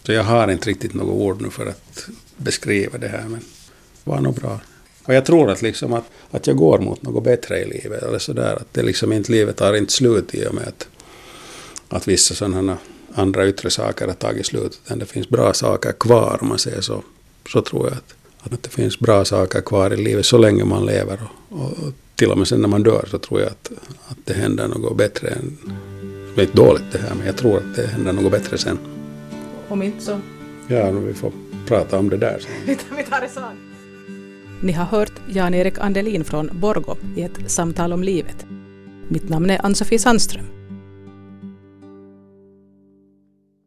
Så 0.03 0.12
jag 0.12 0.24
har 0.24 0.51
inte 0.51 0.70
riktigt 0.70 0.93
något 0.93 1.16
ord 1.16 1.41
nu 1.41 1.49
för 1.49 1.66
att 1.66 2.08
beskriva 2.38 2.97
det 2.97 3.08
här 3.08 3.24
men 3.24 3.39
det 4.03 4.10
var 4.10 4.22
nog 4.22 4.36
bra. 4.36 4.60
Och 5.06 5.14
jag 5.14 5.26
tror 5.26 5.51
att, 5.51 5.62
liksom 5.62 5.93
att, 5.93 6.03
att 6.32 6.47
jag 6.47 6.58
går 6.58 6.80
mot 6.80 7.01
något 7.01 7.24
bättre 7.24 7.60
i 7.60 7.66
livet. 7.66 8.03
Eller 8.03 8.20
sådär. 8.20 8.56
Att 8.56 8.74
det 8.74 8.84
liksom 8.84 9.14
inte, 9.14 9.32
livet 9.32 9.58
tar 9.58 9.74
inte 9.74 9.93
slut 9.93 10.36
i 10.36 10.47
och 10.47 10.53
med 10.53 10.68
att, 10.68 10.88
att 11.89 12.08
vissa 12.08 12.36
sådana 12.36 12.78
andra 13.14 13.47
yttre 13.47 13.70
saker 13.70 14.08
har 14.08 14.14
tagit 14.14 14.45
slut. 14.45 14.80
Utan 14.86 14.99
det 14.99 15.06
finns 15.06 15.30
bra 15.30 15.53
saker 15.53 15.91
kvar 15.91 16.38
om 16.41 16.47
man 16.47 16.60
säger 16.60 16.82
så. 16.82 17.03
Så 17.51 17.62
tror 17.62 17.88
jag 17.88 17.93
att, 17.93 18.53
att 18.53 18.64
det 18.64 18.70
finns 18.70 18.99
bra 18.99 19.26
saker 19.26 19.62
kvar 19.62 19.93
i 19.93 19.97
livet 19.97 20.26
så 20.26 20.38
länge 20.38 20.66
man 20.66 20.86
lever. 20.86 21.20
Och, 21.49 21.60
och, 21.60 21.72
och 21.72 21.93
till 22.16 22.32
och 22.32 22.38
med 22.38 22.47
sen 22.47 22.62
när 22.62 22.68
man 22.68 22.84
dör 22.84 23.08
så 23.12 23.18
tror 23.18 23.39
jag 23.39 23.49
att, 23.49 23.72
att 24.08 24.18
det 24.24 24.34
händer 24.34 24.68
något 24.68 24.97
bättre. 24.97 25.28
Än, 25.28 25.58
det 26.36 26.41
är 26.41 26.45
inte 26.45 26.58
dåligt 26.58 26.91
det 26.91 26.97
här 26.97 27.16
men 27.16 27.26
jag 27.26 27.38
tror 27.38 27.58
att 27.58 27.76
det 27.76 27.88
händer 27.88 28.14
något 28.14 28.32
bättre 28.32 28.58
sen. 28.58 28.80
Om 29.68 29.82
inte 29.82 30.06
så... 30.06 30.20
Ja, 30.68 30.91
vi 30.91 31.14
får 31.14 31.32
prata 31.68 31.99
om 31.99 32.10
det 32.10 32.18
där 32.18 32.39
sen. 32.39 32.78
Vi 32.97 33.03
tar 33.03 33.22
det 33.22 33.30
sen. 33.30 33.74
Ni 34.62 34.72
har 34.72 34.86
hört 34.86 35.14
Jan-Erik 35.28 35.80
Andelin 35.80 36.24
från 36.24 36.49
Borgo 36.53 36.95
i 37.16 37.22
ett 37.22 37.51
samtal 37.51 37.93
om 37.93 38.03
livet. 38.03 38.45
Mitt 39.08 39.30
namn 39.30 39.49
är 39.49 39.66
Ann-Sofie 39.66 39.99
Sandström. 39.99 40.45